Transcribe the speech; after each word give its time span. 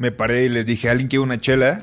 me 0.00 0.12
paré 0.12 0.46
y 0.46 0.48
les 0.48 0.64
dije, 0.64 0.88
¿alguien 0.88 1.08
quiere 1.08 1.22
una 1.22 1.38
chela? 1.38 1.82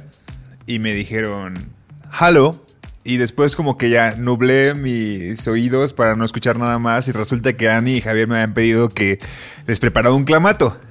Y 0.65 0.79
me 0.79 0.93
dijeron, 0.93 1.69
halo. 2.11 2.65
Y 3.03 3.17
después 3.17 3.55
como 3.55 3.77
que 3.77 3.91
ya 3.91 4.15
nublé 4.17 4.73
mis 4.73 5.47
oídos 5.47 5.93
para 5.93 6.15
no 6.15 6.25
escuchar 6.25 6.57
nada 6.57 6.79
más. 6.79 7.07
Y 7.07 7.11
resulta 7.11 7.53
que 7.53 7.69
Ani 7.69 7.97
y 7.97 8.01
Javier 8.01 8.27
me 8.27 8.37
habían 8.37 8.55
pedido 8.55 8.89
que 8.89 9.19
les 9.67 9.79
preparara 9.79 10.15
un 10.15 10.23
clamato. 10.25 10.81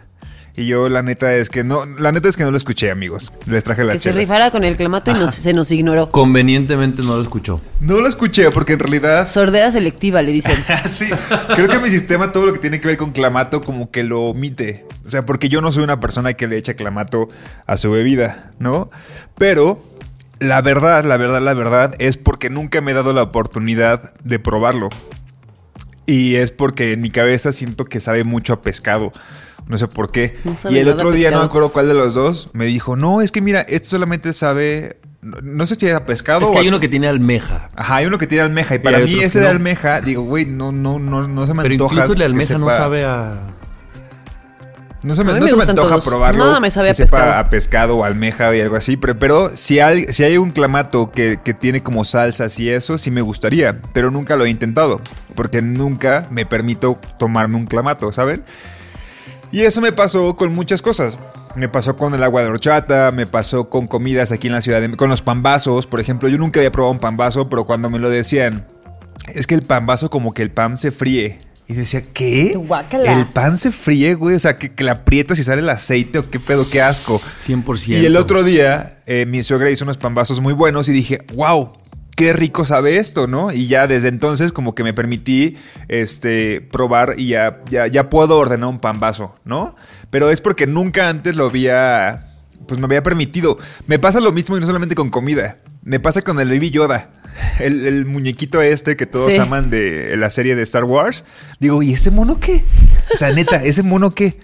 Y 0.58 0.64
yo 0.66 0.88
la 0.88 1.02
neta 1.02 1.34
es 1.34 1.50
que 1.50 1.64
no, 1.64 1.84
la 1.84 2.12
neta 2.12 2.28
es 2.30 2.36
que 2.36 2.42
no 2.42 2.50
lo 2.50 2.56
escuché, 2.56 2.90
amigos. 2.90 3.30
Les 3.46 3.62
traje 3.62 3.84
las 3.84 3.92
Que 3.94 3.98
se 3.98 4.12
rifara 4.12 4.50
con 4.50 4.64
el 4.64 4.74
clamato 4.76 5.10
y 5.10 5.14
nos- 5.14 5.34
se 5.34 5.52
nos 5.52 5.70
ignoró. 5.70 6.10
Convenientemente 6.10 7.02
no 7.02 7.16
lo 7.16 7.20
escuchó. 7.22 7.60
No 7.80 8.00
lo 8.00 8.08
escuché 8.08 8.50
porque 8.50 8.72
en 8.72 8.78
realidad 8.78 9.28
Sordera 9.28 9.70
selectiva, 9.70 10.22
le 10.22 10.32
dicen. 10.32 10.56
sí, 10.88 11.10
creo 11.54 11.68
que 11.68 11.78
mi 11.78 11.90
sistema 11.90 12.32
todo 12.32 12.46
lo 12.46 12.54
que 12.54 12.58
tiene 12.58 12.80
que 12.80 12.88
ver 12.88 12.96
con 12.96 13.12
clamato 13.12 13.60
como 13.60 13.90
que 13.90 14.02
lo 14.02 14.22
omite. 14.22 14.86
O 15.04 15.10
sea, 15.10 15.26
porque 15.26 15.50
yo 15.50 15.60
no 15.60 15.72
soy 15.72 15.84
una 15.84 16.00
persona 16.00 16.32
que 16.34 16.48
le 16.48 16.56
echa 16.56 16.72
clamato 16.74 17.28
a 17.66 17.76
su 17.76 17.90
bebida, 17.90 18.52
¿no? 18.58 18.90
Pero 19.36 19.82
la 20.38 20.62
verdad, 20.62 21.04
la 21.04 21.18
verdad, 21.18 21.42
la 21.42 21.52
verdad 21.54 21.94
es 21.98 22.16
porque 22.16 22.48
nunca 22.48 22.80
me 22.80 22.92
he 22.92 22.94
dado 22.94 23.12
la 23.12 23.22
oportunidad 23.22 24.14
de 24.24 24.38
probarlo. 24.38 24.88
Y 26.06 26.36
es 26.36 26.50
porque 26.50 26.92
en 26.92 27.00
mi 27.02 27.10
cabeza 27.10 27.52
siento 27.52 27.84
que 27.84 28.00
sabe 28.00 28.24
mucho 28.24 28.52
a 28.54 28.62
pescado. 28.62 29.12
No 29.68 29.78
sé 29.78 29.88
por 29.88 30.10
qué. 30.12 30.36
No 30.44 30.54
y 30.70 30.78
el 30.78 30.88
otro 30.88 31.10
día, 31.10 31.30
no 31.30 31.40
me 31.40 31.44
acuerdo 31.46 31.70
cuál 31.70 31.88
de 31.88 31.94
los 31.94 32.14
dos, 32.14 32.50
me 32.52 32.66
dijo, 32.66 32.94
no, 32.96 33.20
es 33.20 33.32
que 33.32 33.40
mira, 33.40 33.62
esto 33.62 33.88
solamente 33.90 34.32
sabe... 34.32 34.98
No, 35.22 35.38
no 35.42 35.66
sé 35.66 35.74
si 35.74 35.86
es 35.88 35.94
a 35.94 36.06
pescado 36.06 36.42
Es 36.42 36.50
que 36.50 36.56
o 36.56 36.60
hay 36.60 36.66
a- 36.66 36.68
uno 36.70 36.78
que 36.78 36.88
tiene 36.88 37.08
almeja. 37.08 37.70
Ajá, 37.74 37.96
hay 37.96 38.06
uno 38.06 38.16
que 38.16 38.28
tiene 38.28 38.44
almeja 38.44 38.76
y 38.76 38.78
para 38.78 38.98
mí 39.00 39.18
ese 39.18 39.40
de 39.40 39.46
no. 39.46 39.50
almeja, 39.50 40.00
digo, 40.00 40.22
güey, 40.22 40.46
no, 40.46 40.70
no, 40.70 41.00
no, 41.00 41.26
no 41.26 41.46
se 41.48 41.52
me 41.54 41.62
Pero 41.64 41.74
antoja. 41.74 41.94
incluso 41.94 42.12
el 42.12 42.18
de 42.18 42.24
que 42.24 42.24
almeja 42.26 42.58
no 42.58 42.70
sabe 42.70 43.04
a. 43.04 43.40
No 45.02 45.14
se 45.14 45.22
me, 45.24 45.34
no 45.38 45.46
se 45.46 45.56
me 45.56 45.62
antoja 45.64 45.88
todos. 45.90 46.04
probarlo. 46.04 46.44
Nada 46.46 46.58
me 46.60 46.70
sabe 46.70 46.88
que 46.88 46.90
a 46.92 46.94
sepa 46.94 47.10
pescado. 47.18 47.34
a 47.40 47.48
pescado 47.50 47.96
o 47.96 48.04
almeja 48.04 48.54
y 48.56 48.60
algo 48.60 48.76
así. 48.76 48.96
Pero, 48.96 49.18
pero 49.18 49.56
si, 49.56 49.78
hay, 49.80 50.06
si 50.12 50.22
hay 50.24 50.36
un 50.36 50.50
clamato 50.50 51.10
que, 51.12 51.38
que 51.44 51.54
tiene 51.54 51.82
como 51.82 52.04
salsas 52.04 52.58
y 52.58 52.70
eso, 52.70 52.96
sí 52.98 53.10
me 53.10 53.20
gustaría. 53.20 53.80
Pero 53.92 54.10
nunca 54.10 54.36
lo 54.36 54.44
he 54.44 54.50
intentado. 54.50 55.00
Porque 55.34 55.60
nunca 55.62 56.26
me 56.30 56.44
permito 56.46 56.98
tomarme 57.18 57.56
un 57.56 57.66
clamato, 57.66 58.10
¿saben? 58.12 58.42
Y 59.52 59.62
eso 59.62 59.80
me 59.80 59.92
pasó 59.92 60.36
con 60.36 60.54
muchas 60.54 60.82
cosas. 60.82 61.18
Me 61.54 61.68
pasó 61.68 61.96
con 61.96 62.14
el 62.14 62.22
agua 62.22 62.42
de 62.42 62.48
horchata, 62.48 63.10
me 63.12 63.26
pasó 63.26 63.70
con 63.70 63.86
comidas 63.86 64.30
aquí 64.30 64.48
en 64.48 64.52
la 64.52 64.60
ciudad, 64.60 64.80
de, 64.80 64.94
con 64.96 65.08
los 65.08 65.22
pambazos, 65.22 65.86
por 65.86 66.00
ejemplo. 66.00 66.28
Yo 66.28 66.36
nunca 66.36 66.60
había 66.60 66.70
probado 66.70 66.92
un 66.92 66.98
pambazo, 66.98 67.48
pero 67.48 67.64
cuando 67.64 67.88
me 67.88 67.98
lo 67.98 68.10
decían, 68.10 68.66
es 69.34 69.46
que 69.46 69.54
el 69.54 69.62
pambazo 69.62 70.10
como 70.10 70.34
que 70.34 70.42
el 70.42 70.50
pan 70.50 70.76
se 70.76 70.90
fríe. 70.90 71.38
Y 71.68 71.74
decía, 71.74 72.02
¿qué? 72.12 72.54
Guácala. 72.56 73.18
El 73.18 73.26
pan 73.28 73.58
se 73.58 73.72
fríe, 73.72 74.14
güey. 74.14 74.36
O 74.36 74.38
sea, 74.38 74.56
que, 74.56 74.72
que 74.72 74.84
le 74.84 74.90
aprietas 74.90 75.38
y 75.38 75.42
sale 75.42 75.62
el 75.62 75.68
aceite 75.68 76.18
o 76.18 76.30
qué 76.30 76.38
pedo, 76.38 76.68
qué 76.70 76.80
asco. 76.80 77.18
100%. 77.18 77.88
Y 77.88 78.06
el 78.06 78.16
otro 78.16 78.44
día, 78.44 78.98
eh, 79.06 79.26
mi 79.26 79.42
suegra 79.42 79.70
hizo 79.70 79.84
unos 79.84 79.96
pambazos 79.96 80.40
muy 80.40 80.52
buenos 80.52 80.88
y 80.88 80.92
dije, 80.92 81.24
wow, 81.34 81.72
qué 82.16 82.32
rico 82.32 82.64
sabe 82.64 82.96
esto, 82.96 83.28
¿no? 83.28 83.52
Y 83.52 83.68
ya 83.68 83.86
desde 83.86 84.08
entonces 84.08 84.50
como 84.50 84.74
que 84.74 84.82
me 84.82 84.92
permití 84.94 85.56
este, 85.88 86.60
probar 86.60 87.14
y 87.16 87.28
ya, 87.28 87.60
ya, 87.70 87.86
ya 87.86 88.08
puedo 88.10 88.36
ordenar 88.38 88.68
un 88.68 88.80
pambazo, 88.80 89.36
¿no? 89.44 89.76
Pero 90.10 90.30
es 90.30 90.40
porque 90.40 90.66
nunca 90.66 91.08
antes 91.08 91.36
lo 91.36 91.46
había, 91.46 92.26
pues 92.66 92.80
me 92.80 92.86
había 92.86 93.02
permitido. 93.04 93.58
Me 93.86 93.98
pasa 93.98 94.18
lo 94.20 94.32
mismo 94.32 94.56
y 94.56 94.60
no 94.60 94.66
solamente 94.66 94.94
con 94.96 95.10
comida. 95.10 95.58
Me 95.82 96.00
pasa 96.00 96.22
con 96.22 96.40
el 96.40 96.48
Baby 96.48 96.70
Yoda. 96.70 97.10
El, 97.60 97.86
el 97.86 98.06
muñequito 98.06 98.62
este 98.62 98.96
que 98.96 99.04
todos 99.04 99.34
Sí. 99.34 99.38
aman 99.38 99.68
de 99.68 100.16
la 100.16 100.30
serie 100.30 100.56
de 100.56 100.62
Star 100.62 100.84
Wars. 100.84 101.24
Digo, 101.60 101.82
¿y 101.82 101.92
ese 101.92 102.10
mono 102.10 102.40
qué? 102.40 102.64
O 103.12 103.16
sea, 103.16 103.30
neta, 103.30 103.62
¿ese 103.62 103.82
mono 103.82 104.10
qué? 104.14 104.38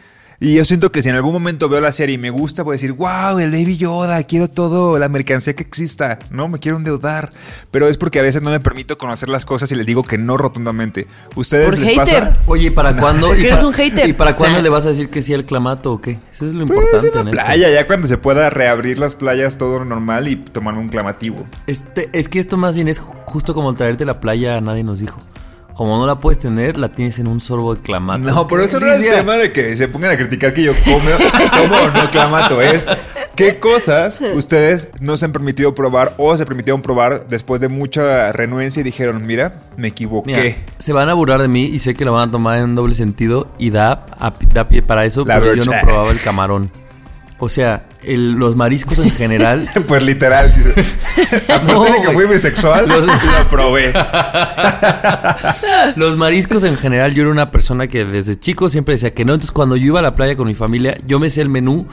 Y 0.45 0.55
yo 0.57 0.65
siento 0.65 0.91
que 0.91 1.03
si 1.03 1.09
en 1.09 1.15
algún 1.15 1.33
momento 1.33 1.69
veo 1.69 1.81
la 1.81 1.93
serie 1.93 2.17
y 2.17 2.19
me 2.19 2.31
gusta, 2.31 2.65
voy 2.65 2.73
a 2.73 2.75
decir, 2.75 2.91
wow, 2.93 3.39
el 3.39 3.53
Baby 3.53 3.77
Yoda, 3.77 4.21
quiero 4.25 4.49
todo, 4.49 4.99
la 4.99 5.09
mercancía 5.09 5.55
que 5.55 5.63
exista, 5.63 6.19
no, 6.31 6.49
me 6.49 6.59
quiero 6.59 6.79
endeudar. 6.79 7.31
Pero 7.71 7.87
es 7.87 7.97
porque 7.97 8.19
a 8.19 8.23
veces 8.23 8.43
no 8.43 8.51
me 8.51 8.59
permito 8.59 8.99
conocer 8.99 9.29
las 9.29 9.45
cosas 9.45 9.71
y 9.71 9.77
les 9.77 9.87
digo 9.87 10.03
que 10.03 10.19
no 10.19 10.37
rotundamente. 10.37 11.07
¿Ustedes 11.37 11.67
Por 11.67 11.79
les 11.79 11.91
hater. 11.97 12.25
pasa? 12.25 12.37
Oye, 12.47 12.67
¿y 12.67 12.71
para 12.71 12.97
cuándo? 12.97 13.29
Porque 13.29 13.43
¿Y 13.43 13.47
eres 13.47 13.59
para- 13.59 13.69
un 13.69 13.75
hater. 13.75 14.09
¿Y 14.09 14.13
para 14.15 14.35
cuándo 14.35 14.61
le 14.61 14.69
vas 14.69 14.85
a 14.85 14.89
decir 14.89 15.11
que 15.11 15.23
sí 15.23 15.33
al 15.33 15.45
clamato 15.45 15.93
o 15.93 16.01
qué? 16.01 16.19
Eso 16.33 16.45
es 16.47 16.55
lo 16.55 16.67
Pues 16.67 16.77
importante 16.77 17.07
en 17.07 17.15
la 17.15 17.21
en 17.21 17.29
esto. 17.29 17.45
playa, 17.47 17.71
ya 17.71 17.87
cuando 17.87 18.09
se 18.09 18.19
pueda 18.19 18.51
reabrir 18.51 18.99
las 18.99 19.15
playas 19.15 19.59
todo 19.59 19.85
normal 19.85 20.27
y 20.27 20.35
tomarme 20.35 20.81
un 20.81 20.89
clamativo. 20.89 21.47
Este, 21.69 22.09
es 22.19 22.29
que 22.29 22.41
esto 22.41 22.57
más 22.57 22.75
bien 22.75 22.89
es 22.89 23.01
ju- 23.01 23.15
justo 23.27 23.55
como 23.55 23.75
traerte 23.75 24.05
la 24.05 24.19
playa, 24.19 24.61
nadie 24.61 24.83
nos 24.83 24.99
dijo. 24.99 25.21
Como 25.75 25.97
no 25.99 26.07
la 26.07 26.21
puedes 26.21 26.39
tener, 26.39 26.77
la 26.79 26.91
tienes 26.91 27.19
en 27.19 27.27
un 27.27 27.41
sorbo 27.41 27.75
de 27.75 27.81
clamato. 27.83 28.19
No, 28.21 28.47
pero 28.47 28.61
¡Qué 28.63 28.67
eso 28.69 28.81
no 28.81 28.87
es 28.93 29.01
el 29.01 29.11
tema 29.11 29.35
de 29.35 29.53
que 29.53 29.77
se 29.77 29.89
pongan 29.89 30.11
a 30.13 30.17
criticar 30.17 30.53
que 30.53 30.63
yo 30.65 30.73
como, 30.85 30.99
como 31.59 31.77
o 31.77 31.91
no 31.91 32.11
clamato. 32.11 32.61
Es 32.61 32.87
qué 33.35 33.59
cosas 33.59 34.23
ustedes 34.35 34.91
no 35.01 35.17
se 35.17 35.25
han 35.25 35.33
permitido 35.33 35.75
probar 35.75 36.15
o 36.19 36.37
se 36.37 36.45
permitieron 36.45 36.83
probar 36.83 37.27
después 37.29 37.61
de 37.63 37.69
mucha 37.69 38.33
renuencia 38.33 38.81
y 38.81 38.85
dijeron, 38.85 39.27
mira, 39.27 39.61
me 39.77 39.89
equivoqué. 39.89 40.27
Mira, 40.37 40.57
se 40.79 40.93
van 40.93 41.09
a 41.09 41.15
burlar 41.15 41.41
de 41.41 41.49
mí 41.49 41.65
y 41.65 41.79
sé 41.79 41.95
que 41.95 42.05
lo 42.05 42.13
van 42.13 42.29
a 42.29 42.33
tomar 42.33 42.59
en 42.59 42.75
doble 42.75 42.95
sentido 42.95 43.49
y 43.59 43.71
da, 43.71 44.07
a- 44.21 44.35
da 44.53 44.69
pie 44.69 44.83
para 44.83 45.05
eso, 45.07 45.25
La 45.25 45.41
pero 45.41 45.55
yo 45.55 45.63
no 45.65 45.73
probaba 45.83 46.11
el 46.11 46.21
camarón. 46.21 46.71
O 47.45 47.49
sea, 47.49 47.87
el- 48.05 48.35
los 48.35 48.55
mariscos 48.55 49.01
en 49.01 49.11
general. 49.11 49.69
Pues 49.89 50.05
literal. 50.05 50.55
Aparte 51.49 51.73
No, 51.73 51.83
de 51.85 52.01
que 52.01 52.11
fui 52.13 52.27
bisexual, 52.27 52.89
Los- 52.89 53.05
lo 53.41 53.49
probé. 53.51 53.93
Los 55.97 56.17
mariscos 56.17 56.63
en 56.65 56.77
general, 56.77 57.15
yo 57.15 57.23
era 57.23 57.31
una 57.33 57.51
persona 57.51 57.87
que 57.89 58.05
desde 58.05 58.39
chico 58.39 58.69
siempre 58.69 58.95
decía 58.95 59.13
que 59.13 59.25
no. 59.25 59.35
Entonces, 59.35 59.51
cuando 59.53 59.77
yo 59.77 59.87
iba 59.87 59.99
a 59.99 60.03
la 60.03 60.15
playa 60.15 60.37
con 60.37 60.47
mi 60.47 60.55
familia, 60.55 60.97
yo 61.07 61.19
me 61.19 61.31
sé 61.31 61.41
el 61.41 61.49
menú. 61.49 61.87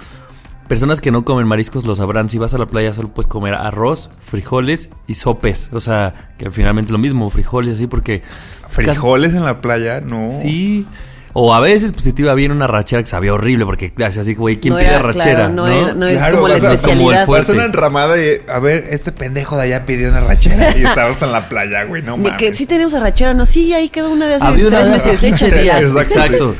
Personas 0.67 1.01
que 1.01 1.09
no 1.09 1.25
comen 1.25 1.47
mariscos 1.47 1.83
lo 1.85 1.95
sabrán. 1.95 2.29
Si 2.29 2.37
vas 2.37 2.53
a 2.53 2.59
la 2.59 2.67
playa, 2.67 2.93
solo 2.93 3.09
puedes 3.09 3.25
comer 3.27 3.55
arroz, 3.55 4.11
frijoles 4.23 4.91
y 5.07 5.15
sopes. 5.15 5.71
O 5.73 5.79
sea, 5.79 6.13
que 6.37 6.51
finalmente 6.51 6.89
es 6.89 6.91
lo 6.91 6.99
mismo, 6.99 7.27
frijoles 7.31 7.77
así, 7.77 7.87
porque. 7.87 8.21
Frijoles 8.69 9.33
en 9.33 9.45
la 9.45 9.61
playa, 9.61 9.99
no. 9.99 10.29
Sí. 10.31 10.85
O 11.33 11.53
a 11.53 11.59
veces, 11.59 11.91
pues 11.91 12.05
si 12.05 12.13
te 12.13 12.23
iba 12.23 12.33
bien 12.33 12.51
una 12.51 12.65
rachera 12.65 13.03
que 13.03 13.07
sabía 13.09 13.33
horrible, 13.33 13.63
porque 13.65 13.93
hacía 14.03 14.21
así, 14.23 14.33
güey, 14.33 14.59
¿quién 14.59 14.73
No 14.73 14.79
pide 14.79 14.89
era, 14.89 14.99
rachera? 15.03 15.35
claro, 15.35 15.53
no 15.53 15.67
era- 15.67 15.93
no 15.93 16.07
es 16.07 16.25
como 16.33 16.47
la 16.47 16.55
especialidad. 16.55 16.97
como 16.97 17.11
el 17.11 17.25
fue- 17.25 17.39
Vas 17.39 17.49
a 17.49 17.53
una 17.53 17.65
enramada 17.65 18.17
y, 18.17 18.41
a 18.51 18.57
ver, 18.59 18.83
este 18.89 19.11
pendejo 19.11 19.55
de 19.55 19.63
allá 19.63 19.85
pidió 19.85 20.09
una 20.09 20.21
rachera 20.21 20.75
y 20.75 20.83
estábamos 20.83 21.21
en 21.21 21.31
la 21.31 21.47
playa, 21.47 21.83
güey, 21.83 22.01
no 22.01 22.17
mames. 22.17 22.33
que 22.37 22.53
sí 22.55 22.65
tenemos 22.65 22.93
arrachera, 22.95 23.33
no, 23.35 23.45
sí, 23.45 23.73
ahí 23.73 23.89
quedó 23.89 24.09
una 24.11 24.25
de 24.27 24.35
hace 24.35 24.45
Había 24.45 24.67
una 24.67 24.79
tres 24.81 25.21
meses, 25.21 25.21
días. 25.21 25.81
Exacto. 25.83 26.01
Exacto. 26.01 26.55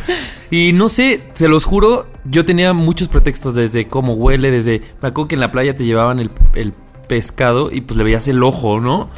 Y 0.52 0.74
no 0.74 0.88
sé, 0.90 1.22
se 1.34 1.48
los 1.48 1.66
juro, 1.66 2.08
yo 2.26 2.46
tenía 2.46 2.74
muchos 2.74 3.08
pretextos 3.08 3.56
desde 3.56 3.88
cómo 3.88 4.14
huele, 4.14 4.50
desde... 4.52 4.82
Me 5.02 5.10
acuerdo 5.10 5.28
que 5.30 5.36
en 5.36 5.42
la 5.42 5.52
playa 5.52 5.76
te 5.76 5.84
llevaban 5.86 6.20
el, 6.20 6.30
el 6.56 6.74
pescado 7.08 7.70
y 7.72 7.82
pues 7.82 7.98
le 7.98 8.04
veías 8.04 8.28
el 8.28 8.42
ojo, 8.44 8.80
¿no? 8.80 9.10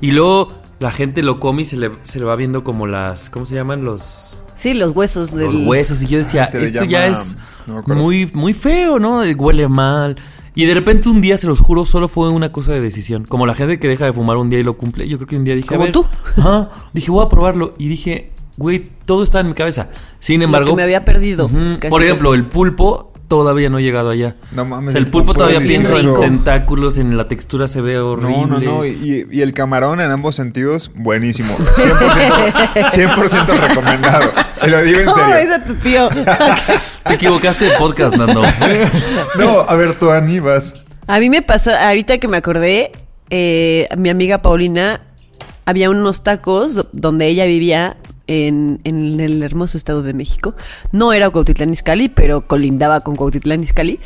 Y 0.00 0.10
luego 0.12 0.52
la 0.78 0.90
gente 0.92 1.22
lo 1.22 1.40
come 1.40 1.62
y 1.62 1.64
se 1.64 1.76
le, 1.76 1.90
se 2.04 2.18
le 2.18 2.24
va 2.24 2.36
viendo 2.36 2.62
como 2.64 2.86
las... 2.86 3.30
¿Cómo 3.30 3.46
se 3.46 3.54
llaman? 3.56 3.84
Los, 3.84 4.36
Sí, 4.56 4.74
los 4.74 4.92
huesos 4.96 5.32
del... 5.32 5.46
los 5.46 5.54
huesos. 5.54 6.02
Y 6.02 6.06
yo 6.06 6.18
decía, 6.18 6.44
Ah, 6.52 6.58
esto 6.58 6.84
ya 6.84 7.06
es 7.06 7.36
no 7.66 7.82
muy, 7.94 8.28
muy 8.32 8.52
feo, 8.52 8.98
¿no? 8.98 9.20
Huele 9.22 9.68
mal. 9.68 10.16
Y 10.54 10.64
de 10.64 10.72
repente 10.74 11.10
un 11.10 11.20
día, 11.20 11.36
se 11.36 11.46
los 11.46 11.60
juro, 11.60 11.84
solo 11.84 12.08
fue 12.08 12.30
una 12.30 12.50
cosa 12.50 12.72
de 12.72 12.80
decisión. 12.80 13.24
Como 13.24 13.46
la 13.46 13.54
gente 13.54 13.78
que 13.78 13.88
deja 13.88 14.06
de 14.06 14.12
fumar 14.14 14.38
un 14.38 14.48
día 14.48 14.58
y 14.58 14.62
lo 14.64 14.76
cumple. 14.78 15.06
Yo 15.06 15.18
creo 15.18 15.28
que 15.28 15.36
un 15.36 15.44
día 15.44 15.54
dije, 15.54 15.68
Como 15.68 15.92
tú. 15.92 16.06
Ajá. 16.38 16.70
Dije, 16.94 17.10
voy 17.10 17.24
a 17.24 17.28
probarlo. 17.28 17.74
Y 17.76 17.88
dije, 17.88 18.32
güey, 18.56 18.90
todo 19.04 19.22
está 19.22 19.40
en 19.40 19.48
mi 19.48 19.54
cabeza. 19.54 19.90
Sin 20.18 20.40
Lo 20.40 20.46
embargo, 20.46 20.70
que 20.70 20.76
me 20.76 20.82
había 20.82 21.04
perdido. 21.04 21.50
Casi, 21.78 21.90
Por 21.90 22.02
ejemplo, 22.02 22.30
casi. 22.30 22.40
el 22.40 22.46
pulpo 22.46 23.12
todavía 23.28 23.68
no 23.70 23.78
he 23.78 23.82
llegado 23.82 24.10
allá. 24.10 24.34
No 24.52 24.64
mames. 24.64 24.90
O 24.90 24.92
sea, 24.92 25.00
el 25.00 25.08
pulpo 25.08 25.34
todavía 25.34 25.60
pienso 25.60 25.96
en 25.98 26.14
tentáculos, 26.20 26.98
en 26.98 27.16
la 27.16 27.28
textura 27.28 27.66
se 27.68 27.80
ve 27.80 27.98
horrible. 27.98 28.36
No, 28.38 28.46
no, 28.46 28.60
no. 28.60 28.84
Y, 28.86 29.26
y 29.30 29.40
el 29.42 29.52
camarón 29.54 30.00
en 30.00 30.10
ambos 30.10 30.36
sentidos, 30.36 30.90
buenísimo. 30.94 31.56
100%, 31.56 32.90
100% 32.90 33.46
recomendado. 33.68 34.30
Y 34.64 34.70
lo 34.70 34.82
digo 34.82 35.00
en 35.00 35.06
¿Cómo 35.06 35.26
ves 35.26 35.48
serio. 35.48 35.54
a 35.54 35.64
tu 35.64 35.74
tío? 35.74 36.08
Te 37.08 37.14
equivocaste 37.14 37.66
de 37.66 37.70
podcast, 37.78 38.16
Nando. 38.16 38.42
No, 39.38 39.60
a 39.60 39.74
ver, 39.74 39.94
tú, 39.98 40.10
Ani, 40.10 40.40
vas. 40.40 40.82
A 41.06 41.18
mí 41.20 41.30
me 41.30 41.42
pasó, 41.42 41.70
ahorita 41.72 42.18
que 42.18 42.28
me 42.28 42.36
acordé, 42.36 42.92
eh, 43.30 43.86
mi 43.96 44.08
amiga 44.08 44.42
Paulina, 44.42 45.00
había 45.64 45.90
unos 45.90 46.22
tacos 46.24 46.74
do- 46.74 46.88
donde 46.92 47.26
ella 47.26 47.44
vivía 47.44 47.96
en, 48.26 48.80
en 48.84 49.20
el 49.20 49.42
hermoso 49.42 49.76
estado 49.76 50.02
de 50.02 50.14
México. 50.14 50.54
No 50.92 51.12
era 51.12 51.30
Cuautitlán 51.30 51.72
Izcalli, 51.72 52.08
pero 52.08 52.46
colindaba 52.46 53.00
con 53.00 53.16
Cuautitlán 53.16 53.62
Izcalli. 53.62 54.00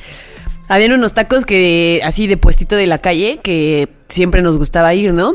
Habían 0.69 0.93
unos 0.93 1.15
tacos 1.15 1.45
que, 1.45 2.01
así 2.05 2.27
de 2.27 2.37
puestito 2.37 2.77
de 2.77 2.87
la 2.87 2.99
calle, 2.99 3.41
que 3.43 3.89
siempre 4.09 4.41
nos 4.43 4.57
gustaba 4.57 4.95
ir, 4.95 5.13
¿no? 5.13 5.35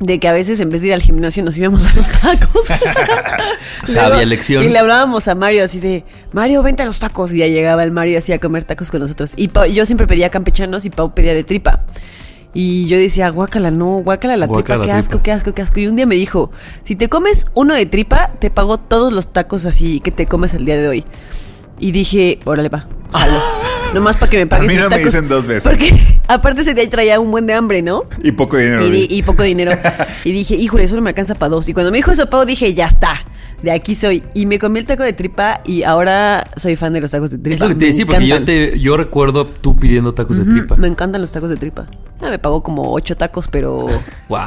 De 0.00 0.18
que 0.18 0.28
a 0.28 0.32
veces 0.32 0.60
en 0.60 0.68
vez 0.70 0.82
de 0.82 0.88
ir 0.88 0.92
al 0.94 1.00
gimnasio 1.02 1.42
nos 1.44 1.56
íbamos 1.56 1.82
a 1.86 1.94
los 1.94 2.08
tacos. 2.10 2.66
Sabia 3.84 4.22
elección. 4.22 4.64
Y 4.64 4.68
le 4.68 4.78
hablábamos 4.78 5.28
a 5.28 5.34
Mario 5.34 5.64
así 5.64 5.80
de, 5.80 6.04
Mario, 6.32 6.62
vente 6.62 6.82
a 6.82 6.86
los 6.86 6.98
tacos. 6.98 7.32
Y 7.32 7.38
ya 7.38 7.46
llegaba 7.46 7.82
el 7.82 7.92
Mario 7.92 8.18
así 8.18 8.32
a 8.32 8.38
comer 8.38 8.64
tacos 8.64 8.90
con 8.90 9.00
nosotros. 9.00 9.32
Y 9.36 9.48
Pau- 9.48 9.66
yo 9.72 9.86
siempre 9.86 10.06
pedía 10.06 10.28
campechanos 10.30 10.84
y 10.84 10.90
Pau 10.90 11.14
pedía 11.14 11.32
de 11.34 11.44
tripa. 11.44 11.84
Y 12.58 12.86
yo 12.86 12.96
decía, 12.96 13.28
guácala, 13.28 13.70
no, 13.70 13.98
guácala 13.98 14.36
la 14.38 14.46
Guácala 14.46 14.82
tripa, 14.82 14.84
qué 14.86 14.98
asco, 14.98 15.10
tripa. 15.10 15.22
qué 15.24 15.32
asco, 15.32 15.52
qué 15.54 15.60
asco. 15.62 15.78
Y 15.80 15.88
un 15.88 15.96
día 15.96 16.06
me 16.06 16.14
dijo, 16.14 16.50
si 16.82 16.96
te 16.96 17.08
comes 17.10 17.46
uno 17.52 17.74
de 17.74 17.84
tripa, 17.84 18.32
te 18.38 18.48
pago 18.50 18.78
todos 18.78 19.12
los 19.12 19.30
tacos 19.30 19.66
así 19.66 20.00
que 20.00 20.10
te 20.10 20.24
comes 20.26 20.54
el 20.54 20.64
día 20.64 20.76
de 20.78 20.88
hoy. 20.88 21.04
Y 21.78 21.92
dije, 21.92 22.38
órale, 22.46 22.70
va, 22.70 22.86
jalo. 23.12 23.38
Nomás 23.94 24.16
para 24.16 24.30
que 24.30 24.38
me 24.38 24.46
pagues 24.46 24.64
A 24.64 24.68
mí 24.68 24.74
mis 24.74 24.84
no 24.84 24.90
me 24.90 24.98
dicen 25.04 25.28
dos 25.28 25.46
veces. 25.46 25.64
Porque 25.64 25.94
aparte 26.28 26.62
ese 26.62 26.72
día 26.72 26.88
traía 26.88 27.20
un 27.20 27.30
buen 27.30 27.46
de 27.46 27.52
hambre, 27.52 27.82
¿no? 27.82 28.04
Y 28.22 28.32
poco 28.32 28.56
dinero. 28.56 28.84
Y, 28.86 28.90
di- 28.90 29.06
y 29.10 29.22
poco 29.22 29.42
dinero. 29.42 29.72
Y 30.24 30.32
dije, 30.32 30.56
híjole, 30.56 30.84
eso 30.84 30.96
no 30.96 31.02
me 31.02 31.10
alcanza 31.10 31.34
para 31.34 31.50
dos. 31.50 31.68
Y 31.68 31.74
cuando 31.74 31.92
me 31.92 31.98
dijo 31.98 32.10
eso, 32.10 32.28
Pau, 32.30 32.44
dije, 32.46 32.72
ya 32.74 32.86
está. 32.86 33.12
De 33.62 33.70
aquí 33.70 33.94
soy. 33.94 34.22
Y 34.34 34.46
me 34.46 34.58
comí 34.58 34.78
el 34.80 34.86
taco 34.86 35.02
de 35.02 35.12
tripa 35.12 35.60
y 35.64 35.82
ahora 35.82 36.46
soy 36.56 36.76
fan 36.76 36.92
de 36.92 37.00
los 37.00 37.10
tacos 37.10 37.30
de 37.30 37.38
tripa. 37.38 37.54
Es 37.54 37.60
lo 37.60 37.68
que 37.68 37.74
te 37.74 37.80
Me 37.80 37.86
decía, 37.86 38.06
porque 38.06 38.26
yo, 38.26 38.44
te, 38.44 38.78
yo 38.78 38.96
recuerdo 38.96 39.46
tú 39.46 39.76
pidiendo 39.76 40.12
tacos 40.14 40.36
de 40.38 40.44
tripa. 40.44 40.76
Me 40.76 40.88
encantan 40.88 41.20
los 41.20 41.32
tacos 41.32 41.48
de 41.50 41.56
tripa. 41.56 41.86
Ah, 42.20 42.28
me 42.30 42.38
pagó 42.38 42.62
como 42.62 42.92
ocho 42.92 43.16
tacos, 43.16 43.48
pero. 43.48 43.86
Wow. 44.28 44.38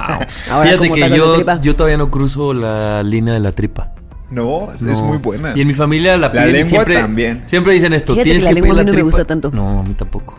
Ahora 0.51 0.69
Fíjate 0.69 0.77
como 0.77 0.93
que 0.95 1.01
tacos 1.01 1.11
de 1.11 1.17
yo, 1.17 1.35
tripa. 1.35 1.59
yo 1.61 1.75
todavía 1.75 1.97
no 1.97 2.11
cruzo 2.11 2.53
la 2.53 3.01
línea 3.03 3.33
de 3.33 3.39
la 3.39 3.51
tripa. 3.51 3.93
No, 4.29 4.71
es- 4.71 5.01
muy 5.01 5.17
buena. 5.17 5.53
Y 5.55 5.61
en 5.61 5.67
mi 5.67 5.73
familia 5.73 6.15
la, 6.15 6.31
La 6.31 6.45
lengua 6.45 6.69
siempre, 6.69 6.95
también. 6.95 7.43
Siempre 7.47 7.73
dicen 7.73 7.93
esto. 7.93 8.13
Fíjate 8.13 8.25
Tienes 8.25 8.43
que 8.43 8.49
la 8.49 8.49
que 8.51 8.61
lengua 8.61 8.75
pedir 8.75 8.81
a 8.81 8.83
mí 8.83 8.85
no 8.85 8.91
me 8.91 8.97
tripa. 8.97 9.05
gusta 9.05 9.25
tanto. 9.25 9.49
No, 9.51 9.79
a 9.79 9.83
mí 9.83 9.93
tampoco. 9.95 10.37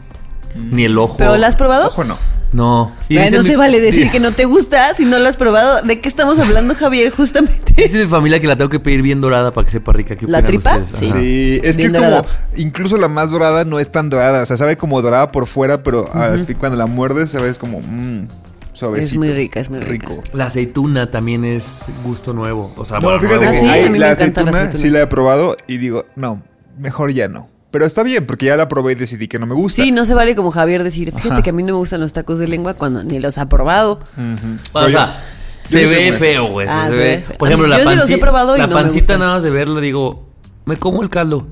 Ni 0.55 0.85
el 0.85 0.99
ojo. 0.99 1.17
¿Pero 1.17 1.37
la 1.37 1.47
has 1.47 1.57
probado? 1.57 1.87
Ojo, 1.89 2.05
no. 2.05 2.17
No. 2.53 2.91
Y 3.09 3.17
Ay, 3.17 3.27
dice 3.27 3.37
no 3.37 3.43
mi- 3.45 3.49
se 3.49 3.57
vale 3.57 3.81
decir 3.81 4.11
que 4.11 4.19
no 4.19 4.33
te 4.33 4.45
gusta 4.45 4.93
si 4.95 5.05
no 5.05 5.21
lo 5.21 5.29
has 5.29 5.37
probado. 5.37 5.83
¿De 5.83 6.01
qué 6.01 6.09
estamos 6.09 6.37
hablando, 6.41 6.75
Javier? 6.75 7.13
Justamente. 7.13 7.75
Dice 7.77 7.99
mi 8.01 8.07
familia 8.09 8.41
que 8.41 8.49
la 8.49 8.57
tengo 8.57 8.69
que 8.69 8.81
pedir 8.81 9.03
bien 9.03 9.21
dorada 9.21 9.53
para 9.53 9.65
que 9.65 9.71
sepa 9.71 9.93
rica. 9.93 10.17
¿Qué 10.17 10.27
¿La 10.27 10.43
tripa? 10.45 10.77
ustedes? 10.79 11.13
Sí. 11.13 11.61
Es 11.63 11.77
que 11.77 11.85
Bien 11.89 11.95
es 11.95 12.03
como, 12.03 12.25
incluso 12.57 12.97
la 12.97 13.07
más 13.07 13.31
dorada 13.31 13.65
no 13.65 13.79
es 13.79 13.93
tan 13.93 14.11
dorada, 14.11 14.43
o 14.43 14.47
sea, 14.47 14.57
sabe 14.57 14.77
como 14.77 15.01
dorada 15.01 15.31
por 15.31 15.47
fuera, 15.47 15.85
pero 15.85 16.13
al 16.13 16.45
fin 16.45 16.57
cuando 16.59 16.77
la 16.77 16.87
muerdes 16.87 17.31
sabes 17.31 17.57
como 17.57 17.81
mmm, 17.83 18.27
suavecito. 18.73 19.13
Es 19.15 19.19
muy 19.19 19.31
rica, 19.31 19.61
es 19.61 19.71
muy 19.71 19.79
rica. 19.79 20.09
rico. 20.09 20.23
La 20.33 20.47
aceituna 20.47 21.09
también 21.09 21.45
es 21.45 21.85
gusto 22.03 22.33
nuevo. 22.33 22.73
O 22.77 22.85
sea, 22.85 22.99
No, 22.99 23.05
bueno, 23.07 23.21
fíjate 23.21 23.45
nuevo. 23.45 23.53
que 23.53 23.59
Ah, 23.59 23.61
sí, 23.61 23.69
hay- 23.69 23.83
a 23.83 23.87
mí 23.87 23.91
me 23.93 23.99
la 24.01 24.11
aceituna. 24.11 24.73
sí 24.73 24.91
la 24.91 25.03
he 25.03 25.07
probado 25.07 25.57
y 25.69 25.77
digo, 25.77 26.05
no, 26.17 26.43
mejor 26.79 27.13
ya 27.13 27.29
no. 27.29 27.49
Pero 27.71 27.87
está 27.87 28.03
bien, 28.03 28.27
porque 28.27 28.47
ya 28.47 28.57
la 28.57 28.67
probé 28.69 28.93
y 28.93 28.95
decidí 28.97 29.29
que 29.29 29.39
no 29.39 29.47
me 29.47 29.55
gusta. 29.55 29.83
Sí, 29.83 29.93
no 29.93 30.05
se 30.05 30.15
vale 30.15 30.35
como 30.35 30.51
Javier 30.51 30.83
decir, 30.83 31.13
fíjate 31.13 31.35
Ajá. 31.35 31.43
que 31.43 31.51
a 31.51 31.53
mí 31.53 31.63
no 31.63 31.75
me 31.75 31.79
gustan 31.79 32.01
los 32.01 32.13
tacos 32.13 32.39
de 32.41 32.49
lengua 32.49 32.75
cuando 32.75 33.05
ni 33.05 33.19
los 33.21 33.39
ha 33.39 33.49
probado. 33.49 34.01
Ujú. 34.17 34.57
O 34.73 34.81
Oye, 34.81 34.91
sea, 34.91 35.23
yo 35.65 35.69
se 35.69 35.85
ve 35.87 36.13
feo, 36.15 36.47
güey. 36.51 36.67
Ah, 36.69 36.87
se 36.89 36.93
se 36.95 36.99
ve. 36.99 37.25
Por 37.39 37.47
ejemplo, 37.49 37.69
mí- 37.69 37.71
la, 37.73 37.79
yo 37.85 37.91
sí 37.91 37.97
los 37.97 38.11
he 38.11 38.17
panci- 38.17 38.21
probado 38.21 38.57
y 38.57 38.59
la 38.59 38.67
no 38.67 38.75
me 38.75 38.83
pancita 38.83 39.01
gustan. 39.03 39.21
nada 39.21 39.35
más 39.35 39.43
de 39.45 39.51
verla 39.51 39.81
digo, 39.81 40.27
me 40.65 40.77
como 40.79 41.03
el 41.03 41.11
caldo. 41.11 41.47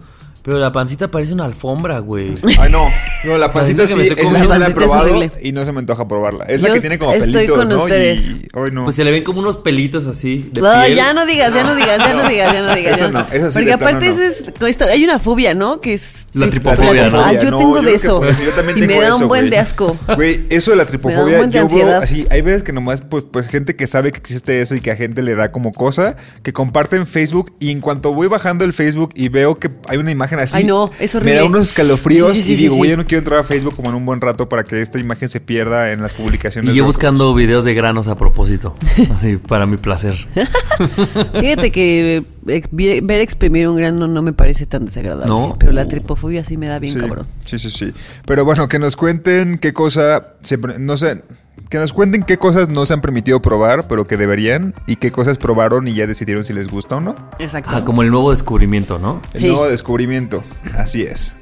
Pero 0.49 0.61
la 0.61 0.73
pancita 0.73 1.11
parece 1.11 1.35
una 1.35 1.45
alfombra, 1.45 1.99
güey. 1.99 2.35
Ay, 2.59 2.73
no. 2.73 2.87
No, 3.27 3.37
la 3.37 3.53
pancita 3.53 3.83
que 3.83 3.89
sí, 3.89 3.95
me 3.99 4.05
la 4.49 4.57
he 4.57 4.59
La 4.61 4.67
es 4.69 4.75
probado 4.75 5.21
y 5.43 5.53
no 5.53 5.63
se 5.67 5.73
me 5.73 5.81
antoja 5.81 6.09
probarla. 6.09 6.47
Es 6.47 6.63
la 6.63 6.73
que 6.73 6.81
tiene 6.81 6.99
como 6.99 7.13
estoy 7.13 7.33
pelitos, 7.35 7.59
con 7.59 7.69
¿no? 7.69 7.77
ustedes. 7.83 8.31
Y, 8.31 8.49
ay, 8.55 8.71
no. 8.73 8.85
Pues 8.85 8.97
se 8.97 9.05
le 9.05 9.11
ven 9.11 9.25
como 9.25 9.41
unos 9.41 9.59
pelitos 9.59 10.07
así 10.07 10.49
de 10.51 10.63
No, 10.63 10.73
piel. 10.85 10.97
ya 10.97 11.13
no 11.13 11.27
digas, 11.27 11.53
ya 11.53 11.65
no 11.65 11.75
digas, 11.75 11.99
ya 11.99 12.15
no 12.15 12.27
digas, 12.31 12.53
ya 12.55 12.63
no 12.63 12.75
digas. 12.75 12.99
Eso 12.99 13.11
no, 13.11 13.27
eso 13.31 13.49
sí 13.51 13.53
Porque 13.59 13.67
de 13.67 13.73
aparte 13.75 14.07
plano 14.09 14.23
es, 14.23 14.49
esto- 14.71 14.85
hay 14.87 15.05
una 15.05 15.19
fobia, 15.19 15.53
¿no? 15.53 15.83
Que 15.83 15.93
es 15.93 16.29
La 16.33 16.47
tri- 16.47 16.51
tripofobia, 16.53 17.11
¿no? 17.11 17.21
Ah, 17.21 17.33
yo 17.35 17.55
tengo 17.55 17.83
de 17.83 17.93
eso. 17.95 18.23
yo 18.25 18.51
también 18.53 18.79
y 18.79 18.81
me 18.87 19.01
da 19.01 19.09
eso, 19.09 19.19
un 19.19 19.29
buen 19.29 19.43
güey. 19.43 19.51
de 19.51 19.59
asco. 19.59 19.99
Güey, 20.17 20.47
eso 20.49 20.71
de 20.71 20.79
la 20.79 20.87
tripofobia, 20.87 21.45
yo 21.47 21.69
veo 21.69 21.99
así, 21.99 22.27
hay 22.31 22.41
veces 22.41 22.63
que 22.63 22.73
nomás, 22.73 23.03
pues, 23.03 23.23
pues, 23.31 23.49
gente 23.49 23.77
que 23.77 23.87
sabe 23.87 24.13
que 24.13 24.19
existe 24.19 24.63
eso 24.63 24.75
y 24.77 24.81
que 24.81 24.93
a 24.93 24.97
gente 24.97 25.21
le 25.21 25.35
da 25.35 25.51
como 25.53 25.75
cosa, 25.75 26.17
que 26.43 26.55
comparten 26.55 27.07
Facebook 27.07 27.55
y 27.61 27.71
en 27.71 27.83
cuanto 27.83 28.15
voy 28.15 28.29
bajando 28.29 28.65
el 28.65 28.73
Facebook 28.73 29.11
y 29.15 29.29
veo 29.29 29.59
que 29.59 29.69
hay 29.89 29.99
una 29.99 30.11
imagen 30.11 30.38
así, 30.39 30.57
Ay, 30.59 30.65
no, 30.65 30.91
es 30.99 31.15
me 31.15 31.21
horrible. 31.21 31.37
da 31.37 31.45
unos 31.45 31.69
escalofríos 31.69 32.33
Sí, 32.33 32.39
sí, 32.39 32.43
sí, 32.45 32.53
y 32.53 32.57
digo, 32.57 32.75
sí. 32.75 32.79
güey, 32.79 32.91
yo 32.91 32.97
no 32.97 33.05
quiero 33.07 33.19
entrar 33.21 33.41
a 33.41 33.45
Facebook 33.45 33.75
como 33.77 33.89
en 33.91 33.95
un 33.97 34.05
buen 34.07 34.21
rato 34.21 34.49
para 34.49 34.65
que 34.65 34.81
esta 34.83 34.99
imagen 34.99 35.29
se 35.29 35.41
pierda 35.41 35.93
en 35.93 36.01
las 36.03 36.15
publicaciones. 36.15 36.73
Y 36.73 36.77
yo 36.77 36.85
otros. 36.85 36.97
buscando 36.97 37.35
videos 37.35 37.65
de 37.65 37.75
granos 37.75 38.09
a 38.09 38.17
propósito. 38.17 38.77
Así, 39.13 39.37
para 39.37 39.67
mi 39.67 39.77
placer. 39.77 40.15
Fíjate 41.41 41.71
que 41.73 42.25
ver 42.43 43.21
exprimir 43.21 43.69
un 43.69 43.77
grano 43.77 44.07
no 44.09 44.23
me 44.23 44.33
parece 44.33 44.67
tan 44.67 44.85
desagradable. 44.87 45.27
No. 45.27 45.57
Pero 45.59 45.73
la 45.73 45.87
tripofobia 45.89 46.45
sí 46.45 46.57
me 46.57 46.67
da 46.69 46.79
bien 46.79 46.95
sí, 46.95 47.01
cabrón. 47.01 47.27
Sí, 47.45 47.59
sí, 47.59 47.71
sí. 47.71 47.93
Pero 48.27 48.45
bueno, 48.45 48.69
que 48.69 48.79
nos 48.79 48.97
cuenten 48.97 49.59
qué 49.59 49.73
cosa, 49.73 50.35
se 50.43 50.57
no 50.59 50.97
sé, 50.97 51.23
que 51.69 51.79
nos 51.79 51.93
cuenten 51.93 52.23
qué 52.23 52.39
cosas 52.39 52.69
no 52.69 52.87
se 52.87 52.95
han 52.95 53.01
permitido 53.01 53.43
probar, 53.43 53.89
pero 53.89 54.07
que 54.07 54.17
deberían, 54.17 54.75
y 54.87 54.97
qué 54.97 55.11
cosas 55.13 55.37
probaron 55.39 55.87
y 55.89 55.95
ya 55.95 56.07
decidieron 56.07 56.45
si 56.45 56.53
les 56.55 56.69
gusta 56.69 56.97
o 56.97 57.01
no. 57.01 57.15
Exacto. 57.39 57.71
Ah, 57.75 57.85
como 57.85 58.03
el 58.03 58.11
nuevo 58.11 58.31
descubrimiento, 58.31 58.99
¿no? 58.99 59.21
El 59.35 59.41
Sí. 59.41 59.47
nuevo 59.49 59.69
descubrimiento. 59.69 60.43
Así 60.77 61.03
es. 61.03 61.35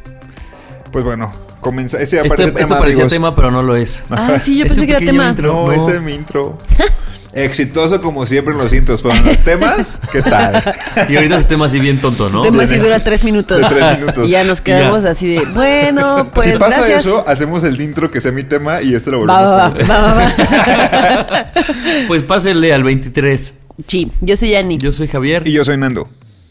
Pues 0.90 1.04
bueno, 1.04 1.32
comienza. 1.60 2.00
Ese 2.00 2.16
Este- 2.16 2.26
aparece 2.28 2.44
esto 2.48 2.58
tema, 2.58 2.78
parecía 2.78 3.02
amigos. 3.04 3.12
tema, 3.12 3.34
pero 3.36 3.50
no 3.50 3.62
lo 3.62 3.76
es. 3.76 4.02
Ah, 4.10 4.38
sí, 4.38 4.56
yo 4.58 4.66
pensé 4.66 4.86
que 4.86 4.92
era 4.92 5.00
tema. 5.00 5.28
intro. 5.28 5.52
No, 5.52 5.66
No. 5.66 5.72
ese 5.72 5.96
es 5.96 6.02
mi 6.02 6.12
intro. 6.14 6.56
Exitoso 7.36 8.00
como 8.00 8.24
siempre 8.24 8.54
en 8.54 8.58
los 8.58 8.72
intros, 8.72 9.02
pero 9.02 9.14
en 9.14 9.24
los 9.26 9.42
temas, 9.42 9.98
¿qué 10.10 10.22
tal? 10.22 10.62
Y 11.08 11.16
ahorita 11.16 11.36
ese 11.36 11.44
tema 11.44 11.66
así 11.66 11.78
bien 11.78 12.00
tonto, 12.00 12.30
¿no? 12.30 12.42
El 12.44 12.50
tema 12.50 12.66
sí 12.66 12.78
dura 12.78 12.98
tres 12.98 13.24
minutos. 13.24 13.58
De 13.58 13.66
tres 13.68 13.98
minutos. 13.98 14.26
Y 14.28 14.30
ya 14.30 14.42
nos 14.44 14.62
quedamos 14.62 15.02
Ya. 15.02 15.10
así 15.10 15.28
de, 15.34 15.44
bueno, 15.44 16.26
pues 16.34 16.50
si 16.50 16.58
pasa 16.58 16.78
gracias. 16.78 17.04
eso, 17.04 17.24
hacemos 17.28 17.62
el 17.64 17.78
intro 17.80 18.10
que 18.10 18.20
sea 18.22 18.32
mi 18.32 18.42
tema 18.42 18.80
y 18.80 18.94
este 18.94 19.10
lo 19.10 19.18
volvemos 19.18 19.42
va, 19.52 19.66
a 19.66 19.68
va, 19.68 19.84
va, 19.84 20.14
va, 20.14 21.24
va. 21.24 21.52
Pues 22.08 22.22
pásenle 22.22 22.72
al 22.72 22.82
23. 22.82 23.54
Sí, 23.86 24.10
yo 24.22 24.36
soy 24.36 24.50
Yanni. 24.52 24.78
Yo 24.78 24.90
soy 24.90 25.06
Javier. 25.06 25.46
Y 25.46 25.52
yo 25.52 25.62
soy 25.62 25.76
Nando. 25.76 26.08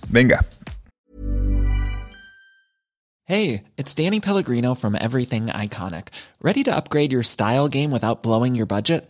Venga. 0.10 0.46
Hey, 3.28 3.64
it's 3.76 3.96
Danny 3.96 4.20
Pellegrino 4.20 4.76
from 4.76 4.96
Everything 4.96 5.48
Iconic. 5.48 6.10
Ready 6.44 6.64
to 6.64 6.72
upgrade 6.76 7.12
your 7.12 7.24
style 7.24 7.68
game 7.68 7.90
without 7.92 8.22
blowing 8.22 8.54
your 8.54 8.68
budget? 8.68 9.10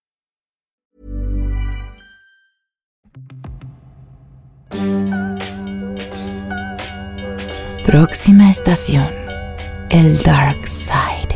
Próxima 7.85 8.49
estación. 8.49 9.07
El 9.89 10.21
Dark 10.23 10.65
Side. 10.67 11.27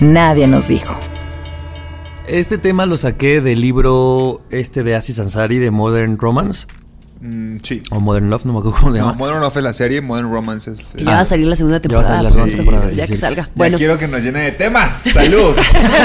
Nadie 0.00 0.46
nos 0.46 0.68
dijo. 0.68 0.98
Este 2.26 2.58
tema 2.58 2.84
lo 2.86 2.96
saqué 2.96 3.40
del 3.40 3.60
libro 3.60 4.42
este 4.50 4.82
de 4.82 4.94
Aziz 4.96 5.18
Ansari 5.20 5.58
de 5.58 5.70
Modern 5.70 6.18
Romance. 6.18 6.66
Mm, 7.20 7.58
sí. 7.62 7.82
O 7.90 8.00
Modern 8.00 8.28
Love, 8.28 8.44
no 8.44 8.52
me 8.52 8.58
acuerdo 8.58 8.78
cómo 8.78 8.92
se 8.92 8.98
No, 8.98 9.06
llama. 9.06 9.16
Modern 9.18 9.40
Love 9.40 9.56
es 9.56 9.62
la 9.62 9.72
serie, 9.72 10.02
Modern 10.02 10.30
Romance 10.30 10.70
es... 10.70 10.92
Que 10.92 11.04
ya 11.04 11.12
va 11.12 11.20
a 11.20 11.24
salir 11.24 11.46
la 11.46 11.56
segunda 11.56 11.80
Ya 11.80 11.96
va 11.96 12.00
a 12.00 12.04
temporada. 12.04 12.08
salir 12.16 12.22
la 12.24 12.30
segunda 12.30 12.56
temporada, 12.56 12.90
sí, 12.90 12.96
ya 12.96 13.06
sí. 13.06 13.12
que 13.12 13.16
salga. 13.16 13.44
Ya 13.46 13.52
Bueno, 13.54 13.78
quiero 13.78 13.96
que 13.98 14.08
nos 14.08 14.22
llene 14.22 14.40
de 14.40 14.52
temas. 14.52 14.94
¡Salud! 14.94 15.54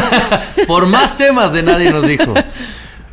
Por 0.68 0.86
más 0.86 1.18
temas 1.18 1.52
de 1.52 1.64
nadie 1.64 1.92
nos 1.92 2.08
dijo. 2.08 2.34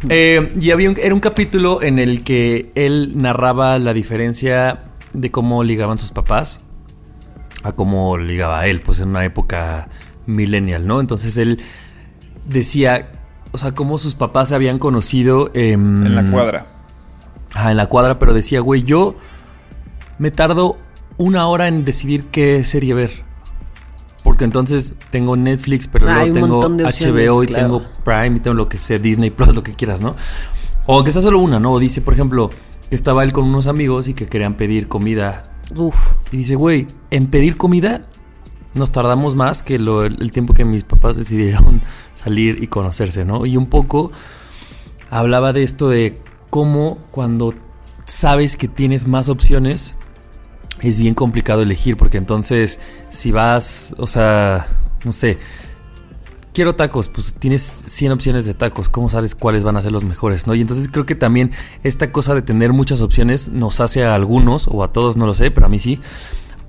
Eh, 0.09 0.53
y 0.61 0.71
había 0.71 0.91
un, 0.91 0.97
era 0.97 1.13
un 1.13 1.21
capítulo 1.21 1.83
en 1.83 1.99
el 1.99 2.23
que 2.23 2.71
él 2.77 3.15
narraba 3.17 3.79
la 3.81 3.93
diferencia 3.93 4.85
de 5.13 5.31
cómo 5.31 5.65
ligaban 5.65 5.99
sus 5.99 6.13
papás. 6.13 6.61
a 7.65 7.73
cómo 7.73 8.17
ligaba 8.17 8.65
él, 8.69 8.81
pues 8.81 9.01
en 9.01 9.09
una 9.09 9.25
época 9.25 9.89
millennial, 10.27 10.87
¿no? 10.87 11.01
Entonces 11.01 11.37
él 11.39 11.61
decía, 12.47 13.11
o 13.51 13.59
sea, 13.59 13.73
cómo 13.73 13.99
sus 13.99 14.15
papás 14.15 14.51
se 14.51 14.55
habían 14.55 14.79
conocido 14.79 15.51
En 15.55 16.15
la 16.15 16.31
cuadra. 16.31 16.67
Ajá, 17.55 17.73
en 17.73 17.77
la 17.77 17.87
cuadra, 17.87 18.19
pero 18.21 18.35
decía, 18.35 18.61
güey, 18.61 18.85
yo 18.85 19.17
me 20.19 20.31
tardo 20.31 20.79
una 21.17 21.49
hora 21.49 21.67
en 21.67 21.85
decidir 21.85 22.27
qué 22.27 22.63
serie 22.63 22.95
ver. 22.95 23.28
Porque 24.29 24.45
entonces 24.45 24.95
tengo 25.11 25.37
Netflix, 25.37 25.89
pero 25.89 26.07
Hay 26.11 26.29
luego 26.31 26.61
tengo 26.61 26.85
opciones, 26.85 27.03
HBO 27.29 27.43
y 27.43 27.47
claro. 27.47 27.63
tengo 27.63 27.81
Prime 28.05 28.37
y 28.37 28.41
tengo 28.41 28.55
lo 28.55 28.69
que 28.69 28.77
sea, 28.77 28.99
Disney 28.99 29.31
Plus, 29.31 29.55
lo 29.55 29.63
que 29.63 29.73
quieras, 29.75 30.03
¿no? 30.03 30.15
O 30.87 31.03
que 31.03 31.13
sea 31.13 31.23
solo 31.23 31.39
una, 31.39 31.59
¿no? 31.59 31.73
O 31.73 31.79
dice, 31.79 32.03
por 32.03 32.13
ejemplo, 32.13 32.51
que 32.91 32.95
estaba 32.95 33.25
él 33.25 33.33
con 33.33 33.45
unos 33.45 33.67
amigos 33.67 34.07
y 34.07 34.13
que 34.13 34.27
querían 34.27 34.55
pedir 34.55 34.87
comida. 34.87 35.45
Uf. 35.75 35.97
Y 36.31 36.37
dice, 36.37 36.57
güey, 36.57 36.87
en 37.11 37.29
pedir 37.29 37.57
comida 37.57 38.05
nos 38.75 38.93
tardamos 38.93 39.35
más 39.35 39.63
que 39.63 39.79
lo- 39.79 40.05
el 40.05 40.31
tiempo 40.31 40.53
que 40.53 40.65
mis 40.67 40.85
papás 40.85 41.17
decidieron 41.17 41.81
salir 42.15 42.63
y 42.63 42.67
conocerse, 42.67 43.25
¿no? 43.25 43.47
Y 43.47 43.57
un 43.57 43.67
poco 43.67 44.13
hablaba 45.11 45.55
de 45.55 45.63
esto 45.63 45.89
de 45.89 46.21
cómo 46.51 46.99
cuando 47.11 47.55
sabes 48.05 48.57
que 48.59 48.69
tienes 48.69 49.07
más 49.09 49.31
opciones 49.31 49.95
es 50.83 50.99
bien 51.01 51.15
complicado 51.15 51.63
elegir 51.63 51.97
porque 51.97 52.19
entonces 52.19 52.81
si 53.11 53.33
vas, 53.33 53.95
o 53.99 54.07
sea, 54.07 54.67
no 55.05 55.13
sé, 55.13 55.39
quiero 56.53 56.75
tacos, 56.75 57.09
pues 57.09 57.35
tienes 57.35 57.63
100 57.63 58.13
opciones 58.13 58.45
de 58.45 58.55
tacos, 58.55 58.89
¿cómo 58.89 59.09
sabes 59.09 59.35
cuáles 59.35 59.65
van 59.65 59.77
a 59.77 59.83
ser 59.83 59.93
los 59.93 60.05
mejores, 60.05 60.47
no? 60.47 60.55
Y 60.55 60.61
entonces 60.61 60.89
creo 60.91 61.07
que 61.07 61.15
también 61.15 61.53
esta 61.85 62.11
cosa 62.11 62.35
de 62.35 62.43
tener 62.43 62.73
muchas 62.73 63.01
opciones 63.01 63.49
nos 63.49 63.81
hace 63.81 64.05
a 64.05 64.15
algunos 64.15 64.67
o 64.69 64.83
a 64.83 64.93
todos, 64.93 65.17
no 65.17 65.27
lo 65.27 65.35
sé, 65.35 65.51
pero 65.51 65.67
a 65.67 65.69
mí 65.69 65.79
sí, 65.79 66.01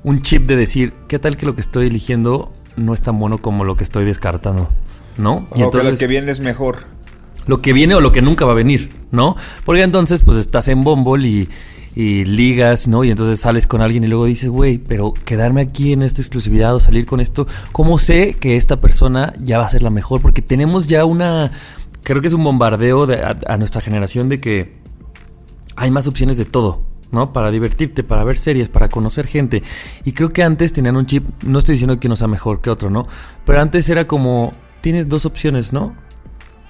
un 0.04 0.22
chip 0.22 0.46
de 0.48 0.56
decir, 0.56 0.94
¿qué 1.08 1.20
tal 1.20 1.38
que 1.38 1.46
lo 1.46 1.56
que 1.56 1.62
estoy 1.62 1.88
eligiendo 1.88 2.54
no 2.76 2.94
es 2.94 3.02
tan 3.02 3.20
bueno 3.20 3.40
como 3.40 3.64
lo 3.64 3.76
que 3.76 3.84
estoy 3.84 4.06
descartando? 4.06 4.70
¿No? 5.18 5.48
O 5.50 5.72
que 5.72 5.84
lo 5.84 5.98
que 5.98 6.08
viene 6.08 6.32
es 6.32 6.40
mejor. 6.40 6.86
lo 7.48 7.62
que 7.62 7.74
viene 7.74 7.96
o 7.96 8.00
lo 8.00 8.12
que 8.12 8.22
nunca 8.22 8.46
va 8.46 8.52
a 8.52 8.56
venir, 8.56 8.94
¿no? 9.12 9.36
Porque 9.66 9.82
entonces, 9.82 10.22
pues 10.22 10.38
estás 10.38 10.68
en 10.68 10.84
Bumble 10.84 11.28
y, 11.28 11.50
y 11.96 12.24
ligas, 12.26 12.88
¿no? 12.88 13.04
Y 13.04 13.10
entonces 13.12 13.40
sales 13.40 13.68
con 13.68 13.82
alguien 13.82 14.04
y 14.04 14.08
luego 14.08 14.26
dices, 14.26 14.50
güey, 14.50 14.78
pero 14.78 15.14
quedarme 15.14 15.62
aquí 15.62 15.92
en 15.94 16.02
esta 16.04 16.22
exclusividad 16.22 16.76
o 16.76 16.80
salir 16.80 17.06
con 17.06 17.20
esto, 17.20 17.48
¿cómo 17.72 17.98
sé 18.00 18.36
que 18.40 18.58
esta 18.58 18.80
persona 18.80 19.34
ya 19.42 19.58
va 19.58 19.66
a 19.66 19.70
ser 19.70 19.84
la 19.84 19.90
mejor? 19.90 20.22
Porque 20.22 20.42
tenemos 20.42 20.88
ya 20.88 21.06
una. 21.06 21.52
Creo 22.04 22.22
que 22.22 22.28
es 22.28 22.34
un 22.34 22.44
bombardeo 22.44 23.06
de- 23.06 23.22
a, 23.24 23.38
a 23.48 23.58
nuestra 23.58 23.82
generación 23.82 24.30
de 24.30 24.40
que 24.40 24.80
hay 25.76 25.92
más 25.92 26.08
opciones 26.08 26.38
de 26.38 26.46
todo. 26.46 26.88
¿no? 27.12 27.34
Para 27.34 27.50
divertirte, 27.50 28.04
para 28.04 28.24
ver 28.24 28.38
series, 28.38 28.70
para 28.70 28.88
conocer 28.88 29.26
gente. 29.26 29.64
Y 30.06 30.12
creo 30.12 30.32
que 30.32 30.44
antes 30.44 30.74
tenían 30.74 30.96
un 30.96 31.08
chip, 31.08 31.26
no 31.44 31.58
estoy 31.58 31.74
diciendo 31.74 32.00
que 32.00 32.06
uno 32.08 32.16
sea 32.16 32.28
mejor 32.28 32.62
que 32.62 32.70
otro, 32.70 32.92
¿no? 32.92 33.08
Pero 33.46 33.60
antes 33.62 33.90
era 33.90 34.06
como, 34.06 34.54
tienes 34.82 35.10
dos 35.10 35.26
opciones, 35.26 35.74
¿no? 35.74 35.96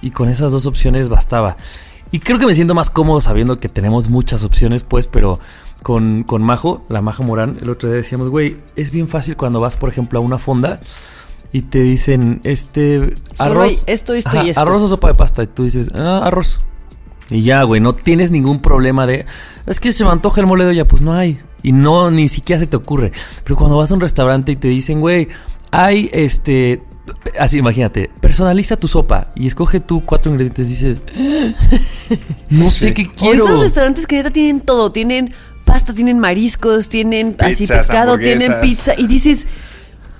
Y 0.00 0.12
con 0.12 0.30
esas 0.30 0.50
dos 0.50 0.64
opciones 0.64 1.10
bastaba. 1.10 1.58
Y 2.12 2.18
creo 2.18 2.38
que 2.38 2.46
me 2.46 2.54
siento 2.54 2.74
más 2.74 2.90
cómodo 2.90 3.20
sabiendo 3.20 3.60
que 3.60 3.68
tenemos 3.68 4.10
muchas 4.10 4.42
opciones, 4.42 4.82
pues, 4.82 5.06
pero 5.06 5.38
con, 5.82 6.24
con 6.24 6.42
Majo, 6.42 6.84
la 6.88 7.00
Majo 7.00 7.22
Morán, 7.22 7.58
el 7.60 7.70
otro 7.70 7.88
día 7.88 7.98
decíamos, 7.98 8.28
güey, 8.28 8.56
es 8.76 8.90
bien 8.90 9.08
fácil 9.08 9.36
cuando 9.36 9.60
vas, 9.60 9.76
por 9.76 9.88
ejemplo, 9.88 10.18
a 10.18 10.22
una 10.22 10.38
fonda 10.38 10.80
y 11.52 11.62
te 11.62 11.80
dicen, 11.80 12.40
este, 12.44 13.14
arroz. 13.38 13.84
esto, 13.86 14.14
esto 14.14 14.30
Ajá, 14.30 14.44
y 14.44 14.50
esto. 14.50 14.60
Arroz 14.60 14.82
o 14.82 14.88
sopa 14.88 15.08
de 15.08 15.14
pasta. 15.14 15.42
Y 15.42 15.46
tú 15.48 15.64
dices, 15.64 15.90
ah, 15.94 16.22
arroz. 16.24 16.60
Y 17.28 17.42
ya, 17.42 17.62
güey, 17.62 17.80
no 17.80 17.94
tienes 17.94 18.30
ningún 18.30 18.60
problema 18.60 19.06
de, 19.06 19.24
es 19.66 19.78
que 19.78 19.92
se 19.92 20.04
me 20.04 20.10
antoja 20.10 20.40
el 20.40 20.46
mole 20.46 20.64
de 20.64 20.70
olla, 20.70 20.88
pues 20.88 21.02
no 21.02 21.12
hay. 21.12 21.38
Y 21.62 21.72
no, 21.72 22.10
ni 22.10 22.28
siquiera 22.28 22.58
se 22.58 22.66
te 22.66 22.76
ocurre. 22.76 23.12
Pero 23.44 23.56
cuando 23.56 23.76
vas 23.76 23.90
a 23.90 23.94
un 23.94 24.00
restaurante 24.00 24.52
y 24.52 24.56
te 24.56 24.68
dicen, 24.68 25.00
güey, 25.00 25.28
hay 25.70 26.10
este, 26.12 26.82
así 27.38 27.58
imagínate, 27.58 28.10
personaliza 28.20 28.76
tu 28.76 28.88
sopa 28.88 29.28
y 29.34 29.46
escoge 29.46 29.80
tú 29.80 30.04
cuatro 30.04 30.30
ingredientes, 30.32 30.68
dices, 30.68 30.98
no 32.48 32.70
sé 32.70 32.94
qué 32.94 33.02
O 33.06 33.12
quiero. 33.12 33.44
esos 33.44 33.60
restaurantes 33.60 34.06
que 34.06 34.16
neta 34.16 34.30
tienen 34.30 34.60
todo, 34.60 34.92
tienen 34.92 35.32
pasta, 35.64 35.94
tienen 35.94 36.18
mariscos, 36.18 36.88
tienen 36.88 37.36
así 37.38 37.66
pescado, 37.66 38.18
tienen 38.18 38.60
pizza 38.60 38.94
y 38.96 39.06
dices, 39.06 39.46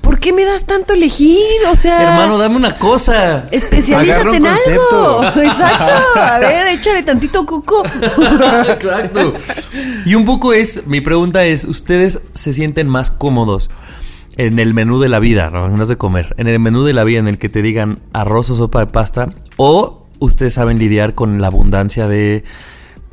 ¿por 0.01 0.19
qué 0.19 0.33
me 0.33 0.45
das 0.45 0.65
tanto 0.65 0.95
elegir? 0.95 1.39
O 1.73 1.77
sea, 1.77 2.03
Hermano, 2.11 2.39
dame 2.39 2.57
una 2.57 2.77
cosa. 2.79 3.45
especialízate 3.51 4.37
en 4.37 4.47
algo. 4.47 5.25
Exacto. 5.43 6.21
A 6.21 6.39
ver, 6.41 6.69
échale 6.69 7.03
tantito 7.03 7.45
coco. 7.47 7.83
Exacto. 8.69 9.35
Y 10.05 10.15
un 10.15 10.25
poco 10.25 10.53
es, 10.53 10.87
mi 10.87 11.01
pregunta 11.01 11.45
es, 11.45 11.65
¿ustedes 11.65 12.21
se 12.35 12.53
sienten 12.53 12.89
más 12.89 13.11
cómodos 13.11 13.71
en 14.47 14.59
el 14.59 14.73
menú 14.73 14.99
de 15.01 15.11
la 15.11 15.19
vida, 15.19 15.51
no, 15.51 15.69
no 15.69 15.83
es 15.83 15.89
de 15.91 15.99
comer, 15.99 16.35
en 16.39 16.49
el 16.49 16.59
menú 16.59 16.83
de 16.83 16.95
la 16.95 17.05
vida 17.05 17.19
en 17.19 17.29
el 17.29 17.37
que 17.37 17.51
te 17.51 17.61
digan 17.61 18.01
arroz 18.15 18.49
o 18.49 18.55
sopa 18.55 18.81
de 18.81 18.87
pasta 18.87 19.29
o 19.59 20.07
ustedes 20.19 20.55
saben 20.55 20.79
lidiar 20.79 21.15
con 21.15 21.43
la 21.43 21.49
abundancia 21.49 22.09
de, 22.09 22.43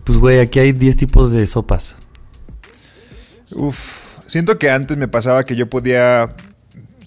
pues 0.06 0.18
güey, 0.18 0.40
aquí 0.40 0.60
hay 0.60 0.72
10 0.72 0.96
tipos 0.96 1.34
de 1.34 1.46
sopas? 1.46 1.98
Uf, 3.52 4.20
siento 4.26 4.58
que 4.58 4.70
antes 4.70 4.96
me 4.96 5.10
pasaba 5.10 5.44
que 5.44 5.58
yo 5.58 5.70
podía, 5.70 6.34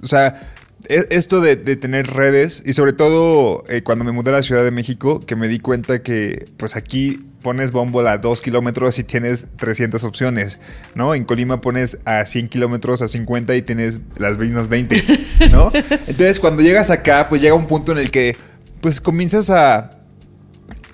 o 0.02 0.06
sea, 0.06 0.52
esto 0.88 1.40
de, 1.40 1.56
de 1.56 1.76
tener 1.76 2.06
redes 2.08 2.62
y 2.64 2.72
sobre 2.72 2.92
todo 2.92 3.64
eh, 3.68 3.82
cuando 3.82 4.04
me 4.04 4.12
mudé 4.12 4.30
a 4.30 4.34
la 4.34 4.42
Ciudad 4.42 4.64
de 4.64 4.70
México, 4.70 5.20
que 5.20 5.36
me 5.36 5.46
di 5.48 5.58
cuenta 5.58 6.02
que 6.02 6.48
pues 6.56 6.74
aquí 6.76 7.26
pones 7.42 7.70
Bumble 7.72 8.08
a 8.08 8.18
2 8.18 8.40
kilómetros 8.40 8.98
y 8.98 9.04
tienes 9.04 9.46
300 9.56 10.04
opciones, 10.04 10.58
¿no? 10.94 11.14
En 11.14 11.24
Colima 11.24 11.60
pones 11.60 11.98
a 12.04 12.24
100 12.24 12.48
kilómetros, 12.48 13.02
a 13.02 13.08
50 13.08 13.54
y 13.56 13.62
tienes 13.62 14.00
las 14.18 14.36
mismas 14.38 14.68
20, 14.68 15.02
¿no? 15.52 15.70
Entonces 15.74 16.40
cuando 16.40 16.62
llegas 16.62 16.90
acá, 16.90 17.28
pues 17.28 17.40
llega 17.40 17.54
un 17.54 17.66
punto 17.66 17.92
en 17.92 17.98
el 17.98 18.10
que 18.10 18.36
pues 18.80 19.00
comienzas 19.00 19.50
a... 19.50 19.98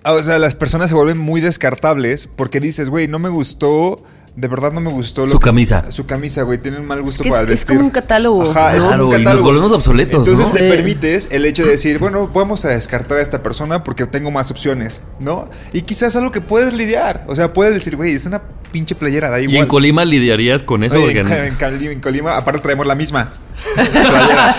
a- 0.04 0.12
O 0.12 0.22
sea, 0.22 0.38
las 0.38 0.54
personas 0.54 0.88
se 0.88 0.94
vuelven 0.94 1.18
muy 1.18 1.40
descartables 1.40 2.26
porque 2.26 2.60
dices, 2.60 2.90
güey, 2.90 3.08
no 3.08 3.18
me 3.18 3.28
gustó... 3.28 4.02
De 4.36 4.48
verdad 4.48 4.70
no 4.70 4.82
me 4.82 4.90
gustó 4.92 5.22
lo 5.22 5.28
Su 5.28 5.38
que- 5.40 5.46
camisa. 5.46 5.90
Su 5.90 6.04
camisa, 6.04 6.42
güey. 6.42 6.58
Tiene 6.58 6.78
un 6.78 6.84
mal 6.86 7.00
gusto 7.00 7.24
es- 7.24 7.30
para 7.30 7.42
el 7.44 7.48
es 7.48 7.60
vestir. 7.60 7.76
como 7.76 7.86
un 7.86 7.90
catálogo, 7.90 8.42
Ajá, 8.50 8.76
es 8.76 8.84
como 8.84 8.92
un 8.92 8.98
Claro, 8.98 9.06
y 9.06 9.10
nos 9.12 9.18
catálogo. 9.24 9.44
volvemos 9.46 9.72
obsoletos, 9.72 10.28
Entonces 10.28 10.48
¿no? 10.48 10.52
te 10.52 10.58
Sí. 10.64 10.68
permites 10.76 11.28
el 11.32 11.46
hecho 11.46 11.64
de 11.64 11.70
decir, 11.70 11.98
bueno, 11.98 12.28
vamos 12.34 12.64
a 12.66 12.68
descartar 12.68 13.16
a 13.16 13.22
esta 13.22 13.42
persona 13.42 13.82
porque 13.82 14.04
tengo 14.04 14.30
más 14.30 14.50
opciones, 14.50 15.00
¿no? 15.20 15.48
Y 15.72 15.80
quizás 15.82 16.14
algo 16.16 16.30
que 16.32 16.42
puedes 16.42 16.74
lidiar. 16.74 17.24
O 17.28 17.34
sea, 17.34 17.54
puedes 17.54 17.72
decir, 17.72 17.96
güey, 17.96 18.12
es 18.14 18.26
una 18.26 18.42
pinche 18.72 18.94
playera, 18.94 19.28
da 19.30 19.40
igual. 19.40 19.54
Y 19.54 19.58
en 19.58 19.66
Colima 19.66 20.04
lidiarías 20.04 20.62
con 20.62 20.82
eso. 20.84 20.96
Oye, 20.96 21.20
porque, 21.22 21.36
en, 21.38 21.44
en 21.46 21.54
Cali- 21.56 21.86
en 21.88 22.00
Colima, 22.00 22.36
aparte 22.36 22.60
traemos 22.60 22.86
la 22.86 22.94
misma 22.94 23.30
playera. 23.74 24.56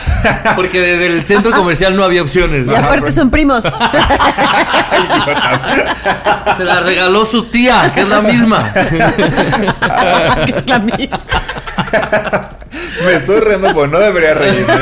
porque 0.55 0.79
desde 0.81 1.07
el 1.07 1.25
centro 1.25 1.51
comercial 1.51 1.95
no 1.95 2.03
había 2.03 2.21
opciones. 2.21 2.67
Y 2.67 2.73
aparte 2.75 3.11
son 3.11 3.29
primos. 3.29 3.63
Se 6.57 6.63
la 6.63 6.79
regaló 6.81 7.25
su 7.25 7.43
tía, 7.45 7.91
que 7.93 8.01
es 8.01 8.07
la 8.09 8.21
misma. 8.21 8.71
que 10.45 10.53
es 10.57 10.67
la 10.67 10.79
misma. 10.79 11.19
Me 13.07 13.15
estoy 13.15 13.39
riendo 13.41 13.73
porque 13.73 13.91
no 13.91 13.99
debería 13.99 14.33
reírme. 14.33 14.73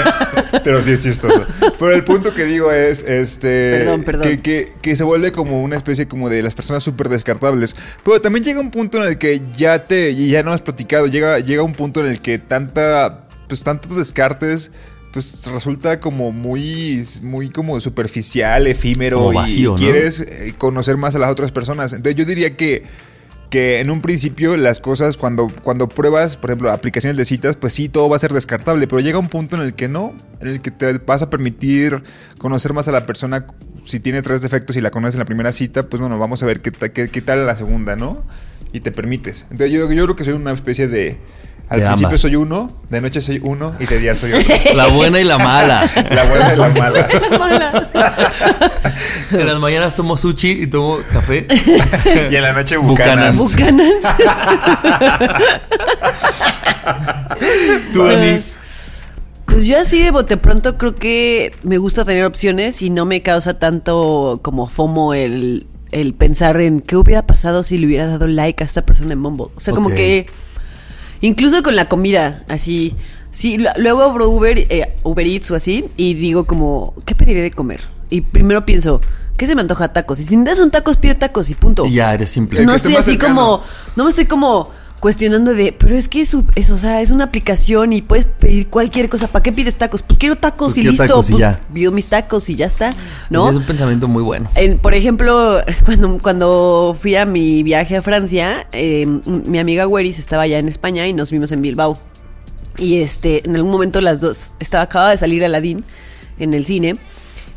Pero 0.64 0.82
sí 0.84 0.92
es 0.92 1.04
chistoso. 1.04 1.44
Pero 1.80 1.92
el 1.92 2.04
punto 2.04 2.34
que 2.34 2.44
digo 2.46 2.72
es 2.72 3.04
este 3.04 3.78
Perdón, 3.80 4.04
perdón. 4.04 4.24
Que, 4.28 4.42
que- 4.42 4.70
que 4.82 4.96
se 4.96 5.04
vuelve 5.04 5.32
como 5.32 5.62
una 5.62 5.78
especie 5.78 6.08
como 6.08 6.30
de 6.30 6.42
las 6.42 6.56
personas 6.56 6.84
súper 6.84 7.10
descartables. 7.10 7.76
Pero 8.04 8.20
también 8.22 8.44
llega 8.46 8.60
un 8.60 8.72
punto 8.72 9.02
en 9.02 9.10
el 9.10 9.18
que 9.18 9.42
ya 9.56 9.86
te, 9.86 10.12
y 10.12 10.30
ya 10.30 10.44
no 10.44 10.52
has 10.54 10.62
platicado, 10.62 11.08
llega, 11.08 11.40
llega 11.40 11.62
un 11.64 11.74
punto 11.74 12.00
en 12.02 12.08
el 12.08 12.20
que 12.22 12.40
tanta, 12.40 13.28
pues 13.48 13.64
tantos 13.64 13.96
descartes. 13.98 14.72
Pues 15.12 15.46
resulta 15.50 16.02
como 16.02 16.34
muy, 16.34 17.02
muy 17.22 17.50
como 17.50 17.80
superficial, 17.80 18.68
efímero 18.68 19.18
Como 19.20 19.32
y- 19.32 19.36
vacío, 19.36 19.70
y 19.70 19.72
¿no? 19.72 19.76
quieres 19.76 20.20
eh, 20.20 20.54
conocer 20.58 20.98
más 20.98 21.16
a 21.16 21.20
las 21.20 21.32
otras 21.32 21.52
personas. 21.54 21.94
Entonces 21.94 22.16
yo 22.18 22.26
diría 22.26 22.54
que 22.56 22.84
que 23.50 23.80
en 23.80 23.90
un 23.90 24.02
principio 24.02 24.58
las 24.58 24.80
cosas 24.80 25.18
cuando, 25.18 25.48
cuando 25.64 25.88
pruebas, 25.88 26.38
por 26.38 26.50
ejemplo, 26.50 26.72
aplicaciones 26.72 27.18
de 27.18 27.26
citas, 27.26 27.56
pues 27.56 27.74
sí, 27.74 27.90
todo 27.90 28.10
va 28.10 28.16
a 28.16 28.20
ser 28.20 28.34
descartable, 28.34 28.88
pero 28.88 29.00
llega 29.00 29.20
un 29.20 29.30
punto 29.30 29.56
en 29.56 29.62
el 29.62 29.74
que 29.74 29.88
no, 29.88 30.14
en 30.42 30.48
el 30.48 30.62
que 30.62 30.72
te 30.72 30.98
vas 31.00 31.22
a 31.22 31.30
permitir 31.30 32.04
conocer 32.38 32.74
más 32.74 32.88
a 32.88 32.92
la 32.92 33.06
persona. 33.06 33.46
Si 33.86 34.00
tiene 34.00 34.22
tres 34.22 34.42
defectos 34.42 34.76
y 34.76 34.82
la 34.82 34.92
conoces 34.92 35.16
en 35.16 35.20
la 35.20 35.26
primera 35.26 35.52
cita, 35.52 35.88
pues 35.88 36.02
bueno, 36.02 36.18
vamos 36.18 36.42
a 36.44 36.46
ver 36.46 36.62
qué, 36.62 36.72
qué, 36.72 37.10
qué 37.10 37.22
tal 37.22 37.40
en 37.40 37.46
la 37.46 37.56
segunda, 37.56 37.96
¿no? 37.96 38.24
Y 38.74 38.80
te 38.80 38.92
permites. 38.92 39.44
Entonces 39.52 39.72
yo, 39.72 39.92
yo 39.92 40.04
creo 40.04 40.16
que 40.16 40.24
soy 40.24 40.34
una 40.34 40.52
especie 40.52 40.88
de... 40.88 41.18
Al 41.68 41.80
De 41.80 41.86
principio 41.88 42.08
ambas. 42.10 42.22
soy 42.22 42.36
uno, 42.36 42.72
de 42.90 43.02
noche 43.02 43.22
soy 43.22 43.40
uno 43.44 43.74
y 43.80 43.86
de 43.86 44.00
día 44.00 44.14
soy 44.16 44.34
otro. 44.34 44.54
La 44.76 44.88
buena 44.88 45.20
y 45.20 45.24
la 45.24 45.38
mala. 45.40 45.84
La 46.12 46.24
buena 46.26 46.54
y 46.54 46.58
la 46.58 46.70
mala. 46.70 47.08
En 49.32 49.48
las 49.48 49.60
mañanas 49.60 49.96
tomo 49.96 50.16
sushi 50.16 50.52
y 50.64 50.68
tomo 50.68 51.00
café. 51.12 51.48
Y 52.32 52.36
en 52.36 52.42
la 52.44 52.54
noche 52.54 52.78
Bucanas. 52.78 53.38
bucanas. 53.38 53.88
Bucanas. 53.98 55.26
Tú, 57.94 58.04
Dani. 58.04 58.42
Pues 59.46 59.66
yo 59.66 59.80
así 59.80 60.02
de 60.02 60.12
bote 60.12 60.38
pronto 60.38 60.78
creo 60.78 60.96
que 60.96 61.54
me 61.64 61.78
gusta 61.78 62.04
tener 62.06 62.26
opciones 62.26 62.82
y 62.82 62.90
no 62.90 63.06
me 63.06 63.22
causa 63.22 63.58
tanto 63.58 64.40
como 64.44 64.68
FOMO 64.68 65.14
el, 65.14 65.66
el 65.92 66.14
pensar 66.14 66.60
en 66.60 66.82
qué 66.82 66.98
hubiera 66.98 67.26
pasado 67.26 67.64
si 67.64 67.78
le 67.78 67.86
hubiera 67.88 68.06
dado 68.08 68.28
like 68.28 68.64
a 68.64 68.66
esta 68.66 68.86
persona 68.86 69.14
en 69.14 69.24
Bumble. 69.24 69.48
O 69.56 69.60
sea, 69.60 69.74
como 69.74 69.90
que 69.90 70.28
incluso 71.28 71.64
con 71.64 71.76
la 71.76 71.88
comida, 71.88 72.44
así, 72.48 72.96
Sí, 73.36 73.58
luego 73.76 74.02
abro 74.02 74.30
Uber, 74.30 74.58
eh, 74.58 74.94
Uber 75.04 75.28
Eats 75.28 75.52
o 75.52 75.56
así 75.56 75.84
y 75.98 76.14
digo 76.14 76.46
como, 76.46 76.94
¿qué 77.04 77.16
pediré 77.16 77.42
de 77.42 77.52
comer? 77.52 77.82
Y 78.10 78.22
primero 78.22 78.66
pienso, 78.66 79.02
¿qué 79.36 79.46
se 79.46 79.56
me 79.56 79.62
antoja 79.62 79.92
tacos? 79.92 80.22
Y 80.22 80.24
si 80.24 80.38
me 80.38 80.46
das 80.46 80.60
un 80.60 80.72
tacos, 80.72 80.96
pido 80.96 81.18
tacos 81.18 81.50
y 81.50 81.54
punto. 81.54 81.86
Y 81.86 81.96
ya 81.96 82.14
eres 82.14 82.30
simple. 82.30 82.66
No 82.66 82.74
estoy 82.74 82.96
así 82.96 83.12
cercano. 83.12 83.36
como, 83.36 83.64
no 83.98 84.06
me 84.06 84.10
estoy 84.10 84.24
como 84.24 84.70
cuestionando 85.00 85.54
de, 85.54 85.72
pero 85.72 85.96
es 85.96 86.08
que 86.08 86.22
es, 86.22 86.36
es, 86.56 86.70
o 86.72 86.78
sea, 86.78 87.02
es 87.02 87.12
una 87.12 87.26
aplicación 87.26 87.94
y 87.94 88.02
puedes 88.02 88.26
pedir 88.26 88.68
cualquier 88.68 89.10
cosa. 89.10 89.28
¿Para 89.28 89.44
qué 89.44 89.52
pides 89.52 89.76
tacos? 89.76 90.02
Pues 90.02 90.18
quiero 90.18 90.36
tacos 90.36 90.74
Pues 90.74 90.78
y 90.78 90.82
quiero 90.82 90.92
listo. 90.92 91.06
tacos 91.08 91.30
y 91.30 91.34
pues 91.34 91.40
ya. 91.42 91.62
Pido 91.74 91.92
mis 91.92 92.08
tacos 92.08 92.50
y 92.50 92.56
ya 92.56 92.66
está, 92.66 92.90
es 92.90 93.56
un 93.56 93.64
pensamiento 93.64 94.08
muy 94.08 94.24
bueno. 94.24 94.50
En- 94.56 94.78
por 94.80 94.94
ejemplo, 94.96 95.60
cuando, 95.86 96.18
cuando 96.20 96.98
fui 97.00 97.16
a 97.16 97.26
mi 97.26 97.62
viaje 97.64 97.98
a 97.98 98.02
Francia, 98.02 98.68
eh, 98.72 99.06
mi 99.06 99.60
amiga 99.60 99.88
Weris 99.88 100.18
estaba 100.20 100.44
allá 100.44 100.58
en 100.60 100.68
España 100.68 101.08
y 101.08 101.14
nos 101.14 101.32
vimos 101.32 101.52
en 101.52 101.62
Bilbao. 101.62 102.00
Y 102.78 102.98
este, 103.02 103.46
en 103.48 103.56
algún 103.56 103.72
momento 103.72 104.02
las 104.02 104.22
dos, 104.22 104.54
estaba, 104.60 104.84
acaba 104.84 105.12
de 105.12 105.18
salir 105.18 105.44
Aladdin 105.46 105.84
en 106.40 106.54
el 106.54 106.66
cine 106.66 106.96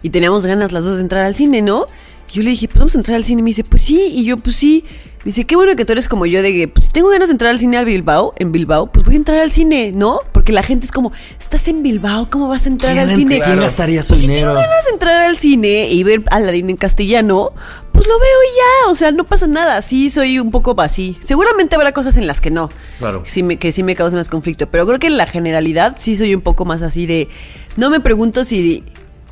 y 0.02 0.10
teníamos 0.10 0.46
ganas 0.46 0.70
las 0.72 0.84
dos 0.84 0.96
de 0.96 1.02
entrar 1.02 1.24
al 1.24 1.34
cine, 1.34 1.60
¿no? 1.62 1.86
Y 2.30 2.34
yo 2.36 2.42
le 2.42 2.50
dije, 2.50 2.68
pues 2.68 2.78
vamos 2.78 2.94
a 2.94 2.98
entrar 2.98 3.16
al 3.16 3.24
cine. 3.24 3.40
Y 3.40 3.42
me 3.42 3.50
dice, 3.50 3.64
pues 3.64 3.80
sí. 3.82 4.12
Y 4.14 4.24
yo, 4.24 4.36
pues 4.36 4.54
sí. 4.54 4.84
Me 5.18 5.24
dice, 5.24 5.44
qué 5.44 5.56
bueno 5.56 5.74
que 5.76 5.84
tú 5.84 5.92
eres 5.92 6.08
como 6.08 6.26
yo, 6.26 6.42
de 6.42 6.52
que, 6.52 6.68
pues 6.68 6.86
si 6.86 6.92
tengo 6.92 7.08
ganas 7.08 7.28
de 7.28 7.32
entrar 7.32 7.50
al 7.50 7.58
cine 7.58 7.76
a 7.76 7.84
Bilbao, 7.84 8.32
en 8.38 8.52
Bilbao, 8.52 8.86
pues 8.90 9.04
voy 9.04 9.14
a 9.14 9.16
entrar 9.18 9.38
al 9.38 9.50
cine, 9.50 9.92
¿no? 9.94 10.20
Porque 10.32 10.52
la 10.52 10.62
gente 10.62 10.86
es 10.86 10.92
como, 10.92 11.12
estás 11.38 11.66
en 11.68 11.82
Bilbao, 11.82 12.30
¿cómo 12.30 12.48
vas 12.48 12.66
a 12.66 12.68
entrar 12.68 12.96
al 12.98 13.14
cine? 13.14 13.40
¿Quién 13.40 13.58
gastaría 13.60 14.02
su 14.02 14.10
Pues 14.14 14.20
si 14.20 14.28
dinero? 14.28 14.50
tengo 14.54 14.60
ganas 14.60 14.84
de 14.86 14.90
entrar 14.92 15.16
al 15.26 15.36
cine 15.36 15.88
y 15.90 16.02
ver 16.04 16.22
Aladdin 16.30 16.70
en 16.70 16.76
castellano, 16.76 17.50
pues 17.92 18.06
lo 18.06 18.16
veo 18.20 18.28
y 18.28 18.56
ya, 18.56 18.90
o 18.92 18.94
sea, 18.94 19.10
no 19.10 19.24
pasa 19.24 19.48
nada. 19.48 19.82
Sí, 19.82 20.08
soy 20.08 20.38
un 20.38 20.52
poco 20.52 20.80
así. 20.80 21.16
Seguramente 21.20 21.74
habrá 21.74 21.90
cosas 21.90 22.16
en 22.16 22.28
las 22.28 22.40
que 22.40 22.52
no. 22.52 22.70
Claro. 23.00 23.24
Que 23.24 23.30
sí 23.30 23.42
me, 23.42 23.56
que 23.56 23.72
sí 23.72 23.82
me 23.82 23.96
causa 23.96 24.16
más 24.16 24.28
conflicto. 24.28 24.68
Pero 24.70 24.86
creo 24.86 25.00
que 25.00 25.08
en 25.08 25.16
la 25.16 25.26
generalidad 25.26 25.96
sí 25.98 26.16
soy 26.16 26.32
un 26.32 26.40
poco 26.40 26.64
más 26.64 26.82
así 26.82 27.06
de. 27.06 27.28
No 27.76 27.90
me 27.90 27.98
pregunto 27.98 28.44
si. 28.44 28.84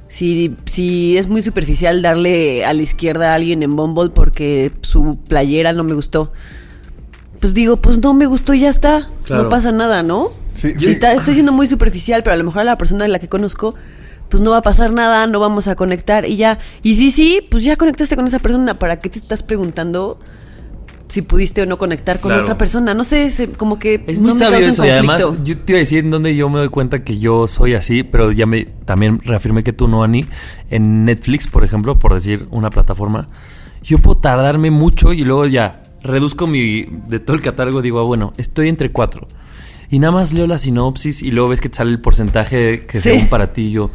Si, 0.08 0.54
si 0.66 1.18
es 1.18 1.28
muy 1.28 1.42
superficial 1.42 2.00
darle 2.02 2.64
a 2.64 2.72
la 2.72 2.82
izquierda 2.82 3.32
a 3.32 3.34
alguien 3.34 3.62
en 3.62 3.74
Bumble 3.76 4.10
porque 4.10 4.72
su 4.82 5.18
playera 5.28 5.72
no 5.72 5.82
me 5.84 5.94
gustó. 5.94 6.32
Pues 7.40 7.54
digo, 7.54 7.76
pues 7.76 7.98
no 7.98 8.14
me 8.14 8.26
gustó 8.26 8.54
y 8.54 8.60
ya 8.60 8.68
está. 8.70 9.08
Claro. 9.24 9.44
No 9.44 9.48
pasa 9.48 9.72
nada, 9.72 10.02
¿no? 10.02 10.30
Sí, 10.56 10.72
Si 10.74 10.86
sí. 10.86 10.92
está- 10.92 11.12
estoy 11.12 11.34
siendo 11.34 11.52
muy 11.52 11.66
superficial, 11.66 12.22
pero 12.22 12.34
a 12.34 12.36
lo 12.36 12.44
mejor 12.44 12.60
a 12.62 12.64
la 12.64 12.78
persona 12.78 13.04
de 13.04 13.08
la 13.08 13.18
que 13.18 13.28
conozco, 13.28 13.74
pues 14.28 14.42
no 14.42 14.50
va 14.52 14.58
a 14.58 14.62
pasar 14.62 14.92
nada, 14.92 15.26
no 15.26 15.38
vamos 15.40 15.68
a 15.68 15.74
conectar 15.76 16.26
y 16.28 16.36
ya. 16.36 16.58
Y 16.82 16.94
sí, 16.94 17.10
sí, 17.10 17.40
pues 17.50 17.62
ya 17.64 17.76
conectaste 17.76 18.16
con 18.16 18.26
esa 18.26 18.38
persona. 18.38 18.74
¿Para 18.78 19.00
qué 19.00 19.08
te 19.10 19.18
estás 19.18 19.42
preguntando 19.42 20.18
si 21.08 21.22
pudiste 21.22 21.62
o 21.62 21.66
no 21.66 21.78
conectar 21.78 22.18
con 22.20 22.30
Claro. 22.30 22.42
otra 22.42 22.58
persona? 22.58 22.92
No 22.94 23.04
sé, 23.04 23.30
se- 23.30 23.48
como 23.50 23.78
que 23.78 24.02
Es 24.06 24.18
no 24.18 24.28
muy 24.28 24.32
me 24.34 24.38
sabio 24.38 24.58
eso 24.58 24.84
y 24.84 24.90
además 24.90 25.24
yo 25.44 25.56
te 25.58 25.72
iba 25.72 25.78
a 25.78 25.80
decir 25.80 26.00
en 26.04 26.10
donde 26.10 26.34
yo 26.34 26.48
me 26.50 26.58
doy 26.58 26.68
cuenta 26.68 27.04
que 27.04 27.18
yo 27.18 27.46
soy 27.46 27.74
así, 27.74 28.02
pero 28.02 28.32
ya 28.32 28.46
me 28.46 28.64
también 28.84 29.20
reafirmé 29.20 29.62
que 29.62 29.72
tú 29.72 29.86
no, 29.88 30.02
Ani. 30.02 30.26
En 30.70 31.04
Netflix, 31.04 31.46
por 31.48 31.64
ejemplo, 31.64 31.98
por 31.98 32.12
decir 32.14 32.46
una 32.50 32.70
plataforma, 32.70 33.28
yo 33.82 33.98
puedo 33.98 34.18
tardarme 34.18 34.70
mucho 34.70 35.12
y 35.12 35.22
luego 35.24 35.46
ya 35.46 35.82
reduzco 36.02 36.46
mi 36.46 36.86
de 37.08 37.18
todo 37.20 37.36
el 37.36 37.42
catálogo, 37.42 37.82
digo, 37.82 38.00
ah, 38.00 38.04
bueno, 38.04 38.32
estoy 38.36 38.68
entre 38.68 38.90
cuatro. 38.92 39.28
Y 39.88 40.00
nada 40.00 40.12
más 40.12 40.32
leo 40.32 40.46
la 40.48 40.58
sinopsis 40.58 41.22
y 41.22 41.30
luego 41.30 41.50
ves 41.50 41.60
que 41.60 41.68
te 41.68 41.76
sale 41.76 41.92
el 41.92 42.00
porcentaje 42.00 42.84
que 42.86 43.00
Sí. 43.00 43.10
según 43.10 43.28
para 43.28 43.52
ti 43.52 43.70
yo, 43.70 43.90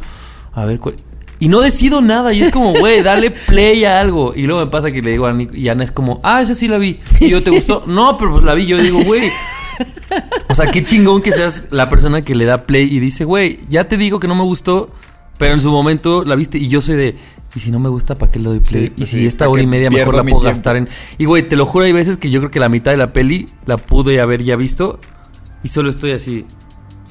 a 0.54 0.64
ver 0.64 0.78
cuál. 0.80 0.96
Y 1.42 1.48
no 1.48 1.60
decido 1.60 2.00
nada 2.02 2.32
y 2.32 2.40
es 2.40 2.52
como, 2.52 2.72
güey, 2.72 3.02
dale 3.02 3.32
play 3.32 3.84
a 3.84 4.00
algo. 4.00 4.32
Y 4.32 4.42
luego 4.42 4.64
me 4.64 4.70
pasa 4.70 4.92
que 4.92 5.02
le 5.02 5.10
digo 5.10 5.26
a 5.26 5.30
Ani 5.30 5.48
y 5.52 5.68
Ana 5.70 5.82
es 5.82 5.90
como, 5.90 6.20
ah, 6.22 6.40
esa 6.40 6.54
sí 6.54 6.68
la 6.68 6.78
vi. 6.78 7.00
Y 7.18 7.30
yo, 7.30 7.42
¿te 7.42 7.50
gustó? 7.50 7.82
No, 7.88 8.16
pero 8.16 8.30
pues 8.30 8.44
la 8.44 8.54
vi. 8.54 8.64
Yo 8.64 8.78
digo, 8.78 9.02
güey, 9.02 9.28
o 10.48 10.54
sea, 10.54 10.70
qué 10.70 10.84
chingón 10.84 11.20
que 11.20 11.32
seas 11.32 11.64
la 11.70 11.88
persona 11.88 12.22
que 12.22 12.36
le 12.36 12.44
da 12.44 12.64
play 12.64 12.84
y 12.84 13.00
dice, 13.00 13.24
güey, 13.24 13.58
ya 13.68 13.88
te 13.88 13.96
digo 13.96 14.20
que 14.20 14.28
no 14.28 14.36
me 14.36 14.44
gustó, 14.44 14.90
pero 15.36 15.52
en 15.52 15.60
su 15.60 15.72
momento 15.72 16.22
la 16.24 16.36
viste 16.36 16.58
y 16.58 16.68
yo 16.68 16.80
soy 16.80 16.94
de, 16.94 17.16
y 17.56 17.58
si 17.58 17.72
no 17.72 17.80
me 17.80 17.88
gusta, 17.88 18.16
¿para 18.16 18.30
qué 18.30 18.38
le 18.38 18.48
doy 18.48 18.60
play? 18.60 18.84
Sí, 18.84 18.90
pues 18.90 19.08
y 19.08 19.12
si 19.12 19.18
sí, 19.22 19.26
esta 19.26 19.38
¿para 19.40 19.50
hora 19.50 19.62
y 19.62 19.66
media 19.66 19.90
mejor 19.90 20.14
la 20.14 20.22
puedo 20.22 20.36
tiempo? 20.36 20.42
gastar 20.42 20.76
en... 20.76 20.88
Y 21.18 21.24
güey, 21.24 21.48
te 21.48 21.56
lo 21.56 21.66
juro, 21.66 21.86
hay 21.86 21.92
veces 21.92 22.18
que 22.18 22.30
yo 22.30 22.38
creo 22.38 22.52
que 22.52 22.60
la 22.60 22.68
mitad 22.68 22.92
de 22.92 22.98
la 22.98 23.12
peli 23.12 23.48
la 23.66 23.78
pude 23.78 24.20
haber 24.20 24.44
ya 24.44 24.54
visto 24.54 25.00
y 25.64 25.70
solo 25.70 25.90
estoy 25.90 26.12
así, 26.12 26.44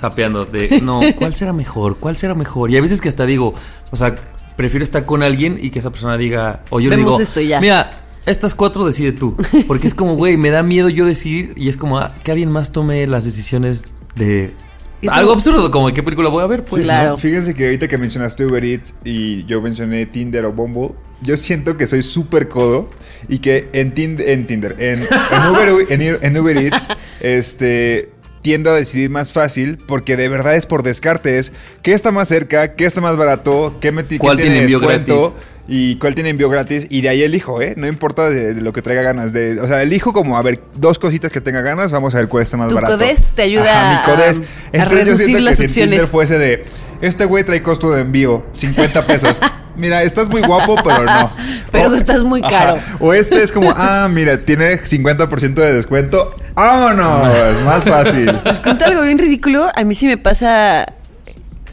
sapeando 0.02 0.46
de, 0.46 0.82
no, 0.84 1.00
¿cuál 1.18 1.34
será 1.34 1.54
mejor? 1.54 1.98
¿Cuál 1.98 2.18
será 2.18 2.34
mejor? 2.36 2.72
Y 2.72 2.76
hay 2.76 2.82
veces 2.82 3.00
que 3.00 3.08
hasta 3.08 3.26
digo, 3.26 3.54
o 3.92 3.96
sea, 3.96 4.16
prefiero 4.58 4.84
estar 4.84 5.06
con 5.06 5.24
alguien 5.24 5.58
y 5.62 5.70
que 5.70 5.80
esa 5.80 5.92
persona 5.92 6.18
diga, 6.18 6.64
o 6.72 6.80
yo 6.80 6.90
le 6.90 6.98
digo, 6.98 7.18
esto 7.20 7.40
y 7.40 7.48
ya. 7.50 7.62
mira, 7.62 8.02
estas 8.26 8.54
cuatro 8.56 8.86
decide 8.86 9.12
tú. 9.14 9.36
Porque 9.68 9.88
es 9.88 9.94
como, 9.94 10.16
güey, 10.16 10.38
me 10.38 10.50
da 10.50 10.62
miedo 10.64 10.90
yo 10.90 11.06
decidir 11.06 11.54
y 11.56 11.70
es 11.70 11.78
como 11.78 12.00
ah, 12.00 12.14
que 12.24 12.32
alguien 12.32 12.52
más 12.52 12.72
tome 12.72 13.08
las 13.08 13.24
decisiones 13.26 13.86
de 14.16 14.54
algo 15.10 15.32
absurdo, 15.32 15.72
como 15.72 15.88
de 15.88 15.94
qué 15.94 16.04
película 16.04 16.30
voy 16.30 16.44
a 16.44 16.48
ver. 16.48 16.64
Pues, 16.64 16.84
Claro. 16.84 17.12
¿no? 17.12 17.18
Fíjense 17.18 17.56
que 17.56 17.66
ahorita 17.66 17.88
que 17.88 17.98
mencionaste 17.98 18.46
Uber 18.46 18.64
Eats 18.64 18.94
y 19.04 19.44
yo 19.46 19.60
mencioné 19.60 20.06
Tinder 20.06 20.46
o 20.46 20.52
Bumble, 20.54 20.92
yo 21.24 21.38
siento 21.38 21.76
que 21.76 21.88
soy 21.88 22.04
súper 22.04 22.48
codo 22.48 22.88
y 23.28 23.40
que 23.40 23.70
en, 23.74 23.96
Tin- 23.96 24.22
en 24.24 24.46
Tinder, 24.46 24.76
en, 24.78 25.00
en 25.00 25.50
Uber, 25.52 25.70
en, 25.90 26.20
en 26.22 26.38
Uber 26.38 26.56
Eats, 26.58 26.90
este 27.20 28.11
tiendo 28.41 28.71
a 28.71 28.75
decidir 28.75 29.10
más 29.10 29.32
fácil 29.32 29.77
porque 29.86 30.15
de 30.17 30.27
verdad 30.30 30.56
es 30.56 30.65
por 30.65 30.84
descarte 30.84 31.38
es 31.38 31.51
qué 31.84 31.93
está 31.93 32.12
más 32.12 32.27
cerca, 32.27 32.75
qué 32.75 32.86
está 32.86 33.01
más 33.01 33.15
barato, 33.17 33.75
qué, 33.82 33.91
me, 33.91 34.04
qué 34.06 34.17
¿Cuál 34.17 34.38
tiene 34.38 34.62
envío 34.62 34.80
gratis? 34.80 35.15
y 35.67 35.95
cuál 35.97 36.15
tiene 36.15 36.32
envío 36.32 36.49
gratis 36.49 36.88
y 36.89 37.01
de 37.01 37.10
ahí 37.10 37.21
elijo, 37.23 37.62
¿eh? 37.62 37.75
No 37.77 37.88
importa 37.88 38.30
de, 38.30 38.54
de 38.56 38.62
lo 38.62 38.73
que 38.73 38.82
traiga 38.82 39.04
ganas. 39.04 39.32
De, 39.32 39.60
o 39.62 39.67
sea, 39.67 39.82
elijo 39.84 40.12
como, 40.12 40.36
a 40.38 40.41
ver, 40.41 40.60
dos 40.75 40.97
cositas 40.99 41.32
que 41.32 41.39
tenga 41.39 41.62
ganas, 41.62 41.91
vamos 41.91 42.13
a 42.15 42.17
ver 42.17 42.27
cuál 42.27 42.43
está 42.43 42.58
más 42.58 42.69
Tu 42.69 42.75
barato. 42.75 42.97
Codés 42.97 43.32
te 43.36 43.43
ayuda 43.43 43.99
Ajá, 43.99 44.10
mi 44.10 44.13
Codés. 44.15 44.39
a- 44.39 44.41
a 44.41 44.45
Entonces 44.73 44.89
yo 44.89 44.95
reducir 45.06 45.25
siento 45.27 45.43
las 45.43 45.51
que 45.51 45.58
si 45.58 45.63
en 45.63 45.69
opciones. 45.69 45.89
Tinder 45.99 46.08
fuese 46.08 46.38
de, 46.39 46.65
este 47.01 47.25
güey 47.25 47.43
trae 47.43 47.62
costo 47.62 47.91
de 47.91 48.01
envío, 48.01 48.43
50 48.54 49.06
pesos. 49.06 49.39
Mira, 49.76 50.04
estás 50.04 50.30
muy 50.30 50.42
guapo, 50.42 50.76
pero 50.84 51.04
no. 51.04 51.32
Pero 51.72 51.96
estás 51.96 52.24
muy 52.24 52.42
caro. 52.42 52.78
O 53.00 53.14
este 53.14 53.42
es 53.42 53.52
como, 53.52 53.72
ah, 53.76 54.10
mira, 54.12 54.44
tiene 54.44 54.82
50% 54.82 55.54
de 55.54 55.74
descuento. 55.74 56.36
¡Vámonos! 56.54 57.34
Más 57.66 57.84
fácil. 57.86 58.32
Les 58.46 58.60
cuento 58.60 58.84
algo 58.86 59.02
bien 59.04 59.18
ridículo. 59.18 59.68
A 59.76 59.84
mí 59.86 59.96
sí 59.96 60.08
me 60.08 60.18
pasa. 60.18 60.94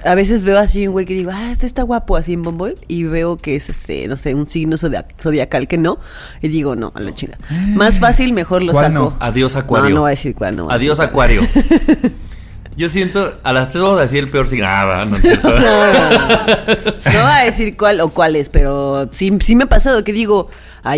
A 0.05 0.15
veces 0.15 0.45
veo 0.45 0.57
así 0.59 0.87
un 0.87 0.93
güey 0.93 1.05
que 1.07 1.15
digo, 1.15 1.33
ah, 1.35 1.51
este 1.51 1.67
está 1.67 1.83
guapo 1.83 2.17
así 2.17 2.33
en 2.35 2.45
Bumble. 2.45 2.77
Y 2.87 3.03
veo 3.03 3.37
que 3.37 3.57
es 3.57 3.69
este, 3.69 4.07
no 4.07 4.17
sé, 4.17 4.35
un 4.35 4.47
signo 4.47 4.77
zodia- 4.77 5.07
zodiacal 5.21 5.67
que 5.67 5.77
no. 5.79 5.99
Y 6.41 6.47
digo, 6.49 6.77
no, 6.77 6.93
a 6.95 7.01
la 7.01 7.13
chinga. 7.13 7.37
Más 7.75 7.99
fácil, 7.99 8.33
mejor 8.33 8.63
lo 8.63 8.73
¿Cuál 8.73 8.93
saco. 8.93 8.95
no? 9.11 9.17
Adiós, 9.19 9.57
Acuario. 9.57 9.89
No, 9.91 9.95
no 9.97 10.01
voy 10.03 10.09
a 10.09 10.11
decir 10.11 10.37
cuál, 10.37 10.55
no. 10.55 10.71
Adiós, 10.71 10.99
decir. 10.99 11.11
Acuario. 11.11 11.43
Yo 12.79 12.88
siento, 12.88 13.38
a 13.43 13.53
las 13.53 13.71
tres 13.71 13.83
vamos 13.83 13.99
a 13.99 14.03
decir 14.03 14.21
el 14.21 14.31
peor 14.31 14.47
signo. 14.49 14.67
Ah, 14.69 14.85
va, 14.85 15.05
no 15.05 15.17
es 15.17 15.23
cierto. 15.23 15.49
No, 15.59 15.59
no, 15.59 16.11
no. 16.11 16.29
No 17.12 17.23
voy 17.23 17.33
a 17.33 17.45
decir 17.45 17.77
cuál 17.77 18.01
o 18.01 18.11
cuáles, 18.11 18.49
pero 18.51 19.09
sí, 19.11 19.37
sí 19.41 19.57
me 19.57 19.64
ha 19.64 19.69
pasado 19.69 20.05
que 20.05 20.12
digo, 20.12 20.49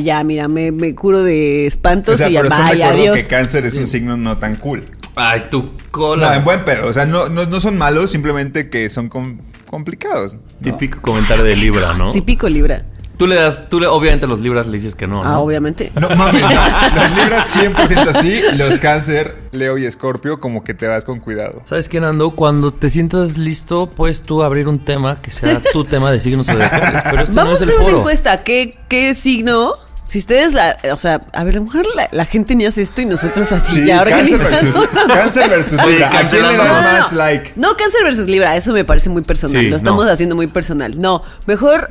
ya, 0.03 0.23
mira, 0.23 0.47
me, 0.49 0.73
me 0.73 0.95
curo 0.95 1.23
de 1.23 1.67
espantos 1.67 2.17
O 2.17 2.19
sea, 2.19 2.29
y 2.29 2.35
pero 2.37 2.51
vaya, 2.51 2.91
adiós. 2.91 3.17
que 3.17 3.27
cáncer 3.27 3.65
es 3.65 3.77
un 3.77 3.87
signo 3.87 4.17
no 4.19 4.37
tan 4.37 4.57
cool. 4.57 4.85
Ay, 5.17 5.45
tu 5.51 5.63
No, 5.63 5.71
cola. 5.91 6.37
en 6.37 6.45
buen 6.45 6.65
pedo. 6.67 6.87
O 6.87 6.93
sea, 6.93 7.07
no, 7.07 7.29
no, 7.31 7.47
no 7.47 7.61
son 7.61 7.79
malos, 7.79 8.11
simplemente 8.11 8.69
que 8.69 8.91
son 8.91 9.09
com- 9.09 9.39
complicados. 9.67 10.35
¿no? 10.35 10.41
Típico 10.63 11.01
comentario 11.01 11.45
de 11.45 11.57
Libra, 11.57 11.95
¿no? 11.95 12.11
Típico 12.11 12.47
Libra. 12.49 12.85
Tú 13.21 13.27
le 13.27 13.35
das, 13.35 13.69
tú 13.69 13.79
le, 13.79 13.87
obviamente 13.87 14.27
los 14.27 14.41
Libras 14.41 14.67
le 14.67 14.73
dices 14.73 14.95
que 14.95 15.07
no, 15.07 15.23
¿no? 15.23 15.29
Ah, 15.29 15.41
obviamente. 15.41 15.93
No 15.95 16.09
mames, 16.09 16.41
no. 16.41 16.49
Los 16.49 17.17
libras 17.19 17.55
100% 17.55 18.15
sí, 18.15 18.41
los 18.57 18.79
cáncer, 18.79 19.37
Leo 19.53 19.77
y 19.77 19.85
Escorpio, 19.85 20.41
como 20.41 20.65
que 20.65 20.73
te 20.73 20.89
vas 20.89 21.05
con 21.05 21.21
cuidado. 21.21 21.61
¿Sabes 21.65 21.91
qué, 21.91 22.01
Nando? 22.01 22.31
Cuando 22.31 22.73
te 22.73 22.89
sientas 22.89 23.37
listo, 23.37 23.91
puedes 23.91 24.23
tú 24.23 24.43
abrir 24.43 24.69
un 24.69 24.83
tema 24.83 25.21
que 25.21 25.31
sea 25.31 25.61
tu 25.71 25.85
tema 25.91 26.11
de 26.11 26.19
signos 26.19 26.47
zodiacales. 26.47 27.03
Pero 27.11 27.23
este 27.23 27.37
Vamos 27.37 27.51
no 27.51 27.55
es 27.57 27.61
a 27.61 27.65
el 27.65 27.71
hacer 27.79 27.89
una 27.91 27.99
encuesta. 27.99 28.43
¿Qué, 28.43 28.79
qué 28.89 29.13
signo? 29.13 29.75
Si 30.05 30.17
ustedes, 30.17 30.55
la, 30.55 30.79
o 30.91 30.97
sea, 30.97 31.21
a 31.35 31.45
ver, 31.45 31.57
a 31.57 31.59
lo 31.59 31.67
mejor 31.67 31.85
la, 31.95 32.09
la 32.11 32.25
gente 32.25 32.55
ni 32.55 32.65
hace 32.65 32.81
esto 32.81 33.03
y 33.03 33.05
nosotros 33.05 33.53
así 33.53 33.81
Sí, 33.81 33.87
ya 33.87 34.03
cáncer 34.03 34.35
organizando. 34.41 34.81
versus, 34.81 35.07
cáncer 35.15 35.51
versus 35.51 35.79
Oye, 35.79 35.93
libra. 35.93 36.09
¿A 36.09 36.27
quién 36.27 36.43
le 36.43 36.57
das 36.57 36.57
No, 36.57 36.65
no, 36.65 36.81
más 36.81 37.13
like? 37.13 37.53
No, 37.57 37.77
cáncer 37.77 38.03
versus 38.03 38.27
libra, 38.29 38.57
eso 38.57 38.73
me 38.73 38.87
parece 38.87 39.11
muy 39.11 39.21
personal. 39.21 39.61
Sí, 39.61 39.69
lo 39.69 39.77
estamos 39.77 40.07
no. 40.07 40.11
haciendo 40.11 40.35
muy 40.37 40.47
personal. 40.47 40.99
No, 40.99 41.23
mejor, 41.47 41.91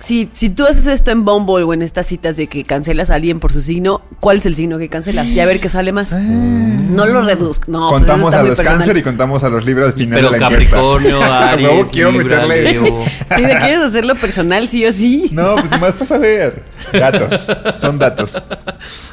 si, 0.00 0.28
si 0.32 0.50
tú 0.50 0.64
haces 0.64 0.86
esto 0.86 1.10
en 1.10 1.24
Bumble 1.24 1.64
o 1.64 1.74
en 1.74 1.82
estas 1.82 2.06
citas 2.06 2.36
de 2.36 2.46
que 2.46 2.62
cancelas 2.64 3.10
a 3.10 3.16
alguien 3.16 3.40
por 3.40 3.52
su 3.52 3.60
signo, 3.60 4.02
¿cuál 4.20 4.36
es 4.38 4.46
el 4.46 4.54
signo 4.54 4.78
que 4.78 4.88
cancelas? 4.88 5.28
Y 5.30 5.40
a 5.40 5.46
ver 5.46 5.60
qué 5.60 5.68
sale 5.68 5.92
más. 5.92 6.12
No 6.12 7.04
lo 7.06 7.22
reduzca. 7.22 7.66
No, 7.68 7.90
pues 7.90 8.02
eso 8.02 8.12
contamos 8.12 8.26
está 8.28 8.40
a 8.40 8.42
los 8.42 8.48
personal. 8.50 8.72
cáncer 8.78 8.96
y 8.96 9.02
contamos 9.02 9.44
a 9.44 9.48
los 9.48 9.64
libra 9.66 9.86
al 9.86 9.92
final 9.92 10.18
Pero 10.20 10.30
de 10.30 10.38
la. 10.38 10.48
Capricornio, 10.48 11.22
Aries, 11.32 11.88
quiero 11.88 12.12
Libra, 12.12 12.46
meterle. 12.46 12.78
Si 13.36 13.42
te 13.42 13.56
quieres 13.58 13.80
hacerlo 13.80 14.14
personal, 14.14 14.68
sí 14.68 14.86
o 14.86 14.92
sí. 14.92 15.28
No, 15.32 15.54
pues 15.56 15.70
nomás 15.70 15.92
para 15.92 16.06
saber. 16.06 16.62
Datos. 16.92 17.52
Son 17.76 17.98
datos. 17.98 18.42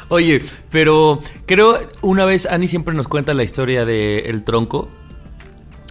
Oye, 0.08 0.42
pero 0.70 1.20
creo 1.46 1.78
una 2.00 2.24
vez 2.24 2.46
Ani 2.46 2.68
siempre 2.68 2.94
nos 2.94 3.08
cuenta 3.08 3.34
la 3.34 3.42
historia 3.42 3.84
del 3.84 4.42
tronco. 4.44 4.88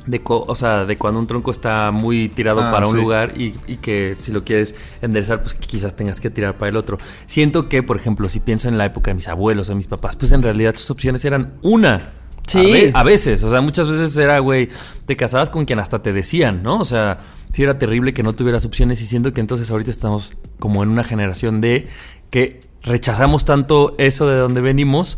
De 0.05 0.21
co- 0.21 0.45
o 0.47 0.55
sea, 0.55 0.85
de 0.85 0.97
cuando 0.97 1.19
un 1.19 1.25
tronco 1.27 1.49
está 1.51 1.89
muy 1.91 2.29
tirado 2.29 2.61
Ah, 2.61 2.71
para 2.71 2.85
un 2.87 2.93
sí. 2.95 3.01
lugar 3.01 3.33
y, 3.35 3.53
y 3.67 3.77
que 3.77 4.15
si 4.19 4.31
lo 4.31 4.43
quieres 4.43 4.75
enderezar, 5.01 5.41
pues 5.41 5.55
quizás 5.55 5.95
tengas 5.95 6.19
que 6.19 6.29
tirar 6.29 6.55
para 6.57 6.69
el 6.69 6.75
otro. 6.75 6.97
Siento 7.25 7.69
que, 7.69 7.81
por 7.81 7.97
ejemplo, 7.97 8.29
si 8.29 8.39
pienso 8.39 8.67
en 8.69 8.77
la 8.77 8.85
época 8.85 9.09
de 9.11 9.15
mis 9.15 9.27
abuelos 9.27 9.69
o 9.69 9.75
mis 9.75 9.87
papás, 9.87 10.15
pues 10.15 10.31
en 10.31 10.43
realidad 10.43 10.75
sus 10.75 10.91
opciones 10.91 11.25
eran 11.25 11.53
una. 11.63 12.13
Sí. 12.47 12.59
A, 12.59 12.61
ve- 12.61 12.91
a 12.93 13.03
veces, 13.03 13.41
o 13.43 13.49
sea, 13.49 13.61
muchas 13.61 13.87
veces 13.87 14.15
era, 14.17 14.37
güey, 14.37 14.69
te 15.07 15.15
casabas 15.15 15.49
con 15.49 15.65
quien 15.65 15.79
hasta 15.79 16.03
te 16.03 16.13
decían, 16.13 16.61
¿no? 16.61 16.79
O 16.79 16.85
sea, 16.85 17.17
sí 17.51 17.63
era 17.63 17.79
terrible 17.79 18.13
que 18.13 18.21
no 18.21 18.33
tuvieras 18.35 18.63
opciones 18.65 19.01
y 19.01 19.05
siento 19.07 19.33
que 19.33 19.41
entonces 19.41 19.71
ahorita 19.71 19.89
estamos 19.89 20.33
como 20.59 20.83
en 20.83 20.89
una 20.89 21.03
generación 21.03 21.61
de 21.61 21.87
que 22.29 22.61
rechazamos 22.83 23.45
tanto 23.45 23.95
eso 23.97 24.27
de 24.27 24.35
donde 24.37 24.61
venimos 24.61 25.17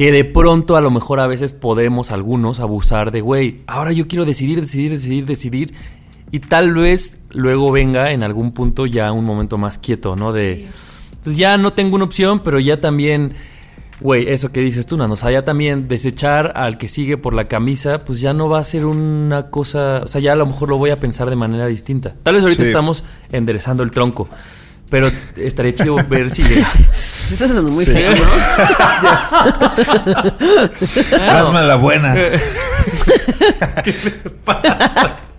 que 0.00 0.12
de 0.12 0.24
pronto 0.24 0.78
a 0.78 0.80
lo 0.80 0.90
mejor 0.90 1.20
a 1.20 1.26
veces 1.26 1.52
podemos 1.52 2.10
algunos 2.10 2.58
abusar 2.58 3.10
de, 3.10 3.20
güey, 3.20 3.60
ahora 3.66 3.92
yo 3.92 4.08
quiero 4.08 4.24
decidir, 4.24 4.58
decidir, 4.58 4.90
decidir, 4.92 5.26
decidir. 5.26 5.74
Y 6.30 6.38
tal 6.38 6.72
vez 6.72 7.18
luego 7.28 7.70
venga 7.70 8.10
en 8.10 8.22
algún 8.22 8.52
punto 8.52 8.86
ya 8.86 9.12
un 9.12 9.26
momento 9.26 9.58
más 9.58 9.76
quieto, 9.76 10.16
¿no? 10.16 10.32
De, 10.32 10.68
pues 11.22 11.36
ya 11.36 11.58
no 11.58 11.74
tengo 11.74 11.96
una 11.96 12.06
opción, 12.06 12.40
pero 12.42 12.58
ya 12.58 12.80
también, 12.80 13.34
güey, 14.00 14.26
eso 14.30 14.50
que 14.50 14.60
dices 14.60 14.86
tú, 14.86 14.96
Nano, 14.96 15.12
o 15.12 15.16
sea, 15.18 15.32
ya 15.32 15.44
también 15.44 15.86
desechar 15.86 16.52
al 16.56 16.78
que 16.78 16.88
sigue 16.88 17.18
por 17.18 17.34
la 17.34 17.46
camisa, 17.46 18.02
pues 18.02 18.22
ya 18.22 18.32
no 18.32 18.48
va 18.48 18.58
a 18.58 18.64
ser 18.64 18.86
una 18.86 19.50
cosa, 19.50 20.00
o 20.02 20.08
sea, 20.08 20.22
ya 20.22 20.32
a 20.32 20.36
lo 20.36 20.46
mejor 20.46 20.70
lo 20.70 20.78
voy 20.78 20.88
a 20.88 20.98
pensar 20.98 21.28
de 21.28 21.36
manera 21.36 21.66
distinta. 21.66 22.14
Tal 22.22 22.36
vez 22.36 22.42
ahorita 22.44 22.62
Sí. 22.62 22.70
estamos 22.70 23.04
enderezando 23.32 23.82
el 23.82 23.90
tronco, 23.90 24.30
pero 24.90 25.10
estaría 25.36 25.74
chido 25.74 25.96
ver 26.08 26.28
si... 26.30 26.42
Eso 27.32 27.44
es 27.44 27.62
muy 27.62 27.84
Sí. 27.84 27.92
feo, 27.92 28.10
¿no? 28.10 28.22
Hazme 31.30 31.62
la 31.62 31.76
buena. 31.76 32.12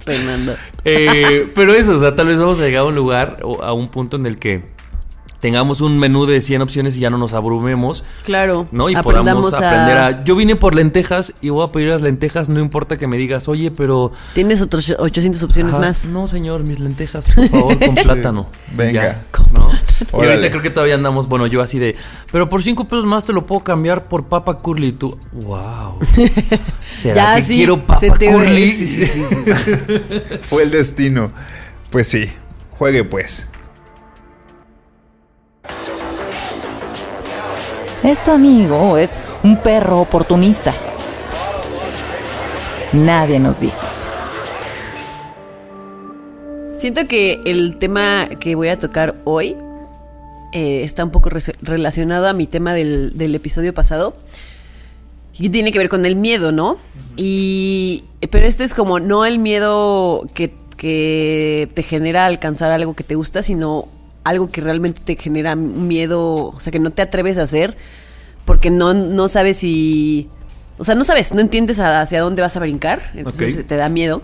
Fernando. 0.06 0.56
Eh, 0.86 1.52
pero 1.54 1.74
eso, 1.76 1.94
o 1.96 2.00
sea, 2.00 2.16
tal 2.16 2.28
vez 2.28 2.40
vamos 2.40 2.60
a 2.60 2.64
llegar 2.64 2.82
a 2.82 2.86
un 2.86 2.96
lugar 2.96 3.40
o 3.44 3.62
a 3.64 3.74
un 3.74 3.90
punto 3.90 4.16
en 4.18 4.26
el 4.26 4.38
que 4.40 4.64
tengamos 5.42 5.82
un 5.82 6.00
menú 6.00 6.26
de 6.26 6.40
100 6.40 6.62
opciones 6.62 6.96
y 6.96 7.02
ya 7.02 7.10
no 7.10 7.18
nos 7.18 7.34
abrumemos, 7.34 8.06
Claro. 8.24 8.68
¿no? 8.72 8.90
Y 8.90 8.96
podamos 8.96 9.54
aprender 9.54 9.98
a... 9.98 10.24
Yo 10.24 10.36
vine 10.36 10.56
por 10.56 10.76
lentejas 10.76 11.34
y 11.42 11.50
voy 11.50 11.68
a 11.68 11.72
pedir 11.72 11.90
las 11.90 12.02
lentejas, 12.02 12.48
no 12.48 12.60
importa 12.60 12.98
que 12.98 13.08
me 13.08 13.18
digas, 13.18 13.48
oye, 13.50 13.72
pero... 13.72 14.12
Tienes 14.34 14.62
otros 14.62 14.94
800 14.98 15.44
opciones 15.44 15.74
Ajá, 15.74 15.82
más. 15.88 16.08
No, 16.08 16.28
señor, 16.28 16.64
mis 16.64 16.80
lentejas, 16.80 17.28
por 17.34 17.50
favor, 17.50 17.80
con 17.80 17.96
plátano. 18.04 18.48
Venga. 18.76 19.02
Ya, 19.04 19.24
¿no? 19.54 19.72
Y 20.22 20.26
ahorita 20.26 20.50
creo 20.50 20.62
que 20.62 20.70
todavía 20.70 20.96
andamos, 20.96 21.28
bueno, 21.28 21.48
yo 21.48 21.62
así 21.62 21.80
de, 21.80 21.96
pero 22.32 22.48
por 22.48 22.62
5 22.64 22.86
pesos 22.88 23.06
más 23.06 23.26
te 23.26 23.34
lo 23.34 23.46
puedo 23.46 23.64
cambiar 23.64 24.08
por 24.08 24.26
papa 24.26 24.60
curly. 24.60 24.88
Y 24.88 24.92
tú, 24.94 25.18
wow. 25.34 26.00
¿Será 26.90 27.36
que 27.36 27.44
sí, 27.44 27.56
quiero 27.56 27.86
papa 27.86 28.00
curly? 28.18 28.72
sí, 28.72 28.88
sí, 28.88 29.06
sí, 29.06 29.24
sí. 29.26 29.72
Fue 30.44 30.64
el 30.64 30.72
destino. 30.72 31.32
Pues 31.90 32.08
sí. 32.08 32.32
Juegue 32.78 33.04
pues. 33.04 33.48
¿Es 38.04 38.24
tu 38.24 38.32
amigo 38.32 38.98
es 38.98 39.16
un 39.44 39.58
perro 39.58 40.02
oportunista? 40.02 40.74
Nadie 42.94 43.40
nos 43.40 43.60
dijo. 43.60 43.80
Siento 46.76 47.08
que 47.08 47.40
el 47.46 47.78
tema 47.78 48.28
que 48.40 48.56
voy 48.56 48.70
a 48.70 48.80
tocar 48.80 49.16
hoy 49.24 49.56
eh, 50.52 50.82
está 50.84 51.04
un 51.04 51.12
poco 51.12 51.30
relacionado 51.62 52.28
a 52.28 52.34
mi 52.34 52.48
tema 52.48 52.74
del, 52.74 53.18
del 53.18 53.36
episodio 53.36 53.72
pasado. 53.72 54.16
Y 55.34 55.50
tiene 55.50 55.72
que 55.72 55.78
ver 55.78 55.90
con 55.90 56.04
el 56.06 56.16
miedo, 56.16 56.52
¿no? 56.52 56.78
Y. 57.16 58.06
Pero 58.32 58.48
este 58.48 58.64
es 58.64 58.74
como 58.74 59.00
no 59.00 59.26
el 59.26 59.38
miedo 59.38 60.28
que, 60.34 60.54
que 60.76 61.70
te 61.74 61.84
genera 61.84 62.26
alcanzar 62.26 62.72
algo 62.72 62.96
que 62.96 63.04
te 63.04 63.16
gusta, 63.16 63.44
sino 63.44 63.88
algo 64.24 64.48
que 64.48 64.62
realmente 64.62 65.02
te 65.04 65.16
genera 65.16 65.56
miedo, 65.56 66.50
o 66.50 66.60
sea, 66.60 66.72
que 66.72 66.80
no 66.80 66.92
te 66.92 67.02
atreves 67.02 67.38
a 67.38 67.44
hacer 67.44 67.76
porque 68.46 68.70
no, 68.70 68.94
no 68.94 69.28
sabes 69.28 69.58
si. 69.58 70.28
O 70.78 70.84
sea, 70.84 70.96
no 70.96 71.04
sabes, 71.04 71.34
no 71.34 71.42
entiendes 71.42 71.80
hacia 71.80 72.22
dónde 72.22 72.42
vas 72.42 72.58
a 72.58 72.60
brincar, 72.60 73.02
entonces 73.14 73.66
te 73.66 73.76
da 73.76 73.88
miedo. 73.88 74.22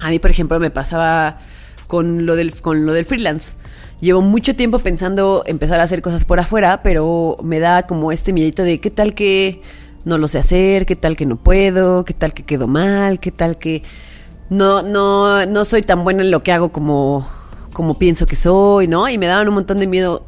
A 0.00 0.10
mí, 0.10 0.18
por 0.18 0.30
ejemplo, 0.30 0.60
me 0.60 0.70
pasaba 0.70 1.38
con 1.86 2.26
lo 2.26 2.36
del, 2.36 2.52
con 2.60 2.84
lo 2.84 2.92
del 2.92 3.04
freelance. 3.04 3.56
Llevo 4.00 4.20
mucho 4.20 4.54
tiempo 4.56 4.80
pensando 4.80 5.44
empezar 5.46 5.80
a 5.80 5.84
hacer 5.84 6.02
cosas 6.02 6.24
por 6.24 6.40
afuera, 6.40 6.82
pero 6.82 7.36
me 7.42 7.58
da 7.60 7.86
como 7.86 8.12
este 8.12 8.32
miedito 8.32 8.64
de 8.64 8.80
qué 8.80 8.90
tal 8.90 9.14
que 9.14 9.60
no 10.04 10.18
lo 10.18 10.28
sé 10.28 10.38
hacer, 10.38 10.86
qué 10.86 10.96
tal 10.96 11.16
que 11.16 11.24
no 11.24 11.36
puedo, 11.36 12.04
qué 12.04 12.12
tal 12.12 12.34
que 12.34 12.42
quedo 12.42 12.66
mal, 12.66 13.20
qué 13.20 13.30
tal 13.30 13.56
que 13.58 13.82
no, 14.50 14.82
no, 14.82 15.46
no 15.46 15.64
soy 15.64 15.82
tan 15.82 16.04
buena 16.04 16.22
en 16.22 16.30
lo 16.30 16.42
que 16.42 16.52
hago 16.52 16.72
como, 16.72 17.26
como 17.72 17.98
pienso 17.98 18.26
que 18.26 18.36
soy, 18.36 18.88
¿no? 18.88 19.08
Y 19.08 19.18
me 19.18 19.26
daban 19.26 19.48
un 19.48 19.54
montón 19.54 19.78
de 19.78 19.86
miedo 19.86 20.26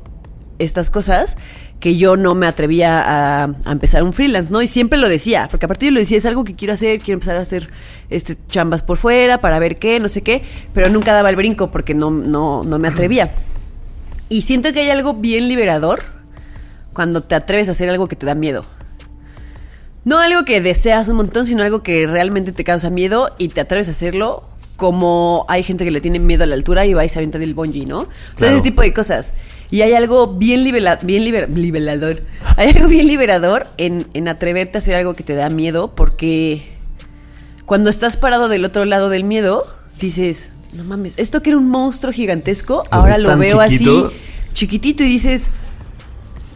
estas 0.58 0.90
cosas 0.90 1.36
que 1.80 1.96
yo 1.96 2.16
no 2.16 2.34
me 2.34 2.46
atrevía 2.46 3.02
a, 3.44 3.54
empezar 3.70 4.02
un 4.02 4.12
freelance, 4.12 4.52
¿no? 4.52 4.62
Y 4.62 4.68
siempre 4.68 4.98
lo 4.98 5.08
decía, 5.08 5.48
porque 5.50 5.66
aparte 5.66 5.86
yo 5.86 5.92
lo 5.92 6.00
decía, 6.00 6.16
es 6.16 6.26
algo 6.26 6.44
que 6.44 6.54
quiero 6.54 6.72
hacer, 6.72 6.98
quiero 7.00 7.14
empezar 7.16 7.36
a 7.36 7.40
hacer 7.40 7.68
este 8.08 8.38
chambas 8.48 8.82
por 8.82 8.96
fuera 8.96 9.38
para 9.38 9.58
ver 9.58 9.78
qué, 9.78 10.00
no 10.00 10.08
sé 10.08 10.22
qué, 10.22 10.42
pero 10.72 10.88
nunca 10.88 11.12
daba 11.12 11.30
el 11.30 11.36
brinco 11.36 11.68
porque 11.68 11.94
no, 11.94 12.10
no, 12.10 12.64
no 12.64 12.78
me 12.78 12.88
atrevía. 12.88 13.30
Y 14.28 14.42
siento 14.42 14.72
que 14.72 14.80
hay 14.80 14.90
algo 14.90 15.14
bien 15.14 15.48
liberador 15.48 16.02
cuando 16.94 17.22
te 17.22 17.34
atreves 17.34 17.68
a 17.68 17.72
hacer 17.72 17.90
algo 17.90 18.08
que 18.08 18.16
te 18.16 18.24
da 18.24 18.34
miedo. 18.34 18.64
No 20.04 20.18
algo 20.18 20.44
que 20.44 20.60
deseas 20.60 21.08
un 21.08 21.16
montón, 21.16 21.46
sino 21.46 21.62
algo 21.62 21.82
que 21.82 22.06
realmente 22.06 22.52
te 22.52 22.64
causa 22.64 22.90
miedo 22.90 23.30
y 23.38 23.48
te 23.48 23.60
atreves 23.60 23.88
a 23.88 23.92
hacerlo. 23.92 24.42
Como 24.76 25.46
hay 25.48 25.62
gente 25.62 25.84
que 25.84 25.90
le 25.92 26.00
tiene 26.00 26.18
miedo 26.18 26.42
a 26.44 26.46
la 26.46 26.54
altura 26.54 26.84
y 26.84 26.94
va 26.94 27.04
y 27.04 27.08
se 27.08 27.18
avienta 27.20 27.38
del 27.38 27.54
bungee, 27.54 27.86
¿no? 27.86 28.00
O 28.00 28.04
sea, 28.04 28.48
Claro. 28.48 28.54
ese 28.56 28.62
tipo 28.64 28.82
de 28.82 28.92
cosas. 28.92 29.34
Y 29.70 29.82
hay 29.82 29.92
algo 29.94 30.26
bien, 30.34 30.64
libera- 30.64 30.98
bien 31.02 31.24
liber- 31.24 31.48
liberador. 31.48 32.22
Hay 32.56 32.68
algo 32.70 32.86
bien 32.88 33.06
liberador 33.08 33.66
en, 33.78 34.06
en 34.14 34.28
atreverte 34.28 34.78
a 34.78 34.80
hacer 34.80 34.94
algo 34.94 35.14
que 35.14 35.22
te 35.24 35.34
da 35.34 35.48
miedo 35.48 35.92
porque 35.94 36.62
cuando 37.64 37.88
estás 37.90 38.16
parado 38.16 38.48
del 38.48 38.64
otro 38.64 38.84
lado 38.84 39.08
del 39.08 39.24
miedo, 39.24 39.66
dices, 40.00 40.50
no 40.74 40.84
mames, 40.84 41.14
esto 41.16 41.40
que 41.42 41.50
era 41.50 41.56
un 41.58 41.68
monstruo 41.68 42.12
gigantesco, 42.12 42.84
Lo 42.90 42.96
ahora 42.98 43.18
lo 43.18 43.36
veo 43.38 43.60
chiquito. 43.68 44.06
así, 44.08 44.16
chiquitito 44.54 45.02
y 45.02 45.06
dices, 45.08 45.48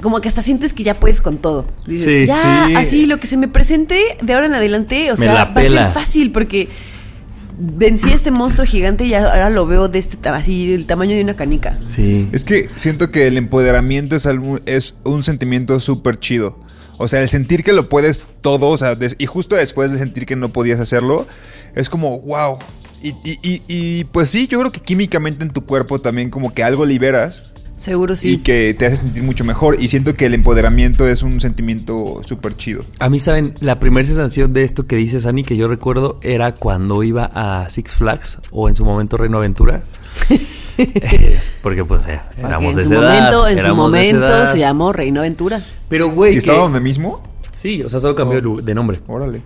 como 0.03 0.21
que 0.21 0.29
hasta 0.29 0.43
sientes 0.43 0.73
que 0.75 0.85
ya 0.85 0.95
puedes 0.95 1.21
con 1.23 1.39
todo. 1.39 1.65
Dices, 1.87 2.23
Sí. 2.23 2.27
ya, 2.27 2.67
Sí. 2.69 2.75
así 2.77 3.07
lo 3.07 3.19
que 3.19 3.27
se 3.27 3.37
me 3.37 3.49
presente 3.49 4.01
de 4.21 4.33
ahora 4.35 4.47
en 4.47 4.55
adelante, 4.55 5.11
o 5.11 5.17
Me 5.17 5.23
sea, 5.23 5.33
va 5.33 5.43
a 5.43 5.55
ser 5.65 5.93
fácil 5.93 6.31
porque 6.31 6.69
vencí 7.59 8.11
a 8.11 8.15
este 8.15 8.31
monstruo 8.31 8.67
gigante 8.67 9.05
y 9.05 9.15
ahora 9.15 9.51
lo 9.51 9.67
veo 9.67 9.89
de 9.89 9.99
este 9.99 10.29
así, 10.29 10.71
del 10.71 10.87
tamaño 10.87 11.15
de 11.17 11.23
una 11.23 11.37
canica. 11.37 11.79
Sí. 11.87 12.29
Es 12.33 12.45
que 12.45 12.69
siento 12.75 13.11
que 13.11 13.27
el 13.27 13.37
empoderamiento 13.37 14.17
es, 14.17 14.27
algún- 14.27 14.63
es 14.67 14.95
un 15.05 15.25
sentimiento 15.25 15.79
súper 15.81 16.19
chido. 16.19 16.59
O 16.99 17.07
sea, 17.09 17.21
el 17.21 17.29
sentir 17.29 17.63
que 17.63 17.73
lo 17.73 17.89
puedes 17.89 18.23
todo, 18.41 18.69
o 18.69 18.77
sea, 18.77 18.95
des- 18.97 19.17
y 19.19 19.27
justo 19.27 19.55
después 19.57 19.93
de 19.93 19.99
sentir 19.99 20.27
que 20.27 20.35
no 20.37 20.53
podías 20.53 20.81
hacerlo, 20.81 21.27
es 21.75 21.89
como, 21.89 22.21
wow. 22.21 22.59
Y, 23.03 23.11
y- 23.25 23.39
y- 23.43 23.63
y, 23.69 24.05
pues 24.05 24.29
sí, 24.31 24.49
yo 24.49 24.59
creo 24.59 24.73
que 24.73 24.81
químicamente 24.81 25.45
en 25.45 25.53
tu 25.53 25.65
cuerpo 25.65 26.01
también 26.01 26.31
como 26.31 26.53
que 26.53 26.65
algo 26.65 26.85
liberas 26.85 27.53
Seguro 27.79 28.17
sí. 28.17 28.35
y 28.35 28.39
que 28.39 28.75
te 28.75 28.87
hace 28.87 28.97
sentir 28.97 29.23
mucho 29.23 29.45
mejor. 29.45 29.77
Y 29.81 29.89
siento 29.89 30.15
que 30.15 30.27
el 30.27 30.35
empoderamiento 30.35 31.09
es 31.09 31.23
un 31.23 31.41
sentimiento 31.41 32.21
súper 32.27 32.55
chido. 32.57 32.85
A 32.99 33.09
mí, 33.09 33.21
¿saben? 33.21 33.55
La 33.61 33.79
primera 33.81 34.05
sensación 34.05 34.53
de 34.53 34.65
esto 34.65 34.87
que 34.87 34.97
dices, 34.97 35.25
Ani, 35.27 35.45
que 35.45 35.57
yo 35.57 35.69
recuerdo 35.69 36.19
era 36.23 36.55
cuando 36.55 37.03
iba 37.05 37.31
a 37.33 37.71
Six 37.71 37.93
Flags 37.93 38.39
o 38.51 38.69
en 38.69 38.75
su 38.75 38.85
momento 38.85 39.17
Reino 39.17 39.39
Aventura. 39.39 39.83
Eh, 40.81 41.37
porque 41.61 41.85
pues 41.85 42.07
eh, 42.07 42.21
éramos 42.39 42.71
en 42.75 42.77
de 42.77 42.83
su 42.83 42.95
esa 42.95 43.03
edad, 43.03 43.15
momento, 43.33 43.49
en 43.49 43.59
su 43.59 43.65
de 43.67 43.73
momento 43.73 44.27
edad. 44.29 44.53
se 44.53 44.59
llamó 44.61 44.93
Reino 44.93 45.19
Aventura. 45.19 45.61
Pero, 45.89 46.11
güey, 46.13 46.31
¿Y 46.31 46.35
que- 46.35 46.39
estaba 46.39 46.59
donde 46.61 46.79
mismo? 46.79 47.21
Sí, 47.51 47.83
o 47.83 47.89
sea, 47.89 47.99
solo 47.99 48.15
cambió 48.15 48.37
de 48.37 48.43
lu- 48.43 48.61
de 48.63 48.75
nombre. 48.77 49.01
Órale. 49.09 49.43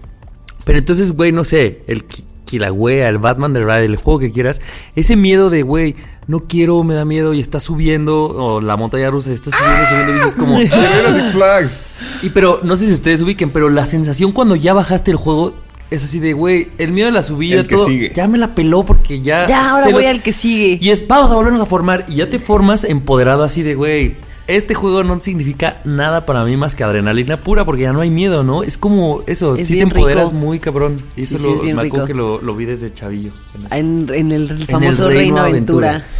Pero 0.64 0.78
entonces, 0.78 1.12
güey, 1.12 1.32
no 1.32 1.44
sé, 1.44 1.80
el 1.86 2.04
Ki- 2.04 2.24
Kilauea, 2.44 3.08
el 3.08 3.16
Batman 3.16 3.54
del 3.54 3.64
Ride, 3.64 3.86
el 3.86 3.96
juego 3.96 4.20
que 4.20 4.30
quieras, 4.30 4.60
ese 4.94 5.16
miedo 5.16 5.48
de, 5.48 5.62
güey, 5.62 5.96
no 6.26 6.40
quiero, 6.40 6.82
me 6.84 6.94
da 6.94 7.04
miedo 7.04 7.34
y 7.34 7.40
está 7.40 7.60
subiendo, 7.60 8.24
o 8.26 8.60
la 8.60 8.76
montaña 8.76 9.10
rusa 9.10 9.32
está 9.32 9.50
subiendo, 9.50 9.86
subiendo, 9.88 10.12
y 10.12 10.14
dices 10.16 10.34
como... 10.34 10.58
Six 11.20 11.32
Flags. 11.32 11.76
Y 12.22 12.30
pero, 12.30 12.60
no 12.62 12.76
sé 12.76 12.86
si 12.86 12.92
ustedes 12.92 13.20
ubiquen, 13.22 13.50
pero 13.50 13.68
la 13.68 13.86
sensación 13.86 14.32
cuando 14.32 14.54
ya 14.56 14.72
bajaste 14.74 15.10
el 15.10 15.16
juego 15.16 15.54
es 15.90 16.04
así 16.04 16.20
de, 16.20 16.32
güey, 16.32 16.68
el 16.78 16.92
miedo 16.92 17.06
de 17.06 17.12
la 17.12 17.22
subida, 17.22 17.60
El 17.60 17.66
que 17.66 17.76
todo, 17.76 17.86
sigue. 17.86 18.12
ya 18.14 18.26
me 18.28 18.38
la 18.38 18.54
peló 18.54 18.84
porque 18.84 19.20
ya... 19.20 19.46
Ya, 19.46 19.70
ahora 19.72 19.86
lo- 19.86 19.92
voy 19.92 20.06
al 20.06 20.22
que 20.22 20.32
sigue. 20.32 20.78
Y 20.80 20.90
es, 20.90 21.06
vamos 21.06 21.30
a 21.30 21.34
volvernos 21.34 21.60
a 21.60 21.66
formar, 21.66 22.06
y 22.08 22.14
ya 22.16 22.30
te 22.30 22.38
formas 22.38 22.84
empoderado 22.84 23.42
así 23.42 23.62
de, 23.62 23.74
güey... 23.74 24.16
Este 24.48 24.74
juego 24.74 25.04
no 25.04 25.18
significa 25.20 25.76
nada 25.84 26.26
para 26.26 26.44
mí 26.44 26.56
más 26.56 26.74
que 26.74 26.82
adrenalina 26.84 27.36
pura 27.36 27.64
porque 27.64 27.82
ya 27.82 27.92
no 27.92 28.00
hay 28.00 28.10
miedo, 28.10 28.42
¿no? 28.42 28.62
Es 28.64 28.76
como 28.76 29.22
eso, 29.26 29.54
Es 29.54 29.68
sí 29.68 29.74
te 29.74 29.82
empoderas 29.82 30.26
rico. 30.32 30.34
muy 30.36 30.58
cabrón. 30.58 31.00
Y 31.16 31.22
eso 31.22 31.38
Sí, 31.38 31.44
sí, 31.44 31.48
lo, 31.50 31.54
es 31.56 31.60
bien 31.62 31.76
me 31.76 31.82
acuerdo 31.82 32.06
rico. 32.06 32.06
que 32.06 32.14
lo, 32.14 32.40
lo 32.42 32.54
vi 32.56 32.64
desde 32.64 32.92
chavillo. 32.92 33.30
en. 33.70 34.06
En, 34.08 34.14
en 34.14 34.32
el 34.32 34.50
el 34.50 34.66
famoso 34.66 35.06
Reino 35.08 35.18
Reino 35.20 35.38
Aventura. 35.40 35.88
Aventura. 35.90 36.10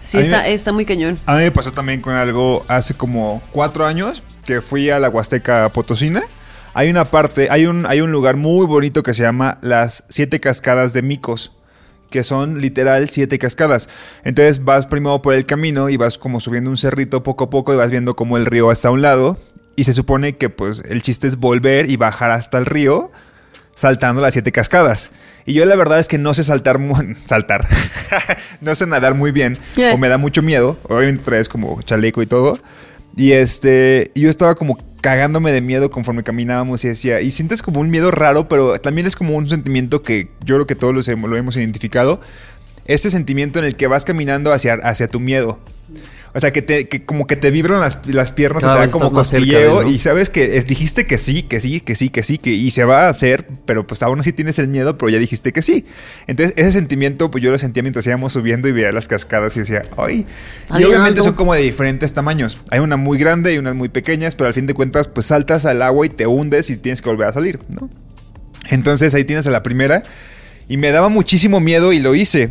Sí, 0.00 0.18
está, 0.18 0.42
me- 0.42 0.52
está 0.52 0.72
muy 0.72 0.84
cañón. 0.84 1.18
A 1.26 1.34
mí 1.36 1.42
me 1.42 1.50
pasó 1.50 1.72
también 1.72 2.00
con 2.00 2.14
algo 2.14 2.64
hace 2.68 2.94
como 2.94 3.42
cuatro 3.50 3.86
años 3.86 4.22
que 4.46 4.60
fui 4.60 4.90
a 4.90 5.00
la 5.00 5.08
Huasteca 5.08 5.70
Potosina. 5.72 6.22
Hay 6.74 6.90
una 6.90 7.06
parte, 7.10 7.48
hay 7.50 7.66
un, 7.66 7.86
hay 7.86 8.00
un 8.02 8.12
lugar 8.12 8.36
muy 8.36 8.66
bonito 8.66 9.02
que 9.02 9.14
se 9.14 9.22
llama 9.22 9.58
las 9.62 10.04
Siete 10.08 10.40
Cascadas 10.40 10.92
de 10.92 11.02
Micos, 11.02 11.52
que 12.14 12.22
son 12.22 12.60
literal 12.60 13.10
siete 13.10 13.40
cascadas. 13.40 13.88
Entonces 14.22 14.64
vas 14.64 14.86
primero 14.86 15.20
por 15.20 15.34
el 15.34 15.46
camino 15.46 15.88
y 15.88 15.96
vas 15.96 16.16
como 16.16 16.38
subiendo 16.38 16.70
un 16.70 16.76
cerrito 16.76 17.24
poco 17.24 17.42
a 17.42 17.50
poco 17.50 17.74
y 17.74 17.76
vas 17.76 17.90
viendo 17.90 18.14
como 18.14 18.36
el 18.36 18.46
río 18.46 18.70
está 18.70 18.86
a 18.86 18.90
un 18.92 19.02
lado 19.02 19.36
y 19.74 19.82
se 19.82 19.92
supone 19.92 20.36
que 20.36 20.48
pues 20.48 20.84
el 20.88 21.02
chiste 21.02 21.26
es 21.26 21.38
volver 21.38 21.90
y 21.90 21.96
bajar 21.96 22.30
hasta 22.30 22.56
el 22.58 22.66
río 22.66 23.10
saltando 23.74 24.22
las 24.22 24.32
siete 24.32 24.52
cascadas. 24.52 25.10
Y 25.44 25.54
yo 25.54 25.64
la 25.64 25.74
verdad 25.74 25.98
es 25.98 26.06
que 26.06 26.16
no 26.16 26.34
sé 26.34 26.44
saltar, 26.44 26.78
saltar, 27.24 27.66
no 28.60 28.76
sé 28.76 28.86
nadar 28.86 29.16
muy 29.16 29.32
bien 29.32 29.58
o 29.92 29.98
me 29.98 30.08
da 30.08 30.16
mucho 30.16 30.40
miedo. 30.40 30.78
Obviamente 30.84 31.24
traes 31.24 31.48
como 31.48 31.82
chaleco 31.82 32.22
y 32.22 32.26
todo. 32.26 32.60
Y 33.16 33.32
este, 33.32 34.10
yo 34.14 34.28
estaba 34.28 34.54
como 34.54 34.76
cagándome 35.00 35.52
de 35.52 35.60
miedo 35.60 35.90
conforme 35.90 36.24
caminábamos 36.24 36.84
y 36.84 36.88
decía, 36.88 37.20
y 37.20 37.30
sientes 37.30 37.62
como 37.62 37.80
un 37.80 37.90
miedo 37.90 38.10
raro, 38.10 38.48
pero 38.48 38.78
también 38.80 39.06
es 39.06 39.14
como 39.16 39.36
un 39.36 39.48
sentimiento 39.48 40.02
que 40.02 40.30
yo 40.44 40.56
creo 40.56 40.66
que 40.66 40.74
todos 40.74 41.06
hemos- 41.08 41.30
lo 41.30 41.36
hemos 41.36 41.56
identificado. 41.56 42.20
Ese 42.86 43.10
sentimiento 43.10 43.58
en 43.58 43.66
el 43.66 43.76
que 43.76 43.86
vas 43.86 44.04
caminando 44.04 44.52
hacia, 44.52 44.74
hacia 44.74 45.08
tu 45.08 45.20
miedo. 45.20 45.58
O 46.36 46.40
sea, 46.40 46.50
que, 46.52 46.62
te, 46.62 46.88
que 46.88 47.04
como 47.04 47.28
que 47.28 47.36
te 47.36 47.52
vibran 47.52 47.80
las, 47.80 48.04
las 48.08 48.32
piernas, 48.32 48.64
Cada 48.64 48.74
te 48.74 48.80
da 48.80 48.92
como 48.92 49.04
cerca 49.22 49.44
cosquilleo 49.46 49.82
y 49.88 49.98
sabes 50.00 50.30
que 50.30 50.56
es- 50.56 50.66
dijiste 50.66 51.06
que 51.06 51.16
sí, 51.16 51.42
que 51.44 51.60
sí, 51.60 51.78
que 51.80 51.94
sí, 51.94 52.08
que 52.08 52.24
sí, 52.24 52.38
que 52.38 52.50
y 52.50 52.72
se 52.72 52.82
va 52.84 53.06
a 53.06 53.08
hacer, 53.08 53.46
pero 53.66 53.86
pues 53.86 54.02
aún 54.02 54.18
así 54.18 54.32
tienes 54.32 54.58
el 54.58 54.66
miedo, 54.66 54.98
pero 54.98 55.10
ya 55.10 55.18
dijiste 55.20 55.52
que 55.52 55.62
sí. 55.62 55.84
Entonces, 56.26 56.52
ese 56.56 56.72
sentimiento, 56.72 57.30
pues 57.30 57.44
yo 57.44 57.52
lo 57.52 57.58
sentía 57.58 57.84
mientras 57.84 58.04
íbamos 58.08 58.32
subiendo 58.32 58.66
y 58.66 58.72
veía 58.72 58.90
las 58.90 59.06
cascadas 59.06 59.54
y 59.56 59.60
decía, 59.60 59.82
¡ay! 59.96 60.26
Y 60.76 60.82
obviamente 60.82 61.20
algo. 61.20 61.22
son 61.22 61.34
como 61.34 61.54
de 61.54 61.62
diferentes 61.62 62.12
tamaños. 62.14 62.58
Hay 62.70 62.80
una 62.80 62.96
muy 62.96 63.16
grande 63.16 63.54
y 63.54 63.58
unas 63.58 63.76
muy 63.76 63.88
pequeñas, 63.88 64.34
pero 64.34 64.48
al 64.48 64.54
fin 64.54 64.66
de 64.66 64.74
cuentas, 64.74 65.06
pues 65.06 65.26
saltas 65.26 65.66
al 65.66 65.82
agua 65.82 66.04
y 66.04 66.08
te 66.08 66.26
hundes 66.26 66.68
y 66.68 66.76
tienes 66.76 67.00
que 67.00 67.08
volver 67.10 67.28
a 67.28 67.32
salir, 67.32 67.60
¿no? 67.68 67.88
Entonces 68.70 69.14
ahí 69.14 69.24
tienes 69.24 69.46
a 69.46 69.50
la 69.50 69.62
primera 69.62 70.02
y 70.68 70.78
me 70.78 70.90
daba 70.90 71.08
muchísimo 71.10 71.60
miedo 71.60 71.92
y 71.92 72.00
lo 72.00 72.14
hice. 72.16 72.50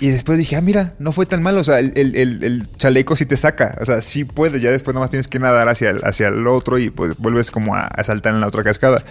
Y 0.00 0.10
después 0.10 0.38
dije, 0.38 0.54
ah, 0.56 0.60
mira, 0.60 0.92
no 0.98 1.10
fue 1.12 1.26
tan 1.26 1.42
mal. 1.42 1.58
O 1.58 1.64
sea, 1.64 1.80
el, 1.80 1.92
el- 1.96 2.14
el- 2.14 2.44
el 2.44 2.68
chaleco 2.76 3.16
sí 3.16 3.26
te 3.26 3.36
saca. 3.36 3.76
O 3.80 3.84
sea, 3.84 4.00
sí 4.00 4.24
puede. 4.24 4.60
Ya 4.60 4.70
después 4.70 4.94
nomás 4.94 5.10
tienes 5.10 5.26
que 5.28 5.38
nadar 5.38 5.68
hacia 5.68 5.90
el, 5.90 6.00
hacia 6.04 6.28
el 6.28 6.46
otro 6.46 6.78
y 6.78 6.90
pues 6.90 7.16
vuelves 7.18 7.50
como 7.50 7.74
a, 7.74 7.82
a 7.86 8.04
saltar 8.04 8.34
en 8.34 8.40
la 8.40 8.46
otra 8.46 8.62
cascada. 8.62 9.02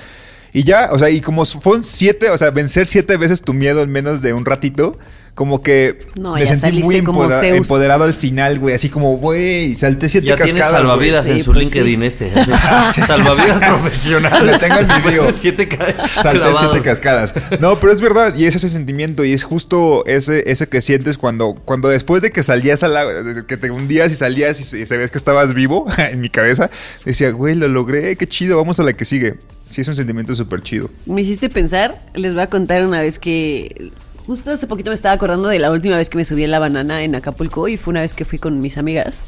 Y 0.54 0.64
ya, 0.64 0.90
o 0.92 0.98
sea, 1.00 1.10
y 1.10 1.20
como 1.20 1.44
fueron 1.46 1.84
siete, 1.84 2.30
o 2.30 2.38
sea, 2.38 2.52
vencer 2.52 2.88
siete 2.88 3.18
veces 3.18 3.42
tu 3.42 3.54
miedo 3.54 3.84
en 3.84 3.92
menos 3.92 4.22
de 4.22 4.32
un 4.34 4.46
ratito, 4.46 4.98
como 5.38 5.62
que 5.62 6.00
No, 6.16 6.34
me 6.34 6.44
ya 6.44 6.56
sentí 6.56 6.82
muy 6.82 6.96
empoderado 6.96 8.06
al 8.06 8.16
final, 8.16 8.58
güey. 8.58 8.74
Así 8.74 8.90
como, 8.90 9.18
güey, 9.18 9.76
salté 9.76 10.10
siete 10.10 10.26
Ya 10.26 10.36
tiene 10.36 10.60
cascadas. 10.62 10.82
salvavidas 10.82 11.28
en 11.28 11.38
Sí, 11.38 11.44
su 11.44 11.52
pues 11.54 11.60
LinkedIn 11.66 12.00
sí. 12.02 12.06
este. 12.08 12.32
así, 12.40 13.02
salvavidas 13.02 13.60
profesional. 13.60 14.48
Lo 14.48 14.58
tengo 14.60 14.78
en 14.80 14.88
mi 14.88 15.12
bio. 15.12 15.32
siete 15.32 15.70
Salté 16.16 16.40
clavados. 16.40 16.60
siete 16.72 16.82
cascadas. 16.84 17.36
No, 17.60 17.80
pero 17.80 17.94
es 17.94 18.02
verdad, 18.02 18.36
y 18.36 18.46
es 18.46 18.56
ese 18.56 18.68
sentimiento, 18.68 19.24
y 19.26 19.34
es 19.34 19.44
justo 19.44 20.04
ese, 20.08 20.50
ese 20.50 20.68
que 20.68 20.82
sientes 20.82 21.20
cuando, 21.20 21.54
cuando 21.54 21.88
después 21.90 22.24
de 22.24 22.32
que 22.32 22.42
salías 22.42 22.82
al 22.82 22.98
agua, 22.98 23.14
que 23.48 23.58
te 23.58 23.70
hundías 23.70 24.12
y 24.12 24.16
salías 24.16 24.60
y 24.60 24.64
se- 24.64 24.80
y 24.80 24.86
sabías 24.88 25.12
que 25.12 25.20
estabas 25.20 25.54
vivo 25.54 25.86
en 26.00 26.20
mi 26.20 26.30
cabeza, 26.30 26.72
decía, 27.06 27.30
güey, 27.30 27.54
lo 27.54 27.68
logré, 27.68 28.16
qué 28.16 28.26
chido, 28.26 28.58
vamos 28.58 28.80
a 28.80 28.84
la 28.84 28.94
que 28.94 29.06
sigue. 29.06 29.36
Sí, 29.68 29.82
es 29.82 29.88
un 29.88 29.96
sentimiento 29.96 30.34
súper 30.34 30.62
chido. 30.62 30.90
Me 31.06 31.22
hiciste 31.22 31.50
pensar, 31.50 32.02
les 32.16 32.34
voy 32.34 32.42
a 32.42 32.48
contar 32.48 32.88
una 32.88 33.02
vez 33.02 33.20
que 33.20 33.92
justo 34.28 34.52
hace 34.52 34.68
poquito 34.68 34.92
me 34.92 34.96
estaba 34.96 35.16
acordando 35.16 35.48
de 35.48 35.58
la 35.58 35.72
última 35.72 35.96
vez 35.96 36.10
que 36.10 36.18
me 36.18 36.26
subí 36.26 36.44
a 36.44 36.48
la 36.48 36.60
banana 36.60 37.02
en 37.04 37.16
Acapulco 37.16 37.68
y 37.70 37.78
fue 37.78 37.92
una 37.92 38.02
vez 38.02 38.14
que 38.14 38.26
fui 38.26 38.38
con 38.38 38.60
mis 38.62 38.78
amigas. 38.78 39.24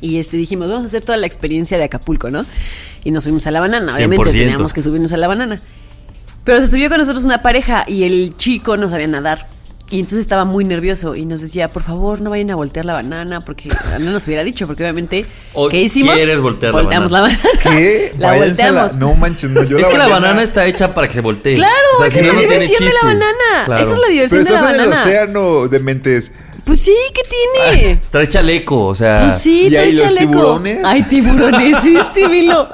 Y 0.00 0.18
este 0.18 0.36
dijimos, 0.36 0.68
vamos 0.68 0.84
a 0.84 0.86
hacer 0.86 1.02
toda 1.02 1.16
la 1.16 1.26
experiencia 1.26 1.78
de 1.78 1.84
Acapulco, 1.84 2.30
¿no? 2.30 2.44
Y 3.02 3.10
nos 3.10 3.24
subimos 3.24 3.46
a 3.46 3.50
la 3.50 3.60
banana, 3.60 3.94
obviamente 3.94 4.24
100%. 4.24 4.32
teníamos 4.32 4.74
que 4.74 4.82
subirnos 4.82 5.12
a 5.12 5.16
la 5.16 5.26
banana. 5.26 5.62
Pero 6.44 6.60
se 6.60 6.68
subió 6.68 6.90
con 6.90 6.98
nosotros 6.98 7.24
una 7.24 7.40
pareja 7.40 7.86
y 7.88 8.04
el 8.04 8.36
chico 8.36 8.76
no 8.76 8.90
sabía 8.90 9.06
nadar. 9.06 9.48
Y 9.90 10.00
entonces 10.00 10.20
estaba 10.20 10.44
muy 10.44 10.64
nervioso 10.64 11.14
y 11.14 11.26
nos 11.26 11.40
decía, 11.42 11.70
por 11.70 11.82
favor, 11.82 12.20
no 12.20 12.30
vayan 12.30 12.50
a 12.50 12.54
voltear 12.56 12.84
la 12.86 12.94
banana, 12.94 13.42
porque 13.44 13.68
no 14.00 14.10
nos 14.12 14.26
hubiera 14.26 14.42
dicho, 14.42 14.66
porque 14.66 14.82
obviamente, 14.82 15.26
O 15.52 15.68
¿qué 15.68 15.82
hicimos? 15.82 16.16
quieres 16.16 16.40
voltear 16.40 16.72
la 16.74 16.80
Volteamos 16.80 17.10
banana. 17.10 17.38
la 17.38 17.44
banana. 17.44 17.60
¿Qué? 17.62 18.14
la 18.18 18.28
Váyanse 18.28 18.62
a 18.62 18.66
volteamos. 18.72 18.98
No 18.98 19.14
manches, 19.14 19.50
no, 19.50 19.62
yo 19.62 19.78
es 19.78 19.86
que 19.86 19.98
la 19.98 20.08
banana- 20.08 20.42
está 20.42 20.64
hecha 20.66 20.94
para 20.94 21.06
que 21.06 21.14
se 21.14 21.20
voltee. 21.20 21.54
Claro, 21.54 21.74
O 21.96 21.98
sea, 21.98 22.06
esa 22.08 22.18
si 22.18 22.26
es 22.26 22.26
no, 22.26 22.32
la 22.32 22.34
no 22.42 22.48
tiene 22.48 22.64
diversión 22.64 22.88
de 22.88 22.94
la 22.94 23.06
banana. 23.06 23.64
Claro. 23.66 23.82
Esa 23.84 23.92
es 23.92 23.98
la 23.98 24.06
Pero 24.06 24.12
diversión 24.12 24.42
de 24.44 24.50
la 24.50 24.56
estás 24.56 24.74
en 24.74 24.80
el 24.80 24.86
banana. 24.88 25.02
océano 25.02 25.68
de 25.68 25.80
mentes. 25.80 26.32
Pues 26.64 26.80
sí, 26.80 26.94
¿qué 27.14 27.22
tiene? 27.76 28.00
Trae 28.10 28.28
chaleco, 28.28 28.86
o 28.86 28.94
sea. 28.94 29.26
Pues 29.28 29.40
sí, 29.42 29.66
¿Y 29.66 29.70
trae 29.70 29.84
ahí 29.84 29.92
los 29.92 30.02
chaleco. 30.06 30.30
tiburones? 30.32 30.78
Ay, 30.84 31.02
tiburones, 31.02 31.76
sí, 31.82 31.96
Estivilo. 32.00 32.68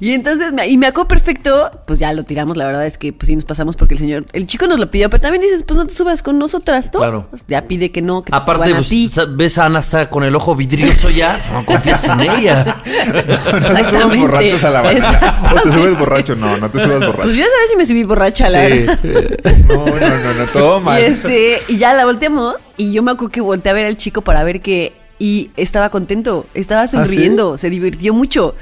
y 0.00 0.12
entonces, 0.12 0.52
me- 0.52 0.66
y 0.68 0.76
me 0.76 0.86
acuerdo 0.86 1.08
perfecto, 1.08 1.70
pues 1.86 1.98
ya 1.98 2.12
lo 2.12 2.24
tiramos, 2.24 2.56
la 2.56 2.66
verdad 2.66 2.86
es 2.86 2.98
que 2.98 3.12
pues 3.12 3.28
sí 3.28 3.34
nos 3.34 3.44
pasamos 3.44 3.76
porque 3.76 3.94
el 3.94 4.00
señor, 4.00 4.26
el 4.32 4.46
chico 4.46 4.66
nos 4.66 4.78
lo 4.78 4.90
pidió, 4.90 5.08
pero 5.10 5.20
también 5.22 5.42
dices, 5.42 5.62
pues 5.66 5.76
no 5.78 5.86
te 5.86 5.94
subas 5.94 6.22
con 6.22 6.38
nosotras, 6.38 6.90
¿no? 6.92 6.98
Claro. 7.00 7.26
Pues 7.30 7.42
ya 7.48 7.62
pide 7.64 7.90
que 7.90 8.02
no, 8.02 8.22
que 8.22 8.30
te 8.30 8.36
Aparte, 8.36 8.70
a 8.72 8.74
pues, 8.76 8.88
ti. 8.88 9.08
sa- 9.08 9.24
ves 9.26 9.56
a 9.58 9.64
Ana 9.66 9.80
está 9.80 10.10
con 10.10 10.24
el 10.24 10.34
ojo 10.36 10.54
vidrioso 10.54 11.10
ya. 11.10 11.40
No 11.54 11.64
confías 11.64 12.08
en 12.08 12.20
ella. 12.20 12.76
No 13.52 13.60
te 13.74 13.84
subas 13.84 14.18
borrachos 14.18 14.64
a 14.64 14.70
la. 14.70 14.82
O 14.82 15.60
te 15.62 15.70
subes 15.72 15.98
borracho, 15.98 16.34
no, 16.34 16.56
no 16.58 16.70
te 16.70 16.80
subas 16.80 16.98
borracho. 17.00 17.22
Pues 17.22 17.36
yo 17.36 17.44
sabes 17.44 17.70
si 17.70 17.76
me 17.76 17.86
subí 17.86 18.02
borracha, 18.04 18.48
la 18.48 18.64
Sí. 18.66 18.70
verdad. 18.72 18.98
No, 19.68 19.76
no, 19.76 19.84
no, 19.84 20.32
no, 20.34 20.46
todo 20.52 20.80
mal. 20.80 21.00
Y 21.00 21.04
este, 21.04 21.60
y 21.68 21.78
ya 21.78 21.92
la 21.94 22.04
volteamos 22.04 22.70
y 22.76 22.92
yo 22.92 23.02
me 23.02 23.12
acuerdo 23.12 23.32
que 23.32 23.40
volteé 23.40 23.70
a 23.70 23.74
ver 23.74 23.86
al 23.86 23.96
chico 23.96 24.22
para 24.22 24.42
ver 24.44 24.60
que 24.60 24.92
y 25.18 25.50
estaba 25.56 25.90
contento, 25.90 26.46
estaba 26.54 26.86
sonriendo, 26.88 27.56
se 27.56 27.70
divirtió 27.70 28.12
mucho. 28.14 28.54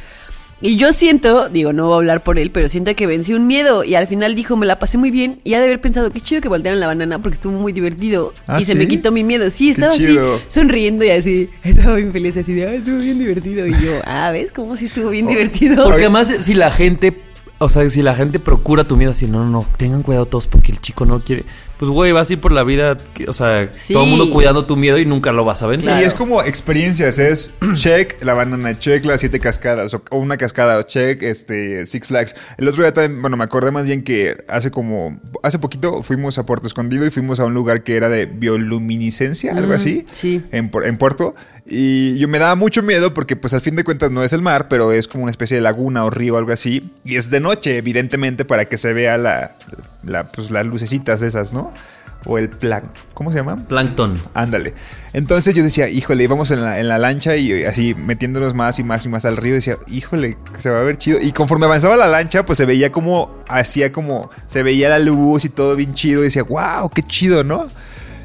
Y 0.65 0.77
yo 0.77 0.93
siento, 0.93 1.49
digo, 1.49 1.73
no 1.73 1.87
voy 1.87 1.95
a 1.95 1.97
hablar 1.97 2.23
por 2.23 2.39
él, 2.39 2.53
pero 2.53 2.69
siento 2.69 2.95
que 2.95 3.09
vencí 3.09 3.35
un 3.35 3.49
miedo 3.49 3.83
y 3.83 3.97
al 3.97 4.07
final 4.07 4.37
dijo, 4.37 4.57
me 4.57 4.65
la 4.65 4.79
pasé 4.79 4.97
muy 4.97 5.11
bien 5.11 5.39
y 5.43 5.55
ha 5.55 5.59
de 5.59 5.65
haber 5.65 5.81
pensado, 5.81 6.11
qué 6.13 6.21
chido 6.21 6.41
que 6.41 6.47
voltearon 6.49 6.79
la 6.79 6.87
banana 6.87 7.21
porque 7.21 7.35
estuvo 7.35 7.53
muy 7.55 7.73
divertido 7.73 8.33
¿Ah, 8.47 8.61
y 8.61 8.65
se 8.65 8.77
me 8.77 8.87
quitó 8.87 9.11
mi 9.11 9.25
miedo. 9.25 9.51
Sí, 9.51 9.71
estaba 9.71 9.93
así, 9.93 10.07
chido. 10.07 10.41
sonriendo 10.47 11.05
y 11.05 11.11
así, 11.11 11.51
estaba 11.65 11.97
bien 11.97 12.13
feliz, 12.13 12.37
así 12.37 12.53
de, 12.53 12.69
"Ah, 12.69 12.75
estuvo 12.75 12.99
bien 12.99 13.19
divertido. 13.19 13.67
Y 13.67 13.73
yo, 13.73 13.93
ah, 14.05 14.31
¿ves 14.31 14.53
cómo 14.53 14.77
sí 14.77 14.85
estuvo 14.85 15.11
bien 15.11 15.27
divertido? 15.27 15.83
Porque 15.83 16.03
además, 16.03 16.29
si 16.29 16.55
la 16.55 16.71
gente. 16.71 17.13
O 17.65 17.69
sea, 17.69 17.89
si 17.91 18.03
la 18.03 18.15
gente 18.15 18.39
procura 18.39 18.85
tu 18.85 18.97
miedo 18.97 19.11
así, 19.13 19.27
no, 19.27 19.45
no, 19.45 19.51
no, 19.51 19.67
tengan 19.77 20.03
cuidado 20.03 20.27
todos 20.27 20.47
porque 20.47 20.73
el 20.73 20.81
chico 20.81 21.07
no 21.07 21.23
quiere. 21.23 21.45
Pues, 21.79 21.91
güey, 21.91 22.13
vas 22.13 22.31
a 22.31 22.35
ir 22.35 22.41
por 22.41 22.53
la 22.53 22.63
vida, 22.63 22.97
o 23.27 23.33
sea, 23.33 23.73
Sí. 23.77 23.93
todo 23.93 24.05
el 24.05 24.11
mundo 24.11 24.31
cuidando 24.31 24.65
tu 24.67 24.77
miedo 24.77 24.99
y 24.99 25.05
nunca 25.05 25.33
lo 25.33 25.45
vas 25.45 25.63
a 25.65 25.67
Sí, 25.67 25.71
vencer. 25.71 26.05
es 26.07 26.15
como 26.15 26.41
experiencias, 26.43 27.19
es 27.19 27.53
check 27.75 28.23
la 28.23 28.35
banana, 28.35 28.79
check 28.79 29.05
las 29.05 29.19
siete 29.21 29.41
cascadas, 29.41 29.93
o, 29.95 30.03
una 30.13 30.37
cascada, 30.37 30.79
o 30.79 30.83
check 30.83 31.23
este 31.25 31.85
Six 31.87 32.07
Flags. 32.07 32.37
El 32.57 32.69
otro 32.69 32.85
día 32.85 32.93
también, 32.93 33.21
bueno, 33.21 33.37
me 33.37 33.43
acordé 33.43 33.73
más 33.73 33.85
bien 33.85 34.05
que 34.05 34.45
hace 34.49 34.71
como, 34.71 35.21
hace 35.43 35.59
poquito 35.59 36.05
fuimos 36.05 36.39
a 36.39 36.47
Puerto 36.47 36.69
Escondido 36.69 37.05
y 37.05 37.11
fuimos 37.11 37.41
a 37.41 37.47
un 37.47 37.55
lugar 37.55 37.83
que 37.83 37.97
era 37.97 38.09
de 38.09 38.27
bioluminiscencia, 38.27 39.53
algo 39.57 39.73
así, 39.73 40.05
sí. 40.13 40.43
en, 40.53 40.71
en 40.85 40.99
Puerto. 40.99 41.35
Y 41.67 42.17
yo 42.19 42.29
me 42.29 42.39
daba 42.39 42.55
mucho 42.55 42.83
miedo 42.83 43.15
porque 43.15 43.35
pues 43.37 43.55
al 43.55 43.61
fin 43.61 43.77
de 43.77 43.85
cuentas 43.85 44.11
no 44.11 44.23
es 44.25 44.33
el 44.33 44.43
mar, 44.43 44.69
pero 44.69 44.93
es 44.93 45.09
como 45.09 45.25
una 45.25 45.31
especie 45.31 45.57
de 45.57 45.63
laguna 45.63 46.05
o 46.05 46.11
río, 46.11 46.37
algo 46.37 46.53
así. 46.53 46.91
Y 47.05 47.17
es 47.17 47.31
de 47.31 47.41
noche, 47.41 47.52
evidentemente, 47.79 48.45
para 48.45 48.67
que 48.67 48.77
se 48.77 48.93
vea 48.93 49.19
la, 49.19 49.53
la 50.03 50.27
pues 50.27 50.51
las 50.51 50.67
lucecitas 50.67 51.23
esas, 51.23 51.53
¿no? 51.53 51.73
O 52.25 52.39
el 52.39 52.49
plan, 52.49 52.85
¿cómo 53.15 53.33
se 53.33 53.39
llama? 53.39 53.57
Plankton. 53.57 54.21
Ándale. 54.35 54.75
Entonces 55.13 55.55
yo 55.55 55.65
decía, 55.65 55.89
híjole, 55.89 56.23
íbamos 56.23 56.53
en 56.53 56.63
la, 56.63 56.79
en 56.79 56.87
la 56.87 56.99
lancha 56.99 57.35
y 57.37 57.65
así 57.65 57.95
metiéndonos 57.95 58.55
más 58.55 58.79
y 58.79 58.85
más 58.85 59.05
y 59.05 59.09
más 59.09 59.25
al 59.25 59.37
río. 59.37 59.55
Decía, 59.55 59.77
híjole, 59.89 60.39
que 60.53 60.61
se 60.61 60.71
va 60.71 60.81
a 60.81 60.85
ver 60.85 60.97
chido. 60.97 61.19
Y 61.21 61.33
conforme 61.33 61.67
avanzaba 61.67 61.97
la 61.97 62.07
lancha, 62.07 62.47
pues 62.47 62.59
se 62.59 62.65
veía 62.65 62.93
como, 62.93 63.35
hacía 63.49 63.91
como, 63.91 64.31
se 64.47 64.63
veía 64.63 64.89
la 64.89 65.01
luz 65.01 65.45
y 65.45 65.49
todo 65.49 65.75
bien 65.75 65.95
chido. 65.95 66.21
Y 66.21 66.25
decía, 66.25 66.45
wow, 66.45 66.89
qué 66.91 67.03
chido, 67.03 67.43
¿no? 67.43 67.69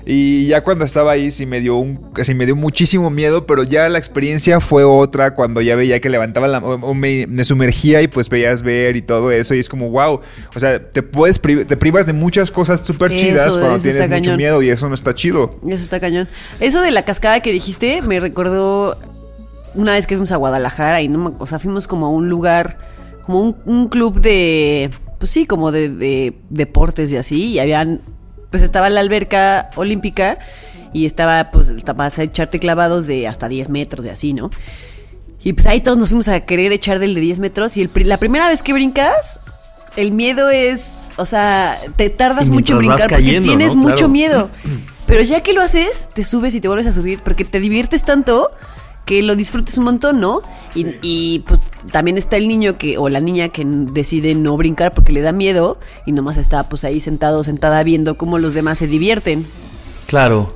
Y 0.09 0.47
ya 0.47 0.63
cuando 0.63 0.85
estaba 0.85 1.11
ahí 1.11 1.31
sí 1.31 1.45
me 1.45 1.59
dio 1.59 1.75
un, 1.75 1.99
sí 2.23 2.33
me 2.33 2.45
dio 2.45 2.55
muchísimo 2.55 3.09
miedo, 3.09 3.45
pero 3.45 3.63
ya 3.63 3.89
la 3.89 3.97
experiencia 3.97 4.61
fue 4.61 4.85
otra 4.85 5.33
cuando 5.33 5.59
ya 5.59 5.75
veía 5.75 5.99
que 5.99 6.07
levantaba 6.07 6.47
la, 6.47 6.59
o, 6.59 6.93
me, 6.93 7.27
me 7.27 7.43
sumergía 7.43 8.01
y 8.01 8.07
pues 8.07 8.29
veías 8.29 8.63
ver 8.63 8.95
y 8.95 9.01
todo 9.01 9.31
eso 9.31 9.53
y 9.53 9.59
es 9.59 9.67
como 9.67 9.89
wow, 9.89 10.21
o 10.55 10.59
sea, 10.61 10.91
te 10.91 11.03
puedes 11.03 11.39
pri- 11.39 11.65
te 11.65 11.75
privas 11.75 12.05
de 12.05 12.13
muchas 12.13 12.51
cosas 12.51 12.79
súper 12.87 13.11
Eso, 13.11 13.21
chidas 13.25 13.49
cuando 13.57 13.75
eso 13.75 13.83
tienes 13.83 14.01
mucho 14.03 14.09
cañón. 14.21 14.37
miedo 14.37 14.61
y 14.63 14.69
eso 14.69 14.87
no 14.87 14.95
está 14.95 15.13
chido. 15.13 15.59
Eso 15.67 15.83
está 15.83 15.99
cañón. 15.99 16.29
Eso 16.61 16.79
de 16.81 16.91
la 16.91 17.03
cascada 17.03 17.41
que 17.41 17.51
dijiste 17.51 18.01
me 18.01 18.21
recordó 18.21 18.97
una 19.75 19.91
vez 19.91 20.07
que 20.07 20.15
fuimos 20.15 20.31
a 20.31 20.37
Guadalajara 20.37 21.01
y 21.01 21.09
no 21.09 21.19
me- 21.19 21.35
o 21.37 21.45
sea, 21.45 21.59
fuimos 21.59 21.85
como 21.85 22.05
a 22.05 22.09
un 22.09 22.29
lugar, 22.29 22.77
como 23.25 23.41
un, 23.41 23.57
un 23.65 23.89
club 23.89 24.21
de, 24.21 24.89
pues 25.19 25.31
sí, 25.31 25.45
como 25.45 25.73
de, 25.73 25.89
de 25.89 26.33
deportes 26.49 27.11
y 27.11 27.17
así, 27.17 27.43
y 27.51 27.59
habían, 27.59 28.01
pues 28.49 28.63
estaba 28.63 28.89
la 28.89 28.99
alberca 28.99 29.69
olímpica 29.75 30.39
y 30.93 31.05
estaba, 31.05 31.51
pues, 31.51 31.71
vas 31.95 32.19
a 32.19 32.23
echarte 32.23 32.59
clavados 32.59 33.07
de 33.07 33.27
hasta 33.27 33.47
10 33.47 33.69
metros 33.69 34.05
y 34.05 34.09
así, 34.09 34.33
¿no? 34.33 34.51
Y 35.43 35.53
pues 35.53 35.65
ahí 35.67 35.81
todos 35.81 35.97
nos 35.97 36.09
fuimos 36.09 36.27
a 36.27 36.39
querer 36.41 36.71
echar 36.71 36.99
del 36.99 37.13
de 37.13 37.21
10 37.21 37.39
metros 37.39 37.77
y 37.77 37.81
el 37.81 37.91
la 38.07 38.17
primera 38.17 38.49
vez 38.49 38.63
que 38.63 38.73
brincas, 38.73 39.39
el 39.95 40.11
miedo 40.11 40.49
es, 40.49 41.11
o 41.15 41.25
sea, 41.25 41.73
te 41.95 42.09
tardas 42.09 42.49
mucho 42.49 42.73
en 42.73 42.79
brincar 42.79 43.09
porque 43.09 43.41
tienes 43.41 43.75
¿no? 43.75 43.83
mucho 43.83 44.09
miedo. 44.09 44.49
Pero 45.07 45.23
ya 45.23 45.41
que 45.41 45.53
lo 45.53 45.61
haces, 45.61 46.09
te 46.13 46.25
subes 46.25 46.53
y 46.53 46.59
te 46.59 46.67
vuelves 46.67 46.87
a 46.87 46.91
subir 46.91 47.21
porque 47.23 47.45
te 47.45 47.61
diviertes 47.61 48.03
tanto 48.03 48.51
que 49.05 49.23
lo 49.23 49.37
disfrutes 49.37 49.77
un 49.77 49.85
montón, 49.85 50.19
¿no? 50.19 50.41
Y, 50.75 50.97
y, 51.01 51.39
pues 51.47 51.61
también 51.91 52.17
está 52.17 52.37
el 52.37 52.47
niño 52.47 52.77
que 52.77 52.97
o 52.97 53.09
la 53.09 53.19
niña 53.19 53.49
que 53.49 53.63
decide 53.65 54.35
no 54.35 54.55
brincar 54.57 54.93
porque 54.93 55.11
le 55.11 55.21
da 55.21 55.31
miedo 55.31 55.79
y 56.05 56.11
nomás 56.11 56.37
está 56.37 56.67
pues 56.69 56.83
ahí 56.83 56.99
sentado 56.99 57.43
sentada 57.43 57.83
viendo 57.83 58.17
cómo 58.17 58.39
los 58.39 58.53
demás 58.53 58.77
se 58.79 58.87
divierten. 58.87 59.45
Claro. 60.07 60.55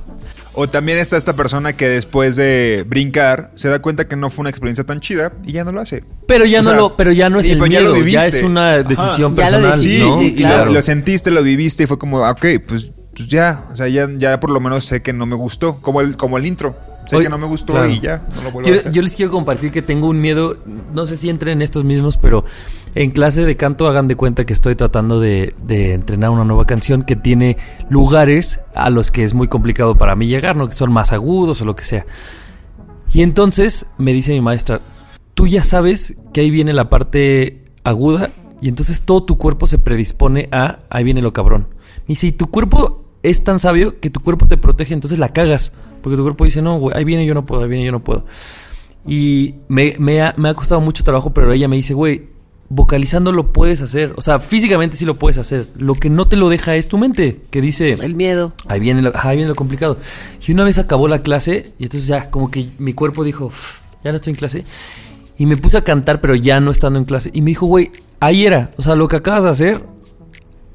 O 0.54 0.68
también 0.68 0.98
está 0.98 1.16
esta 1.16 1.32
persona 1.32 1.72
que 1.72 1.88
después 1.88 2.36
de 2.36 2.84
brincar 2.86 3.52
se 3.54 3.68
da 3.70 3.80
cuenta 3.80 4.06
que 4.06 4.16
no 4.16 4.28
fue 4.28 4.42
una 4.42 4.50
experiencia 4.50 4.84
tan 4.84 5.00
chida 5.00 5.32
y 5.44 5.52
ya 5.52 5.64
no 5.64 5.72
lo 5.72 5.80
hace. 5.80 6.04
Pero 6.26 6.44
ya 6.44 6.60
O 6.60 6.62
no 6.62 6.70
sea, 6.70 6.78
lo, 6.78 6.94
pero 6.96 7.10
ya 7.10 7.30
no 7.30 7.40
es 7.40 7.46
sí, 7.46 7.52
el 7.52 7.58
pero 7.58 7.72
ya 7.72 7.80
ya, 7.80 7.90
viviste. 7.90 8.28
es 8.38 8.42
una 8.42 8.74
Ajá. 8.74 8.82
decisión 8.82 9.34
Ya 9.34 9.50
lo 9.50 9.56
personal, 9.56 9.72
decidí, 9.80 9.96
Sí, 9.98 10.04
¿no? 10.04 10.22
y, 10.22 10.26
y 10.26 10.34
claro. 10.36 10.66
lo, 10.66 10.72
lo 10.72 10.82
sentiste, 10.82 11.30
lo 11.30 11.42
viviste 11.42 11.84
y 11.84 11.86
fue 11.86 11.98
como, 11.98 12.22
ah, 12.26 12.32
ok, 12.32 12.44
pues, 12.68 12.92
pues 13.16 13.28
ya, 13.28 13.64
o 13.72 13.76
sea, 13.76 13.88
ya, 13.88 14.06
ya 14.14 14.40
por 14.40 14.50
lo 14.50 14.60
menos 14.60 14.84
sé 14.84 15.00
que 15.00 15.14
no 15.14 15.24
me 15.24 15.36
gustó, 15.36 15.80
como 15.80 16.02
el, 16.02 16.18
como 16.18 16.36
el 16.36 16.44
intro, 16.44 16.76
sé 17.06 17.16
Oye, 17.16 17.24
que 17.26 17.30
no 17.30 17.38
me 17.38 17.46
gustó 17.46 17.72
claro. 17.72 17.88
y 17.88 18.00
ya, 18.00 18.26
no 18.36 18.42
lo 18.42 18.50
vuelvo 18.52 18.68
Yo, 18.68 18.74
a 18.74 18.78
hacer. 18.78 18.92
yo 18.92 19.02
les 19.02 19.16
quiero 19.16 19.32
compartir 19.32 19.70
que 19.70 19.82
tengo 19.82 20.08
un 20.08 20.20
miedo, 20.20 20.56
no 20.92 21.06
sé 21.06 21.16
si 21.16 21.28
entren 21.28 21.54
en 21.58 21.62
estos 21.62 21.84
mismos, 21.84 22.16
pero 22.16 22.44
en 22.94 23.10
clase 23.10 23.44
de 23.44 23.56
canto 23.56 23.88
hagan 23.88 24.08
de 24.08 24.16
cuenta 24.16 24.44
que 24.46 24.52
estoy 24.52 24.74
tratando 24.74 25.20
de, 25.20 25.54
de 25.62 25.94
entrenar 25.94 26.30
una 26.30 26.44
nueva 26.44 26.66
canción 26.66 27.02
que 27.02 27.16
tiene 27.16 27.56
lugares 27.88 28.60
a 28.74 28.90
los 28.90 29.10
que 29.10 29.24
es 29.24 29.34
muy 29.34 29.48
complicado 29.48 29.96
para 29.98 30.14
mí 30.16 30.26
llegar, 30.26 30.56
¿no? 30.56 30.68
Que 30.68 30.74
son 30.74 30.92
más 30.92 31.12
agudos 31.12 31.60
o 31.60 31.64
lo 31.64 31.74
que 31.76 31.84
sea. 31.84 32.06
Y 33.12 33.22
entonces 33.22 33.86
me 33.98 34.12
dice 34.12 34.32
mi 34.32 34.40
maestra, 34.40 34.80
tú 35.34 35.46
ya 35.46 35.62
sabes 35.62 36.16
que 36.32 36.40
ahí 36.42 36.50
viene 36.50 36.72
la 36.72 36.88
parte 36.88 37.64
aguda 37.84 38.30
y 38.60 38.68
entonces 38.68 39.02
todo 39.02 39.24
tu 39.24 39.38
cuerpo 39.38 39.66
se 39.66 39.78
predispone 39.78 40.48
a, 40.52 40.80
ahí 40.88 41.04
viene 41.04 41.20
lo 41.20 41.32
cabrón. 41.32 41.68
Y 42.06 42.14
si 42.16 42.32
tu 42.32 42.50
cuerpo 42.50 43.01
es 43.22 43.44
tan 43.44 43.58
sabio 43.58 44.00
que 44.00 44.10
tu 44.10 44.20
cuerpo 44.20 44.48
te 44.48 44.56
protege, 44.56 44.94
entonces 44.94 45.18
la 45.18 45.32
cagas. 45.32 45.72
Porque 46.02 46.16
tu 46.16 46.22
cuerpo 46.22 46.44
dice, 46.44 46.62
no, 46.62 46.78
güey, 46.78 46.96
ahí 46.96 47.04
viene 47.04 47.24
yo 47.24 47.34
no 47.34 47.46
puedo, 47.46 47.62
ahí 47.62 47.68
viene 47.68 47.84
yo 47.84 47.92
no 47.92 48.02
puedo. 48.02 48.24
Y 49.06 49.54
me, 49.68 49.94
me 49.98 50.22
ha, 50.22 50.34
me 50.36 50.48
ha 50.48 50.54
costado 50.54 50.80
mucho 50.80 51.04
trabajo, 51.04 51.32
pero 51.32 51.52
ella 51.52 51.68
me 51.68 51.76
dice, 51.76 51.94
güey, 51.94 52.28
vocalizando 52.68 53.30
lo 53.32 53.52
puedes 53.52 53.80
hacer. 53.82 54.14
O 54.16 54.22
sea, 54.22 54.40
físicamente 54.40 54.96
sí 54.96 55.04
lo 55.04 55.18
puedes 55.18 55.38
hacer. 55.38 55.66
Lo 55.76 55.94
que 55.94 56.10
no 56.10 56.26
te 56.28 56.36
lo 56.36 56.48
deja 56.48 56.74
es 56.74 56.88
tu 56.88 56.98
mente, 56.98 57.40
que 57.50 57.60
dice, 57.60 57.92
El 57.92 58.14
miedo. 58.14 58.52
Ahí 58.66 58.80
viene, 58.80 59.02
lo, 59.02 59.12
ahí 59.14 59.36
viene 59.36 59.48
lo 59.48 59.54
complicado. 59.56 59.98
Y 60.46 60.52
una 60.52 60.64
vez 60.64 60.78
acabó 60.78 61.06
la 61.08 61.22
clase, 61.22 61.74
y 61.78 61.84
entonces 61.84 62.08
ya, 62.08 62.30
como 62.30 62.50
que 62.50 62.70
mi 62.78 62.94
cuerpo 62.94 63.24
dijo, 63.24 63.46
"Uf, 63.46 63.80
ya 64.02 64.10
no 64.10 64.16
estoy 64.16 64.32
en 64.32 64.36
clase. 64.36 64.64
Y 65.38 65.46
me 65.46 65.56
puse 65.56 65.78
a 65.78 65.84
cantar, 65.84 66.20
pero 66.20 66.34
ya 66.34 66.60
no 66.60 66.70
estando 66.70 66.98
en 66.98 67.04
clase. 67.04 67.30
Y 67.32 67.42
me 67.42 67.50
dijo, 67.50 67.66
güey, 67.66 67.90
ahí 68.20 68.46
era. 68.46 68.70
O 68.76 68.82
sea, 68.82 68.94
lo 68.94 69.08
que 69.08 69.16
acabas 69.16 69.44
de 69.44 69.50
hacer, 69.50 69.84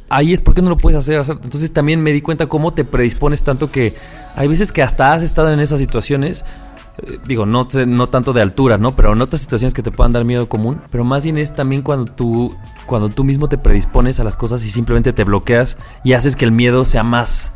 ahí 0.10 0.34
es, 0.34 0.42
¿por 0.42 0.54
qué 0.54 0.62
no 0.62 0.70
lo 0.70 0.78
puedes 0.78 0.98
hacer? 1.00 1.20
hacer? 1.20 1.38
Entonces 1.44 1.72
también 1.74 2.02
me 2.02 2.12
di 2.12 2.22
cuenta 2.22 2.48
cómo 2.48 2.74
te 2.74 2.86
predispones 2.86 3.44
tanto 3.44 3.72
que 3.72 3.94
hay 4.36 4.48
veces 4.48 4.72
que 4.72 4.82
hasta 4.84 5.14
has 5.14 5.24
estado 5.24 5.52
en 5.52 5.60
esas 5.60 5.80
situaciones. 5.80 6.46
eh, 7.00 7.20
Digo, 7.28 7.46
no, 7.46 7.70
sé- 7.70 7.86
no 7.86 8.08
tanto 8.10 8.34
de 8.34 8.42
altura, 8.42 8.78
¿no? 8.78 8.96
Pero 8.96 9.14
en 9.14 9.22
otras 9.22 9.42
situaciones 9.42 9.74
que 9.74 9.82
te 9.84 9.92
puedan 9.92 10.14
dar 10.14 10.26
miedo 10.26 10.48
común. 10.50 10.82
Pero 10.92 11.04
más 11.04 11.24
bien 11.24 11.38
es 11.38 11.54
también 11.54 11.82
cuando 11.82 12.12
tú, 12.12 12.56
cuando 12.86 13.10
tú 13.10 13.24
mismo 13.24 13.48
te 13.50 13.58
predispones 13.58 14.20
a 14.20 14.24
las 14.24 14.36
cosas 14.38 14.64
y 14.66 14.70
simplemente 14.70 15.14
te 15.14 15.24
bloqueas 15.24 15.78
y 16.04 16.14
haces 16.14 16.36
que 16.36 16.46
el 16.46 16.52
miedo 16.52 16.86
sea 16.86 17.04
más. 17.04 17.52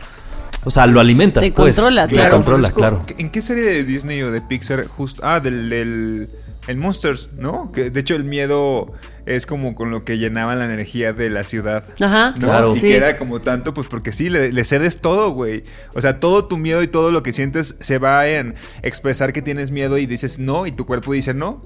O 0.63 0.69
sea, 0.69 0.85
lo 0.85 0.99
alimentas. 0.99 1.43
Te 1.43 1.51
pues. 1.51 1.75
controla, 1.75 2.07
Te 2.07 2.13
claro. 2.13 2.35
controla, 2.35 2.69
Francisco, 2.71 2.79
claro. 2.79 3.03
¿En 3.17 3.31
qué 3.31 3.41
serie 3.41 3.63
de 3.63 3.83
Disney 3.83 4.21
o 4.21 4.31
de 4.31 4.41
Pixar 4.41 4.85
justo 4.85 5.23
ah 5.25 5.39
del, 5.39 5.69
del 5.71 6.29
el 6.67 6.77
Monsters, 6.77 7.29
¿no? 7.37 7.71
Que 7.71 7.89
de 7.89 7.99
hecho 7.99 8.15
el 8.15 8.23
miedo 8.23 8.93
es 9.25 9.45
como 9.45 9.75
con 9.75 9.91
lo 9.91 10.03
que 10.03 10.17
llenaban 10.17 10.59
la 10.59 10.65
energía 10.65 11.13
de 11.13 11.29
la 11.29 11.43
ciudad. 11.43 11.83
Ajá. 11.99 12.31
¿no? 12.31 12.47
Claro. 12.47 12.75
Y 12.75 12.79
Sí. 12.79 12.87
que 12.87 12.97
era 12.97 13.17
como 13.17 13.41
tanto, 13.41 13.73
pues 13.73 13.87
porque 13.87 14.11
sí, 14.11 14.29
le, 14.29 14.51
le 14.51 14.63
cedes 14.63 14.99
todo, 14.99 15.31
güey. 15.31 15.63
O 15.93 16.01
sea, 16.01 16.19
todo 16.19 16.45
tu 16.45 16.57
miedo 16.57 16.81
y 16.83 16.87
todo 16.87 17.11
lo 17.11 17.23
que 17.23 17.33
sientes 17.33 17.75
se 17.79 17.97
va 17.97 18.27
en 18.27 18.55
expresar 18.83 19.33
que 19.33 19.41
tienes 19.41 19.71
miedo 19.71 19.97
y 19.97 20.05
dices 20.05 20.39
no, 20.39 20.65
y 20.67 20.71
tu 20.71 20.85
cuerpo 20.85 21.13
dice 21.13 21.33
no. 21.33 21.65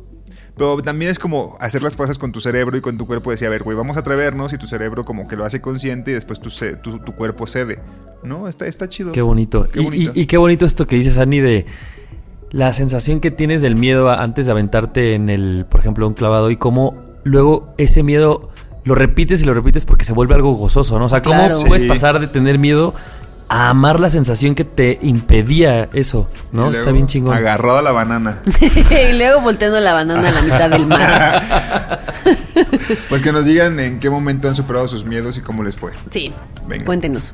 Pero 0.57 0.81
también 0.81 1.11
es 1.11 1.19
como 1.19 1.57
hacer 1.59 1.83
las 1.83 1.97
cosas 1.97 2.17
con 2.17 2.31
tu 2.31 2.39
cerebro 2.39 2.77
y 2.77 2.81
con 2.81 2.97
tu 2.97 3.05
cuerpo. 3.05 3.29
Decía, 3.31 3.47
a 3.49 3.51
ver, 3.51 3.63
güey, 3.63 3.75
vamos 3.75 3.97
a 3.97 3.99
atrevernos 3.99 4.53
y 4.53 4.57
tu 4.57 4.67
cerebro 4.67 5.03
como 5.03 5.27
que 5.27 5.35
lo 5.35 5.43
hace 5.43 5.59
consciente 5.59 6.11
y 6.11 6.13
después 6.13 6.39
tu, 6.39 6.49
tu, 6.81 6.99
tu 6.99 7.11
cuerpo 7.15 7.45
cede. 7.45 7.79
¿No? 8.23 8.47
Está, 8.47 8.65
está 8.65 8.87
chido. 8.87 9.11
Qué 9.11 9.21
bonito. 9.21 9.67
Qué 9.71 9.81
Y- 9.81 9.83
bonito. 9.83 10.11
Y, 10.15 10.21
y 10.21 10.25
qué 10.25 10.37
bonito 10.37 10.65
esto 10.65 10.87
que 10.87 10.95
dices, 10.95 11.17
Ani, 11.17 11.41
de 11.41 11.65
la 12.55 12.71
sensación 12.71 13.19
que 13.19 13.31
tienes 13.31 13.61
del 13.61 13.75
miedo 13.75 14.09
a- 14.09 14.23
antes 14.23 14.45
de 14.45 14.51
aventarte 14.53 15.13
en 15.13 15.29
el, 15.29 15.65
por 15.69 15.81
ejemplo, 15.81 16.07
un 16.07 16.13
clavado 16.13 16.51
y 16.51 16.55
cómo 16.57 16.95
luego 17.25 17.73
ese 17.77 18.01
miedo 18.01 18.49
lo 18.85 18.95
repites 18.95 19.41
y 19.41 19.45
lo 19.45 19.53
repites 19.53 19.83
porque 19.85 20.05
se 20.05 20.13
vuelve 20.13 20.35
algo 20.35 20.53
gozoso, 20.53 20.97
¿no? 20.97 21.05
O 21.05 21.09
sea, 21.09 21.21
cómo 21.21 21.39
Claro. 21.47 21.59
puedes 21.67 21.83
Sí. 21.83 21.89
pasar 21.89 22.19
de 22.19 22.27
tener 22.27 22.57
miedo 22.57 22.93
a 23.49 23.69
amar 23.69 23.99
la 23.99 24.09
sensación 24.09 24.55
que 24.55 24.63
te 24.63 24.99
impedía 25.01 25.89
eso, 25.93 26.29
Y 26.53 26.55
¿no? 26.55 26.61
luego, 26.69 26.77
Está 26.79 26.91
bien 26.93 27.07
chingón. 27.07 27.35
Agarrado 27.35 27.77
a 27.79 27.81
la 27.81 27.91
banana. 27.91 28.39
y 29.11 29.17
luego 29.17 29.41
volteando 29.41 29.79
la 29.81 29.93
banana 29.93 30.29
a 30.29 30.31
la 30.31 30.41
mitad 30.41 30.69
del 30.69 30.85
mar. 30.87 31.99
Pues 33.09 33.21
que 33.21 33.31
nos 33.31 33.45
digan 33.45 33.79
en 33.79 33.99
qué 33.99 34.09
momento 34.09 34.47
han 34.47 34.55
superado 34.55 34.87
sus 34.87 35.03
miedos 35.05 35.37
y 35.37 35.41
cómo 35.41 35.61
les 35.63 35.75
fue. 35.75 35.91
Sí. 36.09 36.33
Venga. 36.67 36.85
Cuéntenos. 36.85 37.33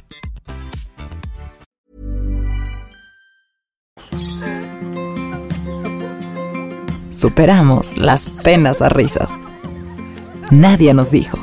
Superamos 7.11 7.97
las 7.97 8.29
penas 8.29 8.81
a 8.81 8.87
risas. 8.87 9.37
Nadie 10.49 10.93
nos 10.93 11.11
dijo. 11.11 11.37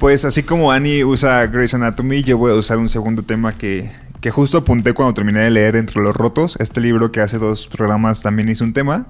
Pues 0.00 0.24
así 0.24 0.42
como 0.42 0.72
Annie 0.72 1.04
usa 1.04 1.46
Grey's 1.46 1.74
Anatomy, 1.74 2.24
yo 2.24 2.38
voy 2.38 2.50
a 2.50 2.54
usar 2.56 2.78
un 2.78 2.88
segundo 2.88 3.22
tema 3.22 3.52
que, 3.52 3.88
que 4.20 4.32
justo 4.32 4.58
apunté 4.58 4.94
cuando 4.94 5.14
terminé 5.14 5.40
de 5.40 5.50
leer 5.50 5.76
Entre 5.76 6.02
los 6.02 6.16
Rotos, 6.16 6.56
este 6.58 6.80
libro 6.80 7.12
que 7.12 7.20
hace 7.20 7.38
dos 7.38 7.68
programas 7.68 8.20
también 8.22 8.48
hizo 8.48 8.64
un 8.64 8.72
tema. 8.72 9.06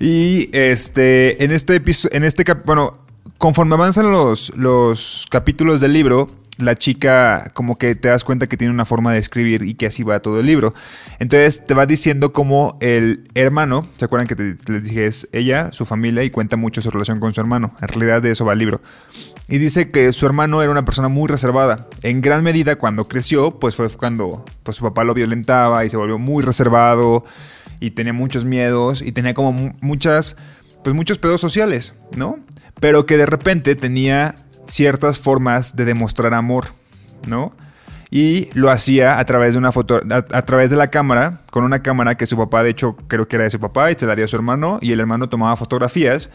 Y 0.00 0.50
este, 0.52 1.44
en 1.44 1.52
este 1.52 1.76
episodio, 1.76 2.16
en 2.16 2.24
este 2.24 2.44
bueno, 2.64 2.98
conforme 3.38 3.74
avanzan 3.74 4.10
los, 4.10 4.56
los 4.56 5.26
capítulos 5.30 5.80
del 5.80 5.92
libro, 5.92 6.28
la 6.58 6.76
chica 6.76 7.50
como 7.54 7.78
que 7.78 7.94
te 7.94 8.08
das 8.08 8.24
cuenta 8.24 8.46
que 8.46 8.58
tiene 8.58 8.74
una 8.74 8.84
forma 8.84 9.12
de 9.12 9.18
escribir 9.18 9.62
y 9.62 9.74
que 9.74 9.86
así 9.86 10.02
va 10.02 10.20
todo 10.20 10.38
el 10.38 10.46
libro. 10.46 10.74
Entonces 11.18 11.64
te 11.66 11.72
va 11.74 11.86
diciendo 11.86 12.32
como 12.32 12.76
el 12.80 13.24
hermano, 13.34 13.86
¿se 13.96 14.04
acuerdan 14.04 14.28
que 14.28 14.36
te, 14.36 14.56
les 14.70 14.84
dije 14.84 15.06
es 15.06 15.28
ella, 15.32 15.70
su 15.72 15.86
familia 15.86 16.22
y 16.24 16.30
cuenta 16.30 16.56
mucho 16.56 16.82
su 16.82 16.90
relación 16.90 17.20
con 17.20 17.32
su 17.32 17.40
hermano? 17.40 17.74
En 17.80 17.88
realidad 17.88 18.20
de 18.20 18.32
eso 18.32 18.44
va 18.44 18.52
el 18.52 18.58
libro. 18.58 18.82
Y 19.48 19.58
dice 19.58 19.90
que 19.90 20.12
su 20.12 20.26
hermano 20.26 20.62
era 20.62 20.70
una 20.70 20.84
persona 20.84 21.08
muy 21.08 21.26
reservada. 21.26 21.88
En 22.02 22.20
gran 22.20 22.44
medida 22.44 22.76
cuando 22.76 23.08
creció, 23.08 23.58
pues 23.58 23.74
fue 23.74 23.88
cuando 23.90 24.44
pues, 24.62 24.76
su 24.76 24.84
papá 24.84 25.04
lo 25.04 25.14
violentaba 25.14 25.84
y 25.84 25.90
se 25.90 25.96
volvió 25.96 26.18
muy 26.18 26.44
reservado 26.44 27.24
y 27.80 27.92
tenía 27.92 28.12
muchos 28.12 28.44
miedos 28.44 29.00
y 29.02 29.12
tenía 29.12 29.32
como 29.34 29.52
mu- 29.52 29.72
muchas, 29.80 30.36
pues 30.84 30.94
muchos 30.94 31.18
pedos 31.18 31.40
sociales, 31.40 31.94
¿no? 32.14 32.38
Pero 32.82 33.06
que 33.06 33.16
de 33.16 33.26
repente 33.26 33.76
tenía 33.76 34.34
ciertas 34.66 35.20
formas 35.20 35.76
de 35.76 35.84
demostrar 35.84 36.34
amor, 36.34 36.66
¿no? 37.28 37.52
Y 38.10 38.50
lo 38.54 38.72
hacía 38.72 39.20
a 39.20 39.24
través 39.24 39.54
de 39.54 39.58
una 39.58 39.70
foto, 39.70 40.00
a, 40.10 40.42
través 40.42 40.72
de 40.72 40.76
la 40.76 40.88
cámara, 40.88 41.42
con 41.52 41.62
una 41.62 41.80
cámara 41.80 42.16
que 42.16 42.26
su 42.26 42.36
papá, 42.36 42.64
de 42.64 42.70
hecho, 42.70 42.96
creo 43.06 43.28
que 43.28 43.36
era 43.36 43.44
de 43.44 43.50
su 43.50 43.60
papá 43.60 43.92
y 43.92 43.94
se 43.94 44.04
la 44.04 44.16
dio 44.16 44.24
a 44.24 44.28
su 44.28 44.34
hermano 44.34 44.80
y 44.82 44.90
el 44.90 44.98
hermano 44.98 45.28
tomaba 45.28 45.54
fotografías. 45.54 46.28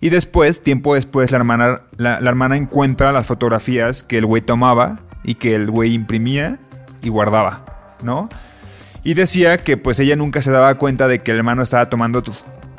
Y 0.00 0.08
después, 0.08 0.64
tiempo 0.64 0.96
después, 0.96 1.30
la 1.30 1.38
hermana, 1.38 1.82
la, 1.96 2.18
hermana 2.18 2.56
encuentra 2.56 3.12
las 3.12 3.28
fotografías 3.28 4.02
que 4.02 4.18
el 4.18 4.26
güey 4.26 4.42
tomaba 4.42 5.02
y 5.22 5.36
que 5.36 5.54
el 5.54 5.70
güey 5.70 5.94
imprimía 5.94 6.58
y 7.00 7.10
guardaba, 7.10 7.94
¿no? 8.02 8.28
Y 9.04 9.14
decía 9.14 9.58
que 9.58 9.76
pues 9.76 10.00
ella 10.00 10.16
nunca 10.16 10.42
se 10.42 10.50
daba 10.50 10.74
cuenta 10.74 11.06
de 11.06 11.22
que 11.22 11.30
el 11.30 11.38
hermano 11.38 11.62
estaba 11.62 11.88
tomando 11.88 12.24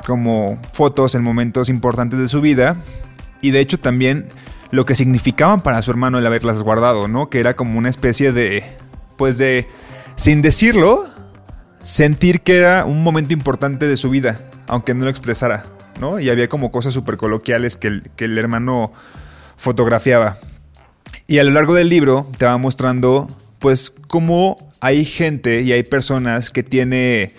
como 0.06 0.60
fotos 0.72 1.14
en 1.14 1.22
momentos 1.22 1.70
importantes 1.70 2.18
de 2.18 2.28
su 2.28 2.42
vida. 2.42 2.76
Y 3.42 3.50
de 3.50 3.60
hecho 3.60 3.78
también 3.78 4.28
lo 4.70 4.84
que 4.84 4.94
significaban 4.94 5.62
para 5.62 5.82
su 5.82 5.90
hermano 5.90 6.18
el 6.18 6.26
haberlas 6.26 6.62
guardado, 6.62 7.08
¿no? 7.08 7.30
Que 7.30 7.40
era 7.40 7.54
como 7.54 7.78
una 7.78 7.88
especie 7.88 8.32
de, 8.32 8.64
pues 9.16 9.38
de, 9.38 9.68
sin 10.16 10.42
decirlo, 10.42 11.04
sentir 11.82 12.40
que 12.40 12.56
era 12.56 12.84
un 12.84 13.02
momento 13.02 13.32
importante 13.32 13.86
de 13.86 13.96
su 13.96 14.10
vida, 14.10 14.40
aunque 14.66 14.94
no 14.94 15.04
lo 15.04 15.10
expresara, 15.10 15.64
¿no? 16.00 16.18
Y 16.18 16.30
había 16.30 16.48
como 16.48 16.70
cosas 16.72 16.94
súper 16.94 17.16
coloquiales 17.16 17.76
que 17.76 17.88
el, 17.88 18.10
que 18.16 18.24
el 18.24 18.36
hermano 18.38 18.92
fotografiaba. 19.56 20.36
Y 21.26 21.38
a 21.38 21.44
lo 21.44 21.52
largo 21.52 21.74
del 21.74 21.88
libro 21.88 22.28
te 22.36 22.46
va 22.46 22.58
mostrando, 22.58 23.28
pues, 23.58 23.92
cómo 24.08 24.72
hay 24.80 25.04
gente 25.04 25.62
y 25.62 25.72
hay 25.72 25.82
personas 25.82 26.50
que 26.50 26.62
tiene, 26.62 27.32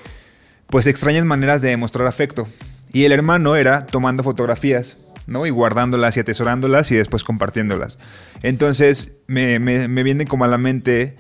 pues, 0.67 0.87
extrañas 0.87 1.25
maneras 1.25 1.61
de 1.61 1.69
demostrar 1.69 2.07
afecto. 2.07 2.47
Y 2.91 3.03
el 3.03 3.11
hermano 3.11 3.55
era 3.55 3.85
tomando 3.85 4.23
fotografías. 4.23 4.97
¿No? 5.27 5.45
Y 5.45 5.49
guardándolas 5.49 6.17
y 6.17 6.19
atesorándolas 6.19 6.91
y 6.91 6.95
después 6.95 7.23
compartiéndolas. 7.23 7.97
Entonces, 8.43 9.17
me, 9.27 9.59
me, 9.59 10.03
viene 10.03 10.25
como 10.25 10.45
a 10.45 10.47
la 10.47 10.57
mente, 10.57 11.17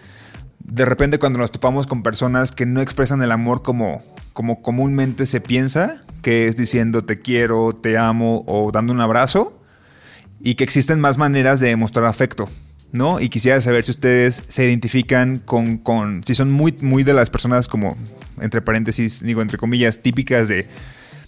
de 0.59 0.85
repente 0.85 1.19
cuando 1.19 1.39
nos 1.39 1.51
topamos 1.51 1.87
con 1.87 2.03
personas 2.03 2.51
que 2.51 2.65
no 2.65 2.81
expresan 2.81 3.21
el 3.21 3.31
amor 3.31 3.63
como, 3.63 4.03
como 4.33 4.61
comúnmente 4.61 5.25
se 5.25 5.41
piensa, 5.41 6.01
que 6.21 6.47
es 6.47 6.55
diciendo 6.55 7.03
te 7.03 7.19
quiero, 7.19 7.73
te 7.73 7.97
amo 7.97 8.43
o 8.47 8.71
dando 8.71 8.93
un 8.93 9.01
abrazo, 9.01 9.61
y 10.39 10.55
que 10.55 10.63
existen 10.63 10.99
más 10.99 11.17
maneras 11.17 11.59
de 11.59 11.69
demostrar 11.69 12.05
afecto. 12.05 12.49
¿no? 12.91 13.19
Y 13.19 13.29
quisiera 13.29 13.59
saber 13.59 13.83
si 13.83 13.91
ustedes 13.91 14.43
se 14.47 14.65
identifican 14.65 15.39
con, 15.39 15.77
con, 15.77 16.23
si 16.23 16.33
son 16.33 16.51
muy, 16.51 16.75
muy 16.79 17.03
de 17.03 17.13
las 17.13 17.29
personas 17.29 17.67
como, 17.67 17.97
entre 18.39 18.61
paréntesis, 18.61 19.21
digo, 19.21 19.41
entre 19.41 19.57
comillas, 19.57 20.01
típicas 20.01 20.47
de, 20.47 20.67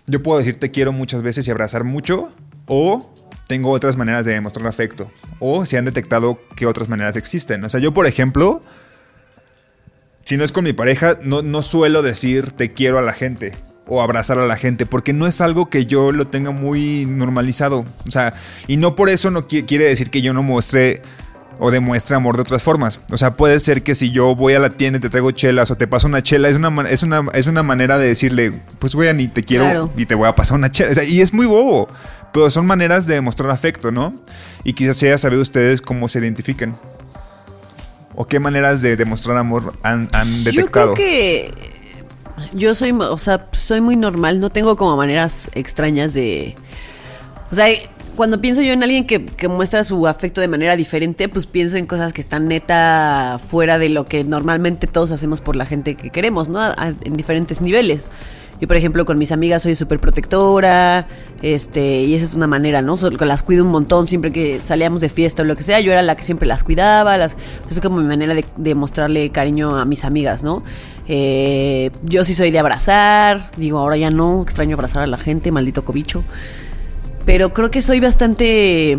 yo 0.05 0.23
puedo 0.23 0.39
decir 0.39 0.55
te 0.55 0.71
quiero 0.71 0.93
muchas 0.93 1.21
veces 1.21 1.45
y 1.47 1.51
abrazar 1.51 1.83
mucho, 1.83 2.33
o 2.67 3.13
tengo 3.47 3.71
otras 3.71 3.95
maneras 3.97 4.25
de 4.25 4.33
demostrar 4.33 4.67
afecto, 4.67 5.09
o 5.39 5.65
si 5.65 5.77
han 5.77 5.85
detectado 5.85 6.39
que 6.55 6.65
otras 6.65 6.89
maneras 6.89 7.15
existen. 7.15 7.63
O 7.63 7.69
sea, 7.69 7.79
yo, 7.79 7.93
por 7.93 8.05
ejemplo, 8.05 8.61
si 10.25 10.35
no 10.37 10.43
es 10.43 10.51
con 10.51 10.65
mi 10.65 10.73
pareja, 10.73 11.17
no, 11.23 11.41
no 11.41 11.61
suelo 11.61 12.01
decir 12.01 12.51
te 12.51 12.71
quiero 12.73 12.99
a 12.99 13.01
la 13.01 13.13
gente 13.13 13.53
o 13.89 14.01
abrazar 14.01 14.37
a 14.37 14.45
la 14.45 14.57
gente, 14.57 14.85
porque 14.85 15.13
no 15.13 15.27
es 15.27 15.39
algo 15.39 15.69
que 15.69 15.85
yo 15.85 16.11
lo 16.11 16.27
tenga 16.27 16.51
muy 16.51 17.05
normalizado. 17.05 17.85
O 18.05 18.11
sea, 18.11 18.33
y 18.67 18.75
no 18.75 18.95
por 18.95 19.07
eso 19.09 19.31
no 19.31 19.47
quiere 19.47 19.85
decir 19.85 20.09
que 20.09 20.21
yo 20.21 20.33
no 20.33 20.43
muestre 20.43 21.01
o 21.59 21.71
demuestra 21.71 22.17
amor 22.17 22.35
de 22.35 22.41
otras 22.41 22.61
formas. 22.61 22.99
O 23.11 23.17
sea, 23.17 23.35
puede 23.35 23.61
ser 23.61 23.83
que 23.83 23.95
si 23.95 24.11
yo 24.11 24.35
voy 24.35 24.55
a 24.55 24.59
la 24.59 24.71
tienda 24.71 24.97
y 24.97 25.01
te 25.01 25.09
traigo 25.09 25.31
chelas 25.31 25.71
o 25.71 25.77
te 25.77 25.87
paso 25.87 26.05
una 26.07 26.21
chela, 26.21 26.49
es 26.49 26.57
una, 26.57 26.89
es 26.89 27.01
una, 27.01 27.23
es 27.33 27.47
una 27.47 27.63
manera 27.63 27.97
de 27.97 28.07
decirle, 28.07 28.51
pues 28.79 28.93
voy 28.93 29.07
a 29.07 29.13
ni 29.13 29.29
te 29.29 29.43
quiero 29.43 29.63
Claro. 29.63 29.91
y 29.95 30.05
te 30.05 30.15
voy 30.15 30.27
a 30.27 30.35
pasar 30.35 30.57
una 30.57 30.69
chela. 30.69 30.91
O 30.91 30.93
sea, 30.93 31.05
y 31.05 31.21
es 31.21 31.33
muy 31.33 31.45
bobo, 31.45 31.87
pero 32.37 32.51
son 32.51 32.67
maneras 32.67 33.07
de 33.07 33.15
demostrar 33.15 33.49
afecto, 33.49 33.91
¿no? 33.91 34.13
Y 34.63 34.73
quizás 34.73 34.99
ya 34.99 35.17
saber 35.17 35.39
ustedes 35.39 35.81
cómo 35.81 36.07
se 36.07 36.19
identifican. 36.19 36.77
O 38.13 38.25
qué 38.25 38.39
maneras 38.39 38.83
de 38.83 38.95
demostrar 38.95 39.37
amor 39.37 39.73
han, 39.81 40.07
han 40.11 40.27
Yo 40.27 40.51
detectado. 40.51 40.93
creo 40.93 40.93
que 40.93 41.51
yo 42.53 42.75
soy, 42.75 42.91
o 42.91 43.17
sea, 43.17 43.47
soy 43.53 43.81
muy 43.81 43.95
normal, 43.95 44.39
no 44.39 44.51
tengo 44.51 44.75
como 44.75 44.95
maneras 44.97 45.49
extrañas 45.55 46.13
de... 46.13 46.55
O 47.51 47.55
sea, 47.55 47.69
cuando 48.15 48.39
pienso 48.39 48.61
yo 48.61 48.71
en 48.71 48.83
alguien 48.83 49.07
que, 49.07 49.25
que 49.25 49.47
muestra 49.47 49.83
su 49.83 50.05
afecto 50.05 50.39
de 50.39 50.47
manera 50.47 50.75
diferente, 50.75 51.29
pues 51.29 51.47
pienso 51.47 51.77
en 51.77 51.87
cosas 51.87 52.13
que 52.13 52.21
están 52.21 52.47
neta 52.47 53.39
fuera 53.39 53.79
de 53.79 53.89
lo 53.89 54.05
que 54.05 54.23
normalmente 54.23 54.85
todos 54.85 55.09
hacemos 55.11 55.41
por 55.41 55.55
la 55.55 55.65
gente 55.65 55.95
que 55.95 56.11
queremos, 56.11 56.49
¿no? 56.49 56.61
En 57.03 57.17
diferentes 57.17 57.61
niveles. 57.61 58.09
Yo, 58.59 58.67
por 58.67 58.75
ejemplo, 58.75 59.05
con 59.05 59.17
mis 59.19 59.31
amigas 59.31 59.61
soy 59.63 59.75
súper 59.75 59.99
protectora, 59.99 61.05
este, 61.43 62.01
y 62.01 62.15
esa 62.15 62.25
es 62.25 62.33
una 62.33 62.47
manera, 62.47 62.81
¿no? 62.81 62.97
So- 62.97 63.11
las 63.11 63.43
cuido 63.43 63.63
un 63.63 63.69
montón 63.71 64.07
siempre 64.07 64.31
que 64.31 64.61
salíamos 64.63 64.99
de 65.01 65.09
fiesta 65.09 65.43
o 65.43 65.45
lo 65.45 65.55
que 65.55 65.61
sea, 65.63 65.79
yo 65.79 65.91
era 65.91 66.01
la 66.01 66.15
que 66.15 66.23
siempre 66.23 66.47
las 66.47 66.63
cuidaba, 66.63 67.17
las, 67.17 67.35
es 67.69 67.79
como 67.81 67.97
mi 67.97 68.07
manera 68.07 68.33
de, 68.33 68.45
de 68.57 68.73
mostrarle 68.73 69.29
cariño 69.29 69.77
a 69.77 69.85
mis 69.85 70.03
amigas, 70.05 70.41
¿no? 70.41 70.63
Eh, 71.07 71.91
yo 72.03 72.25
sí 72.25 72.33
soy 72.33 72.49
de 72.49 72.57
abrazar, 72.59 73.51
digo, 73.57 73.77
ahora 73.77 73.95
ya 73.97 74.09
no, 74.09 74.41
extraño 74.41 74.73
abrazar 74.75 75.03
a 75.03 75.07
la 75.07 75.17
gente, 75.17 75.51
maldito 75.51 75.85
cobicho. 75.85 76.23
Pero 77.25 77.53
creo 77.53 77.69
que 77.69 77.81
soy 77.81 77.99
bastante 77.99 78.97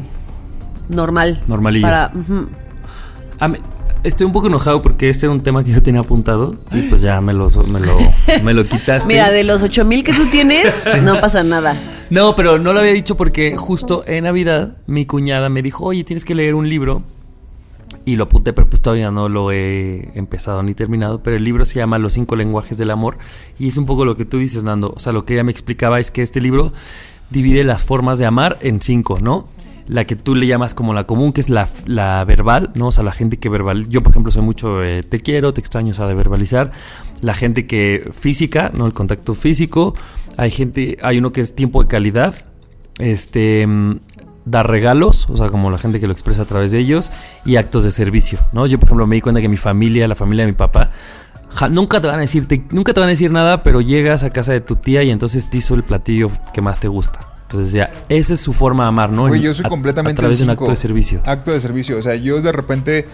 normal. 0.88 1.40
Normalilla. 1.48 1.86
Para. 1.86 2.12
A 3.40 3.48
mí- 3.48 3.58
estoy 4.02 4.26
un 4.26 4.32
poco 4.32 4.46
enojado 4.46 4.82
porque 4.82 5.08
este 5.08 5.26
era 5.26 5.32
un 5.32 5.42
tema 5.42 5.64
que 5.64 5.72
yo 5.72 5.82
tenía 5.82 6.00
apuntado 6.00 6.56
y 6.72 6.82
pues 6.82 7.02
ya 7.02 7.20
me 7.20 7.32
lo, 7.32 7.48
me 7.68 7.80
lo, 7.80 7.96
me 8.42 8.54
lo 8.54 8.64
quitaste. 8.64 9.06
Mira, 9.06 9.30
de 9.30 9.44
los 9.44 9.62
8000 9.62 10.04
que 10.04 10.12
tú 10.12 10.26
tienes, 10.26 10.96
no 11.02 11.20
pasa 11.20 11.42
nada. 11.42 11.76
No, 12.10 12.34
pero 12.36 12.58
no 12.58 12.72
lo 12.72 12.80
había 12.80 12.92
dicho 12.92 13.16
porque 13.16 13.56
justo 13.56 14.02
en 14.06 14.24
Navidad 14.24 14.76
mi 14.86 15.06
cuñada 15.06 15.48
me 15.48 15.62
dijo, 15.62 15.84
oye, 15.84 16.04
tienes 16.04 16.24
que 16.24 16.34
leer 16.34 16.54
un 16.54 16.68
libro. 16.68 17.02
Y 18.04 18.16
lo 18.16 18.24
apunté, 18.24 18.54
pero 18.54 18.68
pues 18.70 18.80
todavía 18.80 19.10
no 19.10 19.28
lo 19.28 19.52
he 19.52 20.12
empezado 20.14 20.62
ni 20.62 20.72
terminado. 20.72 21.22
Pero 21.22 21.36
el 21.36 21.44
libro 21.44 21.66
se 21.66 21.78
llama 21.78 21.98
Los 21.98 22.14
cinco 22.14 22.36
lenguajes 22.36 22.78
del 22.78 22.90
amor. 22.90 23.18
Y 23.58 23.68
es 23.68 23.76
un 23.76 23.84
poco 23.84 24.06
lo 24.06 24.16
que 24.16 24.24
tú 24.24 24.38
dices, 24.38 24.64
Nando. 24.64 24.94
O 24.96 24.98
sea, 24.98 25.12
lo 25.12 25.26
que 25.26 25.34
ella 25.34 25.44
me 25.44 25.52
explicaba 25.52 26.00
es 26.00 26.10
que 26.10 26.22
este 26.22 26.40
libro 26.40 26.72
divide 27.28 27.64
las 27.64 27.84
formas 27.84 28.18
de 28.18 28.24
amar 28.24 28.58
en 28.62 28.80
cinco, 28.80 29.18
¿no? 29.20 29.46
La 29.88 30.04
que 30.04 30.16
tú 30.16 30.34
le 30.34 30.46
llamas 30.46 30.74
como 30.74 30.92
la 30.92 31.04
común, 31.04 31.32
que 31.32 31.40
es 31.40 31.48
la, 31.48 31.66
verbal, 32.26 32.70
¿no? 32.74 32.88
O 32.88 32.92
sea, 32.92 33.02
la 33.04 33.12
gente 33.12 33.38
que 33.38 33.48
verbal. 33.48 33.88
Yo, 33.88 34.02
por 34.02 34.12
ejemplo, 34.12 34.30
soy 34.30 34.42
mucho 34.42 34.84
eh, 34.84 35.02
te 35.02 35.20
quiero, 35.20 35.54
te 35.54 35.60
extraño, 35.60 35.92
o 35.92 35.94
sea, 35.94 36.06
de 36.06 36.14
verbalizar. 36.14 36.70
La 37.22 37.34
gente 37.34 37.66
que 37.66 38.10
física, 38.12 38.70
¿no? 38.74 38.86
El 38.86 38.92
contacto 38.92 39.34
físico. 39.34 39.94
Hay 40.36 40.50
gente, 40.50 40.98
hay 41.02 41.18
uno 41.18 41.32
que 41.32 41.40
es 41.40 41.54
tiempo 41.54 41.82
de 41.82 41.88
calidad. 41.88 42.34
Este. 42.98 43.66
mm, 43.66 44.00
dar 44.44 44.70
regalos, 44.70 45.28
o 45.28 45.36
sea, 45.36 45.48
como 45.48 45.70
la 45.70 45.76
gente 45.76 46.00
que 46.00 46.06
lo 46.06 46.12
expresa 46.12 46.42
a 46.42 46.46
través 46.46 46.70
de 46.72 46.78
ellos, 46.78 47.10
y 47.44 47.56
actos 47.56 47.84
de 47.84 47.90
servicio, 47.90 48.38
¿no? 48.52 48.66
Yo, 48.66 48.78
por 48.78 48.86
ejemplo, 48.88 49.06
me 49.06 49.16
di 49.16 49.20
cuenta 49.20 49.42
que 49.42 49.48
mi 49.48 49.58
familia, 49.58 50.08
la 50.08 50.14
familia 50.14 50.46
de 50.46 50.52
mi 50.52 50.56
papá, 50.56 50.90
nunca 51.70 52.00
te 52.00 52.06
van 52.06 52.16
a 52.16 52.22
decir, 52.22 52.48
te- 52.48 52.64
nunca 52.72 52.94
te 52.94 53.00
van 53.00 53.08
a 53.08 53.10
decir 53.10 53.30
nada, 53.30 53.62
pero 53.62 53.82
llegas 53.82 54.22
a 54.22 54.30
casa 54.30 54.52
de 54.52 54.62
tu 54.62 54.76
tía 54.76 55.02
y 55.02 55.10
entonces 55.10 55.50
te 55.50 55.58
hizo 55.58 55.74
el 55.74 55.82
platillo 55.82 56.30
que 56.54 56.62
más 56.62 56.80
te 56.80 56.88
gusta. 56.88 57.26
Entonces 57.50 57.72
ya, 57.72 57.90
esa 58.10 58.34
es 58.34 58.40
su 58.40 58.52
forma 58.52 58.84
de 58.84 58.88
amar, 58.90 59.10
¿no? 59.10 59.26
Güey, 59.28 59.40
yo 59.40 59.54
soy 59.54 59.64
a- 59.64 59.68
completamente 59.70 60.20
A 60.20 60.22
través 60.22 60.38
de 60.38 60.44
un 60.44 60.50
acto 60.50 60.66
de 60.66 60.76
servicio. 60.76 61.22
Acto 61.24 61.50
de 61.50 61.60
servicio. 61.60 61.96
O 61.98 62.02
sea, 62.02 62.14
yo 62.14 62.40
de 62.42 62.52
repente 62.52 63.06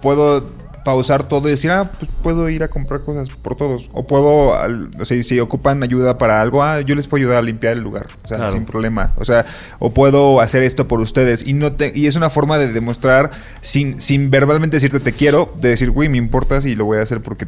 puedo 0.00 0.44
pausar 0.84 1.22
todo 1.24 1.46
y 1.48 1.52
decir, 1.52 1.70
ah, 1.70 1.90
pues 1.98 2.10
puedo 2.22 2.48
ir 2.48 2.62
a 2.64 2.68
comprar 2.68 3.02
cosas 3.02 3.28
por 3.42 3.54
todos. 3.56 3.88
O 3.92 4.04
puedo, 4.06 4.54
al- 4.54 4.88
o 5.00 5.04
sea, 5.04 5.20
si 5.22 5.38
ocupan 5.40 5.82
ayuda 5.82 6.18
para 6.18 6.40
algo, 6.42 6.62
ah, 6.62 6.80
yo 6.80 6.94
les 6.96 7.06
puedo 7.08 7.22
ayudar 7.22 7.38
a 7.38 7.42
limpiar 7.42 7.74
el 7.74 7.80
lugar. 7.82 8.08
O 8.24 8.28
sea, 8.28 8.36
Claro. 8.38 8.52
sin 8.52 8.64
problema. 8.64 9.12
O 9.16 9.24
sea, 9.24 9.46
o 9.78 9.92
puedo 9.92 10.40
hacer 10.40 10.62
esto 10.64 10.88
por 10.88 11.00
ustedes. 11.00 11.46
Y 11.46 11.52
no 11.52 11.72
te, 11.72 11.92
y 11.94 12.06
es 12.06 12.16
una 12.16 12.30
forma 12.30 12.58
de 12.58 12.72
demostrar, 12.72 13.30
sin, 13.60 14.00
sin 14.00 14.30
verbalmente 14.30 14.76
decirte 14.76 14.98
te 15.00 15.12
quiero, 15.12 15.52
de 15.60 15.68
decir, 15.70 15.90
güey, 15.92 16.08
me 16.08 16.18
importas 16.18 16.64
y 16.64 16.74
lo 16.74 16.84
voy 16.84 16.98
a 16.98 17.02
hacer 17.02 17.20
porque 17.22 17.46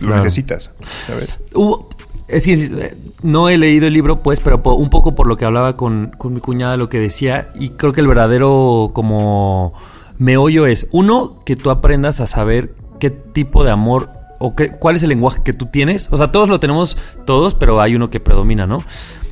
lo 0.00 0.08
Claro. 0.08 0.24
necesitas. 0.24 0.72
¿Sabes? 1.06 1.38
Hubo- 1.54 1.88
es 2.32 2.44
que 2.44 2.52
eh, 2.54 2.96
no 3.22 3.48
he 3.48 3.58
leído 3.58 3.86
el 3.86 3.92
libro, 3.92 4.22
pues, 4.22 4.40
pero 4.40 4.60
un 4.64 4.90
poco 4.90 5.14
por 5.14 5.26
lo 5.26 5.36
que 5.36 5.44
hablaba 5.44 5.76
con, 5.76 6.12
con 6.18 6.34
mi 6.34 6.40
cuñada, 6.40 6.76
lo 6.76 6.88
que 6.88 6.98
decía, 6.98 7.50
y 7.54 7.70
creo 7.70 7.92
que 7.92 8.00
el 8.00 8.08
verdadero 8.08 8.90
como 8.92 9.74
meollo 10.18 10.66
es, 10.66 10.88
uno, 10.92 11.42
que 11.44 11.56
tú 11.56 11.70
aprendas 11.70 12.20
a 12.20 12.26
saber 12.26 12.74
qué 12.98 13.10
tipo 13.10 13.64
de 13.64 13.70
amor 13.70 14.10
o 14.38 14.56
qué, 14.56 14.70
cuál 14.70 14.96
es 14.96 15.02
el 15.02 15.10
lenguaje 15.10 15.42
que 15.44 15.52
tú 15.52 15.66
tienes. 15.66 16.08
O 16.10 16.16
sea, 16.16 16.32
todos 16.32 16.48
lo 16.48 16.58
tenemos 16.60 16.96
todos, 17.26 17.54
pero 17.54 17.80
hay 17.80 17.94
uno 17.94 18.10
que 18.10 18.20
predomina, 18.20 18.66
¿no? 18.66 18.84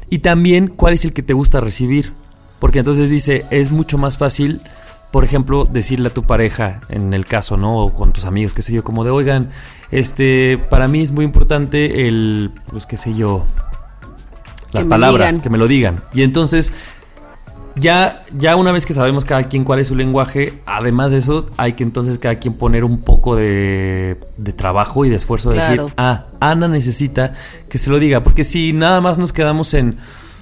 Y 0.08 0.18
también 0.18 0.68
cuál 0.68 0.94
es 0.94 1.04
el 1.04 1.12
que 1.12 1.22
te 1.22 1.32
gusta 1.32 1.60
recibir. 1.60 2.12
Porque 2.58 2.80
entonces 2.80 3.08
dice, 3.08 3.46
es 3.50 3.70
mucho 3.70 3.96
más 3.96 4.18
fácil, 4.18 4.60
por 5.10 5.24
ejemplo, 5.24 5.64
decirle 5.64 6.08
a 6.08 6.14
tu 6.14 6.22
pareja, 6.24 6.80
en 6.88 7.12
el 7.14 7.26
caso, 7.26 7.56
¿no? 7.56 7.78
O 7.78 7.92
con 7.92 8.12
tus 8.12 8.24
amigos, 8.24 8.54
qué 8.54 8.62
sé 8.62 8.72
yo, 8.72 8.84
como 8.84 9.04
de, 9.04 9.10
oigan, 9.10 9.50
este, 9.90 10.58
para 10.70 10.86
mí 10.88 11.00
es 11.00 11.12
muy 11.12 11.24
importante 11.24 12.06
el, 12.06 12.52
pues 12.68 12.86
qué 12.86 12.96
sé 12.96 13.14
yo, 13.14 13.44
las 14.72 14.86
palabras, 14.86 15.40
que 15.40 15.50
me 15.50 15.58
lo 15.58 15.66
digan. 15.66 16.00
Y 16.12 16.22
entonces, 16.22 16.72
ya, 17.74 18.22
ya 18.36 18.54
una 18.54 18.70
vez 18.70 18.86
que 18.86 18.92
sabemos 18.94 19.24
cada 19.24 19.44
quien 19.44 19.64
cuál 19.64 19.80
es 19.80 19.88
su 19.88 19.96
lenguaje, 19.96 20.60
además 20.64 21.10
de 21.10 21.18
eso, 21.18 21.46
hay 21.56 21.72
que 21.72 21.82
entonces 21.82 22.18
cada 22.18 22.36
quien 22.36 22.54
poner 22.54 22.84
un 22.84 23.00
poco 23.00 23.34
de, 23.34 24.16
de 24.36 24.52
trabajo 24.52 25.04
y 25.04 25.08
de 25.08 25.16
esfuerzo 25.16 25.50
de 25.50 25.56
Claro. 25.56 25.84
decir, 25.84 25.94
ah, 25.96 26.26
Ana 26.38 26.68
necesita 26.68 27.32
que 27.68 27.78
se 27.78 27.90
lo 27.90 27.98
diga. 27.98 28.22
Porque 28.22 28.44
si 28.44 28.72
nada 28.72 29.00
más 29.00 29.18
nos 29.18 29.32
quedamos 29.32 29.74
en, 29.74 29.96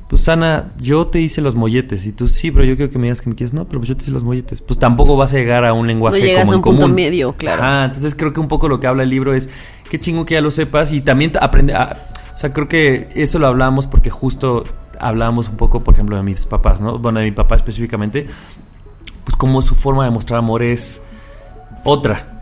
pues 0.08 0.26
Ana, 0.28 0.72
yo 0.80 1.06
te 1.06 1.20
hice 1.20 1.42
los 1.42 1.54
molletes 1.54 2.06
y 2.06 2.12
tú 2.12 2.28
sí, 2.28 2.50
pero 2.50 2.64
yo 2.64 2.76
quiero 2.76 2.90
que 2.90 2.98
me 2.98 3.04
digas 3.04 3.20
que 3.20 3.28
me 3.28 3.36
quieres. 3.36 3.52
No, 3.52 3.66
pero 3.66 3.80
pues 3.80 3.88
yo 3.90 3.96
te 3.96 4.04
hice 4.04 4.10
los 4.10 4.24
molletes. 4.24 4.62
Pues 4.62 4.78
tampoco 4.78 5.16
vas 5.18 5.34
a 5.34 5.36
llegar 5.36 5.66
a 5.66 5.74
un 5.74 5.86
lenguaje 5.86 6.18
No 6.18 6.24
llegas 6.24 6.44
como 6.44 6.52
a 6.52 6.54
en 6.54 6.58
un 6.58 6.62
punto 6.62 6.80
común. 6.82 6.94
medio, 6.94 7.32
claro. 7.34 7.62
Ajá, 7.62 7.84
entonces 7.84 8.14
creo 8.14 8.32
que 8.32 8.40
un 8.40 8.48
poco 8.48 8.68
lo 8.68 8.80
que 8.80 8.86
habla 8.86 9.02
el 9.02 9.10
libro 9.10 9.34
es 9.34 9.50
qué 9.90 10.00
chingo 10.00 10.24
que 10.24 10.34
ya 10.34 10.40
lo 10.40 10.50
sepas 10.50 10.92
y 10.92 11.02
también 11.02 11.32
aprende 11.40 11.74
a, 11.74 12.08
o 12.34 12.38
sea, 12.38 12.54
creo 12.54 12.68
que 12.68 13.08
eso 13.14 13.38
lo 13.38 13.48
hablamos 13.48 13.86
porque 13.86 14.08
justo 14.08 14.64
hablábamos 14.98 15.48
un 15.48 15.56
poco, 15.56 15.84
por 15.84 15.92
ejemplo, 15.92 16.16
de 16.16 16.22
mis 16.22 16.46
papás, 16.46 16.80
¿no? 16.80 16.98
Bueno, 16.98 17.18
de 17.18 17.26
mi 17.26 17.32
papá 17.32 17.56
específicamente, 17.56 18.26
pues 19.24 19.36
como 19.36 19.60
su 19.60 19.74
forma 19.74 20.04
de 20.04 20.10
mostrar 20.10 20.38
amor 20.38 20.62
es 20.62 21.02
otra. 21.84 22.37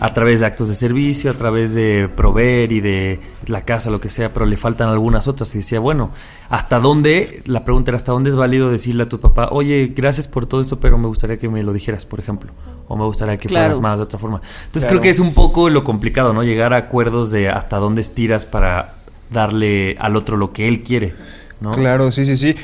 A 0.00 0.12
través 0.14 0.40
de 0.40 0.46
actos 0.46 0.68
de 0.68 0.74
servicio, 0.74 1.30
a 1.30 1.34
través 1.34 1.74
de 1.74 2.08
proveer 2.14 2.72
y 2.72 2.80
de 2.80 3.20
la 3.46 3.62
casa, 3.64 3.90
lo 3.90 4.00
que 4.00 4.10
sea, 4.10 4.32
pero 4.32 4.46
le 4.46 4.56
faltan 4.56 4.88
algunas 4.88 5.28
otras. 5.28 5.54
Y 5.54 5.58
decía, 5.58 5.80
bueno, 5.80 6.10
¿hasta 6.50 6.78
dónde? 6.80 7.42
La 7.46 7.64
pregunta 7.64 7.90
era, 7.90 7.96
¿hasta 7.96 8.12
dónde 8.12 8.30
es 8.30 8.36
válido 8.36 8.70
decirle 8.70 9.04
a 9.04 9.08
tu 9.08 9.20
papá, 9.20 9.48
oye, 9.52 9.92
gracias 9.94 10.28
por 10.28 10.46
todo 10.46 10.60
esto, 10.60 10.80
pero 10.80 10.98
me 10.98 11.06
gustaría 11.08 11.38
que 11.38 11.48
me 11.48 11.62
lo 11.62 11.72
dijeras, 11.72 12.06
por 12.06 12.20
ejemplo? 12.20 12.52
O 12.88 12.96
me 12.96 13.04
gustaría 13.04 13.36
que 13.38 13.48
Claro. 13.48 13.64
fueras 13.66 13.80
más 13.80 13.98
de 13.98 14.04
otra 14.04 14.18
forma. 14.18 14.36
Entonces 14.66 14.82
Claro. 14.82 14.88
creo 14.88 15.00
que 15.02 15.08
es 15.10 15.18
un 15.18 15.32
poco 15.34 15.70
lo 15.70 15.84
complicado, 15.84 16.32
¿no? 16.32 16.42
Llegar 16.42 16.72
a 16.74 16.76
acuerdos 16.76 17.30
de 17.30 17.48
hasta 17.48 17.78
dónde 17.78 18.00
estiras 18.00 18.44
para 18.46 18.94
darle 19.30 19.96
al 19.98 20.16
otro 20.16 20.36
lo 20.36 20.52
que 20.52 20.68
él 20.68 20.82
quiere, 20.82 21.14
¿no? 21.60 21.72
Claro, 21.72 22.12
sí, 22.12 22.24
sí, 22.24 22.36
sí. 22.36 22.54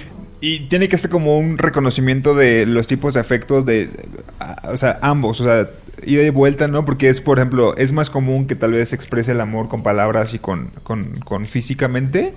Y 0.42 0.60
tiene 0.68 0.88
que 0.88 0.96
ser 0.96 1.10
como 1.10 1.38
un 1.38 1.58
reconocimiento 1.58 2.34
de 2.34 2.64
los 2.64 2.86
tipos 2.86 3.12
de 3.14 3.20
afectos 3.20 3.66
de, 3.66 3.90
a- 4.38 4.70
o 4.72 4.76
sea, 4.76 4.98
ambos, 5.02 5.40
o 5.40 5.44
sea, 5.44 5.68
ida 6.04 6.22
y 6.22 6.30
vuelta, 6.30 6.68
¿no? 6.68 6.84
Porque 6.84 7.08
es, 7.08 7.20
por 7.20 7.38
ejemplo, 7.38 7.76
es 7.76 7.92
más 7.92 8.10
común 8.10 8.46
que 8.46 8.54
tal 8.56 8.72
vez 8.72 8.90
se 8.90 8.96
exprese 8.96 9.32
el 9.32 9.40
amor 9.40 9.68
con 9.68 9.82
palabras 9.82 10.34
y 10.34 10.38
con, 10.38 10.70
con, 10.82 11.12
con 11.24 11.46
físicamente, 11.46 12.32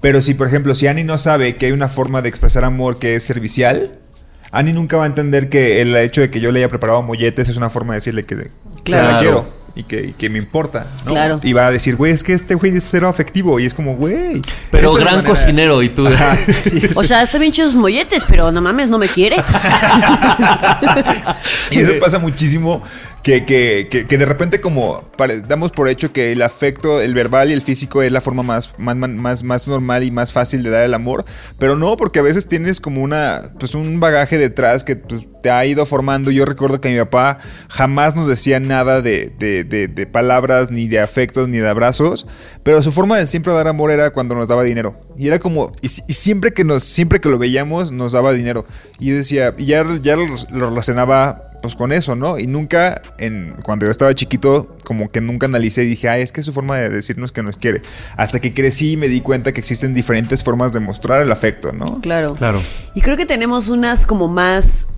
Pero 0.00 0.20
si, 0.22 0.32
por 0.34 0.46
ejemplo, 0.46 0.74
si 0.74 0.86
Annie 0.86 1.04
no 1.04 1.18
sabe 1.18 1.56
que 1.56 1.66
hay 1.66 1.72
una 1.72 1.88
forma 1.88 2.22
de 2.22 2.28
expresar 2.30 2.64
amor 2.64 2.98
que 2.98 3.14
es 3.16 3.22
servicial, 3.22 3.98
Annie 4.50 4.72
nunca 4.72 4.96
va 4.96 5.04
a 5.04 5.06
entender 5.06 5.48
que 5.50 5.80
el 5.82 5.94
hecho 5.96 6.22
de 6.22 6.30
que 6.30 6.40
yo 6.40 6.50
le 6.52 6.60
haya 6.60 6.68
preparado 6.68 7.02
molletes 7.02 7.48
es 7.48 7.56
una 7.56 7.68
forma 7.70 7.92
de 7.92 7.98
decirle 7.98 8.24
que, 8.24 8.36
que 8.36 8.50
Claro. 8.84 9.12
la 9.12 9.18
quiero 9.18 9.59
y 9.74 9.84
que, 9.84 10.08
y 10.08 10.12
que 10.12 10.28
me 10.30 10.38
importa. 10.38 10.88
¿no? 11.04 11.12
Claro. 11.12 11.40
Y 11.42 11.52
va 11.52 11.66
a 11.66 11.70
decir, 11.70 11.96
güey, 11.96 12.12
es 12.12 12.22
que 12.22 12.32
este 12.32 12.54
güey 12.54 12.76
es 12.76 12.84
cero 12.88 13.08
afectivo. 13.08 13.58
Y 13.60 13.66
es 13.66 13.74
como, 13.74 13.96
güey. 13.96 14.42
Pero 14.70 14.92
gran 14.94 15.16
manera- 15.16 15.28
cocinero 15.28 15.82
y 15.82 15.88
tú. 15.88 16.06
Ajá. 16.06 16.36
O 16.96 17.04
sea, 17.04 17.22
está 17.22 17.38
bien 17.38 17.52
chidos 17.52 17.74
molletes, 17.74 18.24
pero 18.28 18.52
no 18.52 18.60
mames, 18.60 18.88
no 18.90 18.98
me 18.98 19.08
quiere. 19.08 19.36
Y 21.70 21.78
eso 21.78 21.92
pasa 22.00 22.18
muchísimo 22.18 22.82
que, 23.22 23.44
que, 23.44 23.88
que, 23.90 24.06
que 24.06 24.18
de 24.18 24.24
repente 24.24 24.60
como 24.60 25.04
damos 25.46 25.72
por 25.72 25.88
hecho 25.88 26.12
que 26.12 26.32
el 26.32 26.42
afecto, 26.42 27.00
el 27.00 27.14
verbal 27.14 27.50
y 27.50 27.52
el 27.52 27.62
físico 27.62 28.02
es 28.02 28.10
la 28.12 28.20
forma 28.20 28.42
más, 28.42 28.78
más, 28.78 28.96
más, 28.96 29.44
más 29.44 29.68
normal 29.68 30.02
y 30.02 30.10
más 30.10 30.32
fácil 30.32 30.62
de 30.62 30.70
dar 30.70 30.82
el 30.82 30.94
amor. 30.94 31.24
Pero 31.58 31.76
no, 31.76 31.96
porque 31.96 32.18
a 32.18 32.22
veces 32.22 32.48
tienes 32.48 32.80
como 32.80 33.02
una, 33.02 33.42
pues 33.58 33.74
un 33.74 34.00
bagaje 34.00 34.38
detrás 34.38 34.84
que 34.84 34.96
pues, 34.96 35.28
te 35.42 35.50
ha 35.50 35.64
ido 35.66 35.84
formando. 35.86 36.30
Yo 36.30 36.44
recuerdo 36.44 36.80
que 36.80 36.90
mi 36.90 36.98
papá 36.98 37.38
jamás 37.68 38.16
nos 38.16 38.26
decía 38.26 38.58
nada 38.60 39.00
de, 39.02 39.32
de, 39.38 39.59
de- 39.64 39.88
de 39.88 40.06
palabras, 40.06 40.70
ni 40.70 40.88
de 40.88 41.00
afectos, 41.00 41.48
ni 41.48 41.58
de 41.58 41.68
abrazos. 41.68 42.26
Pero 42.62 42.82
su 42.82 42.92
forma 42.92 43.18
de 43.18 43.26
siempre 43.26 43.52
dar 43.52 43.68
amor 43.68 43.90
era 43.90 44.10
cuando 44.10 44.34
nos 44.34 44.48
daba 44.48 44.62
dinero. 44.62 45.00
Y 45.16 45.26
era 45.28 45.38
como, 45.38 45.72
y, 45.82 45.86
y 45.86 46.12
siempre 46.14 46.52
que 46.52 46.64
nos, 46.64 46.82
siempre 46.82 47.20
que 47.20 47.28
lo 47.28 47.38
veíamos, 47.38 47.92
nos 47.92 48.12
daba 48.12 48.32
dinero. 48.32 48.66
Y 48.98 49.08
yo 49.10 49.16
decía, 49.16 49.54
y 49.58 49.66
ya, 49.66 49.84
ya 50.02 50.16
lo, 50.16 50.24
lo 50.50 50.68
relacionaba 50.70 51.46
pues 51.60 51.74
con 51.74 51.92
eso, 51.92 52.16
¿no? 52.16 52.38
Y 52.38 52.46
nunca, 52.46 53.02
en, 53.18 53.54
cuando 53.62 53.84
yo 53.84 53.90
estaba 53.90 54.14
chiquito, 54.14 54.78
como 54.82 55.10
que 55.10 55.20
nunca 55.20 55.44
analicé 55.46 55.82
y 55.82 55.88
dije, 55.88 56.08
ay, 56.08 56.22
es 56.22 56.32
que 56.32 56.40
es 56.40 56.46
su 56.46 56.54
forma 56.54 56.78
de 56.78 56.88
decirnos 56.88 57.32
que 57.32 57.42
nos 57.42 57.58
quiere. 57.58 57.82
Hasta 58.16 58.40
que 58.40 58.54
crecí 58.54 58.92
y 58.92 58.96
me 58.96 59.08
di 59.08 59.20
cuenta 59.20 59.52
que 59.52 59.60
existen 59.60 59.92
diferentes 59.92 60.42
formas 60.42 60.72
de 60.72 60.80
mostrar 60.80 61.20
el 61.20 61.30
afecto, 61.30 61.72
¿no? 61.72 62.00
Claro. 62.00 62.32
Claro. 62.32 62.58
Y 62.94 63.02
creo 63.02 63.18
que 63.18 63.26
tenemos 63.26 63.68
unas 63.68 64.06
como 64.06 64.26
más. 64.26 64.88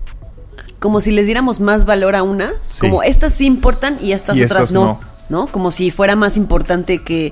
Como 0.83 0.99
si 0.99 1.11
les 1.11 1.27
diéramos 1.27 1.61
más 1.61 1.85
valor 1.85 2.13
a 2.13 2.23
unas. 2.23 2.75
Como 2.77 3.03
estas 3.03 3.31
sí 3.31 3.45
importan 3.45 3.95
y 4.01 4.11
estas 4.11 4.35
Y 4.35 4.43
otras 4.43 4.63
estas 4.63 4.73
no, 4.73 4.99
no. 5.29 5.45
no. 5.45 5.47
Como 5.47 5.71
si 5.71 5.91
fuera 5.91 6.17
más 6.17 6.35
importante 6.35 7.01
que. 7.01 7.31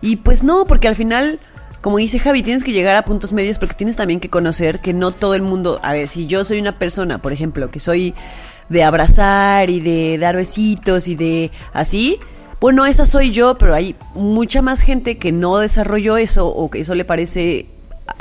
Y 0.00 0.16
pues 0.18 0.44
no, 0.44 0.66
porque 0.66 0.86
al 0.86 0.94
final. 0.94 1.40
Como 1.80 1.98
dice 1.98 2.20
Javi, 2.20 2.44
tienes 2.44 2.62
que 2.62 2.70
llegar 2.70 2.94
a 2.94 3.04
puntos 3.04 3.32
medios 3.32 3.58
porque 3.58 3.74
tienes 3.74 3.96
también 3.96 4.20
que 4.20 4.30
conocer 4.30 4.78
que 4.78 4.94
no 4.94 5.10
todo 5.10 5.34
el 5.34 5.42
mundo. 5.42 5.80
A 5.82 5.92
ver, 5.92 6.06
si 6.06 6.28
yo 6.28 6.44
soy 6.44 6.60
una 6.60 6.78
persona, 6.78 7.20
por 7.20 7.32
ejemplo, 7.32 7.72
que 7.72 7.80
soy 7.80 8.14
de 8.68 8.84
abrazar 8.84 9.68
y 9.68 9.80
de 9.80 10.16
dar 10.18 10.36
besitos 10.36 11.08
y 11.08 11.16
de 11.16 11.50
así, 11.72 12.20
bueno, 12.60 12.86
esa 12.86 13.04
soy 13.04 13.32
yo, 13.32 13.58
pero 13.58 13.74
hay 13.74 13.96
mucha 14.14 14.62
más 14.62 14.80
gente 14.80 15.18
que 15.18 15.32
no 15.32 15.58
desarrolló 15.58 16.18
eso 16.18 16.46
o 16.46 16.70
que 16.70 16.78
eso 16.78 16.94
le 16.94 17.04
parece 17.04 17.66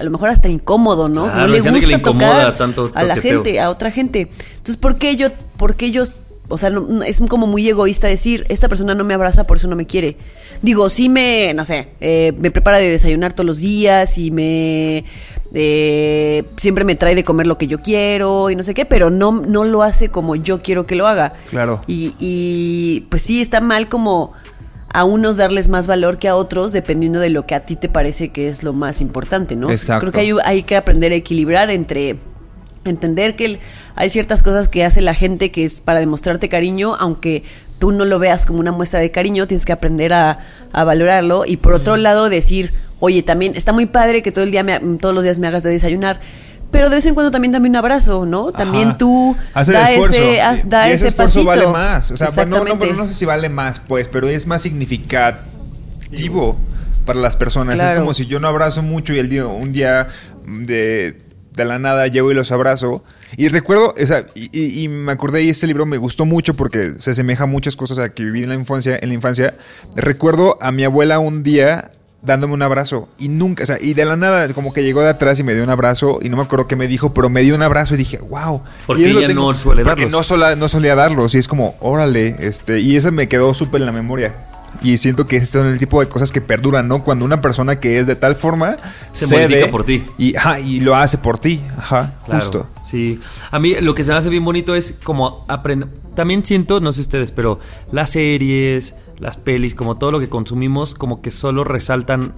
a 0.02 0.04
lo 0.04 0.12
mejor 0.12 0.30
hasta 0.30 0.50
incómodo, 0.50 1.08
¿no? 1.08 1.24
Claro, 1.24 1.42
no 1.42 1.48
le 1.48 1.62
gusta 1.62 1.88
le 1.88 1.98
tocar 2.00 2.58
tanto 2.58 2.92
a 2.94 3.04
la 3.04 3.16
gente, 3.16 3.60
a 3.62 3.70
otra 3.70 3.92
gente. 3.92 4.30
Entonces, 4.58 4.78
¿por 4.78 4.98
qué 4.98 5.16
yo, 5.16 5.30
por 5.58 5.76
qué 5.76 5.92
yo, 5.92 6.04
o 6.50 6.58
sea, 6.58 6.70
no- 6.70 6.82
no- 6.82 7.04
es 7.04 7.22
como 7.30 7.48
muy 7.48 7.70
egoísta 7.70 8.08
decir, 8.08 8.46
esta 8.50 8.68
persona 8.68 8.94
no 8.96 9.04
me 9.06 9.14
abraza, 9.14 9.46
por 9.46 9.58
eso 9.58 9.68
no 9.70 9.76
me 9.76 9.86
quiere? 9.86 10.18
Digo, 10.62 10.90
sí 10.90 11.08
me, 11.08 11.54
no 11.56 11.64
sé, 11.66 11.90
eh, 12.02 12.34
me 12.38 12.52
prepara 12.52 12.78
de 12.80 12.90
desayunar 12.90 13.32
todos 13.34 13.46
los 13.46 13.60
días 13.60 14.18
y 14.18 14.32
me... 14.32 15.06
eh, 15.54 16.44
siempre 16.58 16.84
me 16.86 16.96
trae 16.96 17.16
de 17.16 17.24
comer 17.24 17.46
lo 17.48 17.58
que 17.58 17.68
yo 17.68 17.80
quiero 17.82 18.50
y 18.50 18.56
no 18.56 18.64
sé 18.64 18.74
qué, 18.74 18.86
pero 18.86 19.10
no, 19.10 19.32
no 19.32 19.64
lo 19.66 19.84
hace 19.84 20.10
como 20.10 20.36
yo 20.36 20.62
quiero 20.62 20.86
que 20.86 20.96
lo 20.96 21.08
haga. 21.08 21.34
Claro. 21.50 21.82
Y, 21.88 22.16
y, 22.20 23.02
pues 23.10 23.22
sí, 23.22 23.42
está 23.42 23.60
mal 23.62 23.88
como 23.90 24.34
a 24.94 25.04
unos 25.04 25.38
darles 25.38 25.70
más 25.70 25.88
valor 25.88 26.18
que 26.18 26.28
a 26.28 26.36
otros 26.36 26.74
dependiendo 26.74 27.20
de 27.20 27.30
lo 27.30 27.46
que 27.46 27.56
a 27.56 27.62
ti 27.62 27.76
te 27.76 27.90
parece 27.90 28.30
que 28.30 28.48
es 28.48 28.64
lo 28.64 28.74
más 28.74 29.02
importante, 29.02 29.56
¿no? 29.56 29.70
Exacto. 29.70 30.12
Creo 30.12 30.12
que 30.12 30.20
hay, 30.20 30.34
hay 30.58 30.64
que 30.64 30.76
aprender 30.76 31.12
a 31.12 31.16
equilibrar 31.16 31.70
entre 31.70 32.18
entender 32.84 33.36
que 33.36 33.46
el- 33.46 33.60
hay 33.96 34.10
ciertas 34.10 34.42
cosas 34.44 34.68
que 34.68 34.84
hace 34.84 35.02
la 35.02 35.14
gente 35.14 35.52
que 35.52 35.64
es 35.64 35.82
para 35.82 36.00
demostrarte 36.00 36.50
cariño, 36.50 36.96
aunque 37.00 37.44
tú 37.80 37.92
no 37.92 38.06
lo 38.06 38.20
veas 38.20 38.46
como 38.46 38.60
una 38.60 38.72
muestra 38.72 39.00
de 39.00 39.12
cariño, 39.12 39.48
tienes 39.48 39.66
que 39.66 39.72
aprender 39.72 40.14
a, 40.14 40.40
a 40.72 40.84
valorarlo 40.84 41.46
y 41.46 41.58
por 41.58 41.74
otro 41.74 41.96
lado 41.98 42.30
decir, 42.30 42.74
oye, 43.00 43.24
también 43.24 43.56
está 43.56 43.74
muy 43.74 43.86
padre 43.86 44.22
que 44.22 44.32
todo 44.32 44.44
el 44.44 44.52
día 44.52 44.64
me- 44.64 44.80
todos 44.98 45.14
los 45.16 45.24
días 45.24 45.40
me 45.40 45.48
hagas 45.48 45.64
de 45.64 45.70
desayunar. 45.72 46.20
Pero 46.72 46.90
de 46.90 46.96
vez 46.96 47.06
en 47.06 47.14
cuando 47.14 47.32
también 47.32 47.52
dame 47.52 47.68
un 47.70 47.76
abrazo, 47.76 48.26
¿no? 48.26 48.52
También 48.52 48.90
Ajá. 48.90 48.98
tú 48.98 49.36
Haz 49.54 49.68
el 49.68 49.74
da 49.76 49.92
esfuerzo. 49.92 50.16
ese, 50.18 50.42
haz- 50.42 50.64
da 50.66 50.88
y 50.88 50.94
ese 50.94 50.96
ese 50.96 51.08
esfuerzo 51.10 51.44
pasito. 51.46 51.48
vale 51.50 51.68
más. 51.68 52.12
O 52.12 52.18
sea, 52.18 52.30
bueno, 52.36 52.64
no, 52.64 52.76
no, 52.76 52.94
no 52.94 53.06
sé 53.06 53.14
si 53.14 53.26
vale 53.26 53.50
más, 53.50 53.80
pues, 53.82 54.08
pero 54.08 54.30
es 54.30 54.48
más 54.48 54.62
significativo 54.62 56.58
para 57.06 57.20
las 57.20 57.36
personas. 57.36 57.76
Es 57.76 57.82
Claro. 57.82 58.00
como 58.02 58.14
si 58.14 58.26
yo 58.26 58.40
no 58.40 58.48
abrazo 58.48 58.82
mucho 58.84 59.14
y 59.14 59.20
el 59.20 59.30
día, 59.30 59.46
un 59.48 59.72
día 59.74 60.08
de, 60.48 61.22
de 61.54 61.66
la 61.66 61.80
nada 61.80 62.08
llego 62.08 62.32
y 62.32 62.34
los 62.34 62.52
abrazo. 62.52 63.04
Y 63.38 63.48
recuerdo, 63.48 63.94
o 64.02 64.06
sea, 64.06 64.26
y, 64.36 64.50
y- 64.58 64.84
y 64.84 64.88
me 64.88 65.12
acordé 65.12 65.42
y 65.44 65.50
este 65.50 65.66
libro 65.68 65.86
me 65.86 65.98
gustó 65.98 66.26
mucho 66.26 66.54
porque 66.54 66.94
se 67.00 67.12
asemeja 67.12 67.44
a 67.44 67.48
muchas 67.48 67.76
cosas 67.76 67.98
a 68.00 68.10
que 68.14 68.24
viví 68.24 68.44
en 68.44 68.50
la 68.50 68.56
infancia. 68.56 68.98
En 69.02 69.10
la 69.10 69.16
infancia, 69.16 69.56
recuerdo 69.96 70.58
a 70.62 70.72
mi 70.72 70.84
abuela 70.84 71.20
un 71.20 71.42
día 71.44 71.92
dándome 72.24 72.54
un 72.54 72.62
abrazo 72.62 73.10
y 73.18 73.30
nunca, 73.30 73.64
o 73.64 73.66
sea, 73.66 73.78
y 73.82 73.94
de 73.96 74.06
la 74.06 74.16
nada 74.16 74.54
como 74.54 74.74
que 74.74 74.84
llegó 74.84 75.02
de 75.02 75.10
atrás 75.10 75.40
y 75.40 75.44
me 75.44 75.54
dio 75.56 75.64
un 75.64 75.70
abrazo 75.72 76.20
y 76.22 76.30
no 76.30 76.38
me 76.38 76.44
acuerdo 76.44 76.68
qué 76.68 76.76
me 76.76 76.88
dijo, 76.88 77.14
pero 77.14 77.30
me 77.30 77.42
dio 77.42 77.56
un 77.56 77.64
abrazo 77.64 77.96
y 77.96 77.98
dije, 77.98 78.18
wow. 78.20 78.62
Porque 78.86 79.10
ella 79.10 79.28
no 79.34 79.56
suele 79.56 79.84
porque 79.84 80.04
darlos. 80.04 80.20
no 80.20 80.24
sola- 80.24 80.56
no 80.56 80.68
solía 80.68 80.94
darlos 80.96 81.34
y 81.36 81.40
es 81.40 81.48
como, 81.48 81.76
órale, 81.80 82.36
este, 82.40 82.80
y 82.80 82.96
eso 82.96 83.12
me 83.12 83.28
quedó 83.28 83.54
súper 83.54 83.82
en 83.82 83.88
la 83.88 83.92
memoria. 83.92 84.36
Y 84.82 84.98
siento 84.98 85.28
que 85.28 85.38
ese 85.38 85.46
son 85.46 85.68
el 85.68 85.78
tipo 85.78 86.00
de 86.00 86.08
cosas 86.08 86.32
que 86.32 86.42
perduran, 86.42 86.88
¿no? 86.88 87.04
Cuando 87.04 87.26
una 87.26 87.42
persona 87.42 87.80
que 87.80 88.00
es 88.00 88.08
de 88.08 88.16
tal 88.16 88.36
forma 88.36 88.78
Se 89.12 89.28
cede 89.28 89.68
por 89.68 89.84
ti. 89.84 90.04
Y, 90.18 90.36
ajá, 90.36 90.60
y 90.60 90.80
lo 90.80 90.96
hace 90.96 91.18
por 91.18 91.40
ti. 91.40 91.62
Ajá, 91.78 92.16
Claro, 92.26 92.42
justo. 92.42 92.68
Sí. 92.84 93.20
A 93.52 93.60
mí 93.60 93.76
lo 93.80 93.94
que 93.94 94.04
se 94.04 94.12
me 94.12 94.18
hace 94.18 94.30
bien 94.30 94.44
bonito 94.44 94.74
es 94.76 94.98
como 95.04 95.46
aprender. 95.48 95.90
También 96.16 96.44
siento, 96.46 96.80
no 96.80 96.92
sé 96.92 97.02
ustedes, 97.02 97.32
pero 97.32 97.60
las 97.92 98.12
series, 98.12 98.96
las 99.20 99.38
pelis, 99.38 99.76
como 99.76 99.98
todo 99.98 100.12
lo 100.12 100.20
que 100.20 100.30
consumimos, 100.30 100.96
como 100.96 101.22
que 101.22 101.32
solo 101.32 101.64
resaltan 101.64 102.34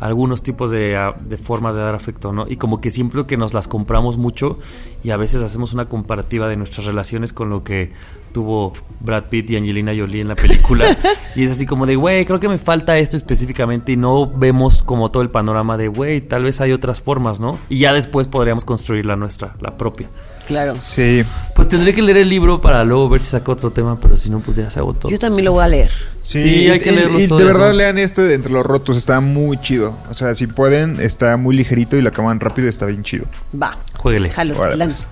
algunos 0.00 0.42
tipos 0.42 0.70
de, 0.70 0.96
ah, 0.96 1.14
de 1.18 1.36
formas 1.36 1.74
de 1.74 1.80
dar 1.80 1.94
afecto, 1.94 2.32
¿no? 2.32 2.46
Y 2.48 2.56
como 2.56 2.80
que 2.80 2.90
siempre 2.90 3.26
que 3.26 3.36
nos 3.36 3.54
las 3.54 3.68
compramos 3.68 4.16
mucho 4.16 4.58
y 5.02 5.10
a 5.10 5.16
veces 5.16 5.42
hacemos 5.42 5.72
una 5.72 5.88
comparativa 5.88 6.48
de 6.48 6.56
nuestras 6.56 6.86
relaciones 6.86 7.32
con 7.32 7.48
lo 7.50 7.64
que 7.64 7.92
tuvo 8.34 8.74
Brad 9.00 9.24
Pitt 9.30 9.50
y 9.50 9.56
Angelina 9.56 9.92
Jolie 9.96 10.20
en 10.20 10.28
la 10.28 10.34
película. 10.34 10.84
y 11.36 11.44
es 11.44 11.50
así 11.52 11.64
como 11.64 11.86
de, 11.86 11.96
güey, 11.96 12.26
creo 12.26 12.40
que 12.40 12.48
me 12.48 12.58
falta 12.58 12.98
esto 12.98 13.16
específicamente 13.16 13.92
y 13.92 13.96
no 13.96 14.26
vemos 14.26 14.82
como 14.82 15.10
todo 15.10 15.22
el 15.22 15.30
panorama 15.30 15.78
de, 15.78 15.88
güey, 15.88 16.20
tal 16.20 16.42
vez 16.42 16.60
hay 16.60 16.72
otras 16.72 17.00
formas, 17.00 17.40
¿no? 17.40 17.58
Y 17.70 17.78
ya 17.78 17.92
después 17.94 18.28
podríamos 18.28 18.64
construir 18.64 19.06
la 19.06 19.16
nuestra, 19.16 19.56
la 19.60 19.76
propia. 19.78 20.10
Claro. 20.46 20.76
Sí. 20.78 21.22
Pues 21.54 21.68
tendré 21.68 21.94
que 21.94 22.02
leer 22.02 22.18
el 22.18 22.28
libro 22.28 22.60
para 22.60 22.84
luego 22.84 23.08
ver 23.08 23.22
si 23.22 23.30
saco 23.30 23.52
otro 23.52 23.70
tema, 23.70 23.98
pero 23.98 24.16
si 24.16 24.28
no, 24.28 24.40
pues 24.40 24.56
ya 24.58 24.70
se 24.70 24.78
agotó. 24.78 25.08
Yo 25.08 25.18
también 25.18 25.46
lo 25.46 25.52
voy 25.52 25.64
a 25.64 25.68
leer. 25.68 25.90
Sí, 26.22 26.42
Sí, 26.42 26.68
hay 26.68 26.80
que 26.80 26.92
y- 26.92 26.96
leerlos 26.96 27.20
y, 27.20 27.28
todos, 27.28 27.40
de 27.40 27.46
verdad 27.46 27.72
lean 27.72 27.96
este 27.98 28.22
de 28.22 28.34
Entre 28.34 28.52
los 28.52 28.66
Rotos, 28.66 28.96
está 28.96 29.20
muy 29.20 29.58
chido. 29.58 29.96
O 30.10 30.14
sea, 30.14 30.34
si 30.34 30.46
pueden, 30.46 31.00
está 31.00 31.36
muy 31.36 31.56
ligerito 31.56 31.96
y 31.96 32.02
lo 32.02 32.08
acaban 32.10 32.40
rápido, 32.40 32.68
está 32.68 32.84
bien 32.84 33.02
chido. 33.02 33.24
Va. 33.60 33.78
Jueguele. 33.96 34.28
Jalo, 34.30 34.54
pues. 34.54 35.08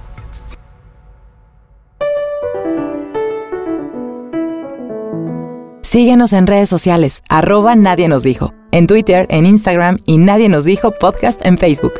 Síguenos 5.93 6.33
en 6.33 6.47
redes 6.47 6.71
sociales, 6.71 7.23
arroba 7.29 7.75
Nadie 7.75 8.09
nos 8.09 8.23
dijo, 8.23 8.55
en 8.71 8.87
Twitter, 8.87 9.27
en 9.29 9.45
Instagram 9.45 9.99
y 10.07 10.17
Nadie 10.17 10.49
nos 10.49 10.65
dijo 10.65 10.93
podcast 10.93 11.45
en 11.45 11.59
Facebook. 11.59 11.93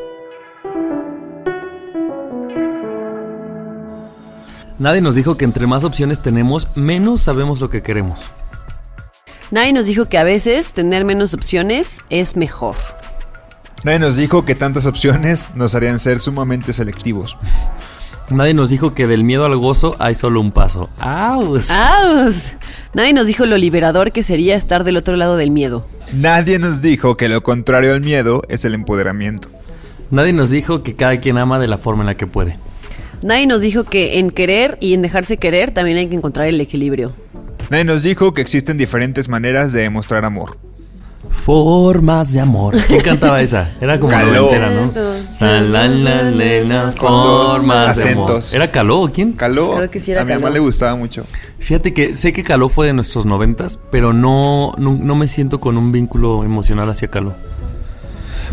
Nadie 4.79 5.03
nos 5.03 5.15
dijo 5.15 5.37
que 5.37 5.45
entre 5.45 5.67
más 5.67 5.85
opciones 5.85 6.23
tenemos, 6.23 6.69
menos 6.75 7.21
sabemos 7.21 7.61
lo 7.61 7.69
que 7.69 7.83
queremos. 7.83 8.31
Nadie 9.51 9.75
nos 9.75 9.85
dijo 9.85 10.07
que 10.07 10.17
a 10.17 10.25
veces 10.25 10.73
tener 10.73 11.05
menos 11.05 11.35
opciones 11.35 12.01
es 12.09 12.35
mejor. 12.35 12.77
Nadie 13.85 13.99
nos 13.99 14.17
dijo 14.17 14.47
que 14.47 14.55
tantas 14.55 14.87
opciones 14.87 15.51
nos 15.55 15.75
harían 15.75 15.99
ser 15.99 16.19
sumamente 16.19 16.73
selectivos. 16.73 17.37
Nadie 18.31 18.55
nos 18.55 18.71
dijo 18.71 18.95
que 18.95 19.07
del 19.07 19.23
miedo 19.23 19.45
al 19.45 19.59
gozo 19.59 19.97
hay 19.99 20.15
solo 20.15 20.41
un 20.41 20.51
paso. 20.51 20.89
¡Aus! 20.99 21.71
¡Aus! 21.71 22.55
Nadie 22.95 23.15
nos 23.15 23.27
dijo 23.27 23.47
lo 23.47 23.57
liberador 23.57 24.13
que 24.13 24.23
sería 24.23 24.55
estar 24.55 24.85
del 24.85 24.99
otro 24.99 25.17
lado 25.17 25.39
del 25.39 25.51
miedo. 25.51 25.87
Nadie 26.13 26.59
nos 26.59 26.83
dijo 26.83 27.15
que 27.15 27.31
lo 27.31 27.43
contrario 27.43 27.95
al 27.95 28.03
miedo 28.03 28.43
es 28.49 28.67
el 28.67 28.75
empoderamiento. 28.75 29.49
Nadie 30.11 30.35
nos 30.35 30.51
dijo 30.51 30.83
que 30.83 30.95
cada 30.95 31.19
quien 31.19 31.39
ama 31.39 31.59
de 31.59 31.69
la 31.69 31.79
forma 31.79 32.03
en 32.03 32.09
la 32.09 32.17
que 32.17 32.27
puede. 32.27 32.59
Nadie 33.23 33.47
nos 33.47 33.63
dijo 33.63 33.85
que 33.85 34.19
en 34.19 34.31
querer 34.31 34.77
y 34.79 34.93
en 34.93 35.01
dejarse 35.01 35.39
querer 35.39 35.71
también 35.71 35.97
hay 35.97 36.09
que 36.09 36.17
encontrar 36.17 36.49
el 36.49 36.61
equilibrio. 36.61 37.13
Nadie 37.71 37.85
nos 37.85 38.03
dijo 38.03 38.35
que 38.35 38.43
existen 38.43 38.77
diferentes 38.77 39.31
maneras 39.31 39.73
de 39.73 39.83
demostrar 39.83 40.27
amor. 40.27 40.59
Formas 41.31 42.33
de 42.35 42.41
amor. 42.41 42.77
¿Quién 42.89 43.01
cantaba 43.01 43.41
esa? 43.41 43.71
Era 43.81 43.99
como 43.99 44.11
Caló. 44.11 44.51
noventera, 44.53 44.71
¿no? 44.71 44.93
La, 45.41 45.61
la, 45.61 45.89
la, 45.89 46.23
la, 46.31 46.61
la, 46.85 46.93
Con 46.95 47.09
dos 47.11 47.59
formas 47.59 47.97
de 47.97 48.11
amor. 48.11 48.25
acentos. 48.31 48.55
¿Era 48.55 48.71
Caló 48.71 49.01
o 49.03 49.11
quién? 49.11 49.33
Caló. 49.33 49.75
Creo 49.77 49.91
que 49.91 50.01
sí 50.01 50.13
era 50.13 50.23
a 50.23 50.25
mi 50.25 50.31
mamá 50.33 50.43
Caló. 50.45 50.55
le 50.55 50.61
gustaba 50.61 50.95
mucho. 50.97 51.25
Fíjate 51.59 51.95
que 51.95 52.15
sé 52.15 52.33
que 52.33 52.43
Caló 52.45 52.69
fue 52.69 52.87
de 52.89 52.93
nuestros 52.93 53.25
noventas, 53.25 53.79
pero 53.91 54.13
no, 54.13 54.75
no, 54.79 54.93
no 55.01 55.15
me 55.17 55.29
siento 55.29 55.59
con 55.61 55.77
un 55.79 55.91
vínculo 55.93 56.45
emocional 56.45 56.91
hacia 56.91 57.09
Caló. 57.09 57.35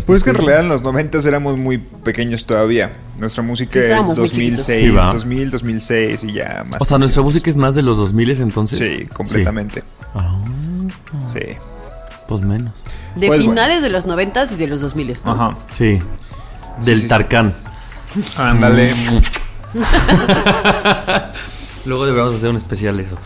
Pues 0.06 0.18
es 0.18 0.24
que 0.24 0.30
en 0.30 0.36
realidad 0.36 0.60
en 0.60 0.68
los 0.68 0.82
90 0.82 1.18
éramos 1.28 1.58
muy 1.58 1.78
pequeños 1.78 2.46
todavía. 2.46 2.96
Nuestra 3.18 3.42
música 3.42 3.72
Sí, 3.74 3.78
es 3.80 3.84
estábamos 3.84 4.16
muy 4.16 4.50
2006, 4.50 4.66
chiquitos. 4.66 4.90
Sí, 4.90 4.90
va. 4.96 5.12
2000, 5.12 5.50
2006 5.50 6.24
y 6.24 6.32
ya 6.32 6.64
más. 6.70 6.80
O 6.80 6.84
sea, 6.84 6.98
nuestra 6.98 7.22
música 7.22 7.50
es 7.50 7.56
más 7.56 7.74
de 7.74 7.82
los 7.82 7.98
2000 7.98 8.30
entonces. 8.40 8.78
Sí, 8.78 9.06
completamente. 9.12 9.84
Ah, 10.14 10.38
Sí. 11.30 11.40
Pues 12.36 12.42
menos. 12.42 12.84
De 13.16 13.26
Pues, 13.26 13.40
finales 13.40 13.82
de 13.82 13.90
los 13.90 14.06
noventas 14.06 14.52
y 14.52 14.56
de 14.56 14.66
los 14.68 14.80
dos 14.80 14.94
miles. 14.96 15.24
¿no? 15.24 15.32
Ajá. 15.32 15.56
Sí. 15.72 16.00
Del 16.84 16.96
sí, 16.96 17.02
sí. 17.02 17.08
Tarkan. 17.08 17.52
Ándale. 18.38 18.90
Luego 21.86 22.04
deberíamos 22.06 22.34
hacer 22.34 22.50
un 22.50 22.56
especial 22.56 22.96
de 22.96 23.04
eso. 23.04 23.16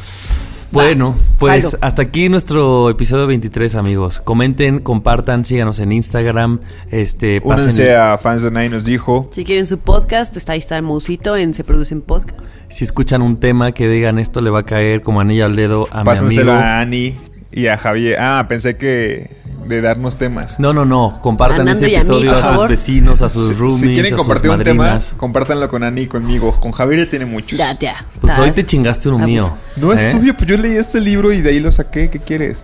Bueno, 0.70 1.14
pues 1.38 1.76
hasta 1.80 2.02
aquí 2.02 2.28
nuestro 2.28 2.90
episodio 2.90 3.28
23, 3.28 3.76
amigos. 3.76 4.20
Comenten, 4.20 4.80
compartan, 4.80 5.44
síganos 5.44 5.78
en 5.78 5.92
Instagram. 5.92 6.60
Este, 6.90 7.40
Únanse 7.44 7.66
pasen, 7.66 7.96
a 7.96 8.18
Fans 8.18 8.42
de 8.42 8.50
Nine 8.50 8.70
nos 8.70 8.84
dijo. 8.84 9.28
Si 9.32 9.44
quieren 9.44 9.66
su 9.66 9.78
podcast, 9.78 10.36
está 10.36 10.52
ahí 10.52 10.58
está 10.58 10.76
el 10.76 10.82
musito 10.82 11.36
en 11.36 11.54
Se 11.54 11.62
Producen 11.62 12.00
Podcast. 12.02 12.36
si 12.68 12.82
escuchan 12.84 13.22
un 13.22 13.36
tema 13.38 13.70
que 13.70 13.88
digan 13.88 14.18
esto 14.18 14.40
le 14.40 14.50
va 14.50 14.60
a 14.60 14.62
caer 14.64 15.02
como 15.02 15.20
anillo 15.20 15.44
al 15.46 15.54
dedo 15.54 15.86
a 15.92 15.98
mi 16.00 16.04
Pásenselo 16.06 16.52
amigo. 16.52 16.66
a 16.66 16.80
Ani 16.80 17.16
y 17.54 17.68
a 17.68 17.76
Javier. 17.78 18.16
Ah, 18.20 18.46
pensé 18.48 18.76
que 18.76 19.30
de 19.66 19.80
darnos 19.80 20.18
temas. 20.18 20.60
No, 20.60 20.72
no, 20.74 20.84
no. 20.84 21.18
Compartan 21.22 21.66
ese 21.68 21.88
y 21.88 21.94
a 21.94 22.00
mí, 22.00 22.04
episodio 22.04 22.32
a 22.36 22.54
sus 22.56 22.68
vecinos, 22.68 23.22
a 23.22 23.28
sus 23.30 23.48
Si- 23.48 23.54
roomies, 23.54 23.80
si 23.80 23.92
quieren 23.94 24.12
a 24.12 24.16
compartir 24.18 24.50
sus 24.50 24.58
un 24.58 24.64
tema, 24.64 24.82
madrinas. 24.84 25.14
compártanlo 25.16 25.68
con 25.70 25.82
Ani 25.82 26.02
y 26.02 26.06
conmigo. 26.06 26.52
Con 26.60 26.72
Javier 26.72 27.04
ya 27.04 27.10
tiene 27.10 27.24
muchos. 27.24 27.58
Ya, 27.58 27.78
ya. 27.78 28.04
Pues 28.20 28.36
hoy 28.38 28.50
te 28.50 28.66
chingaste 28.66 29.08
uno 29.08 29.18
Vamos. 29.18 29.30
mío. 29.30 29.56
No 29.76 29.92
es 29.92 30.00
¿eh? 30.02 30.16
obvio, 30.18 30.36
pues 30.36 30.48
yo 30.50 30.56
leí 30.58 30.76
este 30.76 31.00
libro 31.00 31.32
y 31.32 31.40
de 31.40 31.50
ahí 31.50 31.60
lo 31.60 31.72
saqué. 31.72 32.10
¿Qué 32.10 32.18
quieres? 32.18 32.62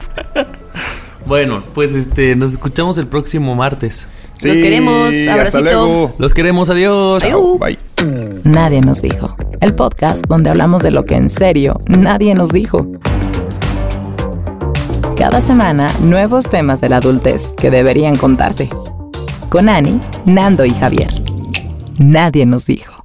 Bueno, 1.27 1.63
pues 1.75 1.95
este, 1.95 2.35
nos 2.37 2.53
escuchamos 2.53 2.99
el 2.99 3.07
próximo 3.07 3.55
martes. 3.55 4.07
Los 4.43 4.57
queremos. 4.57 5.09
Hasta 5.11 5.33
Abracito. 5.33 5.61
luego. 5.63 6.15
Los 6.19 6.33
queremos, 6.35 6.71
adiós. 6.71 7.23
Chao, 7.23 7.59
Bye. 7.59 7.79
Nadie 8.45 8.81
nos 8.81 9.03
dijo. 9.03 9.37
El 9.61 9.75
podcast 9.75 10.25
donde 10.29 10.49
hablamos 10.51 10.83
de 10.83 10.91
lo 10.91 11.05
que 11.05 11.15
en 11.17 11.29
serio 11.29 11.81
nadie 11.87 12.35
nos 12.35 12.49
dijo. 12.51 12.87
Cada 15.21 15.43
semana, 15.43 15.93
nuevos 16.01 16.49
temas 16.49 16.81
de 16.81 16.89
la 16.89 16.97
adultez 16.97 17.51
que 17.51 17.71
deberían 17.71 18.17
contarse. 18.17 18.71
Con 19.51 19.69
Ani, 19.69 20.01
Nando 20.25 20.65
y 20.65 20.71
Javier. 20.71 21.11
Nadie 21.99 22.47
nos 22.47 22.65
dijo. 22.65 23.05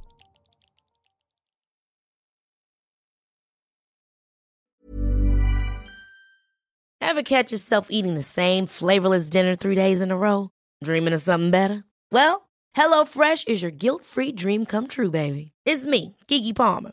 Ever 7.02 7.22
catch 7.22 7.52
yourself 7.52 7.88
eating 7.90 8.14
the 8.14 8.22
same 8.22 8.66
flavorless 8.66 9.28
dinner 9.28 9.54
three 9.54 9.74
days 9.74 10.00
in 10.00 10.10
a 10.10 10.16
row? 10.16 10.48
Dreaming 10.82 11.12
of 11.12 11.20
something 11.20 11.50
better? 11.50 11.84
Well, 12.10 12.48
HelloFresh 12.74 13.46
is 13.46 13.60
your 13.60 13.70
guilt 13.70 14.06
free 14.06 14.32
dream 14.32 14.64
come 14.64 14.86
true, 14.86 15.10
baby. 15.10 15.52
It's 15.66 15.84
me, 15.84 16.16
Kiki 16.26 16.54
Palmer. 16.54 16.92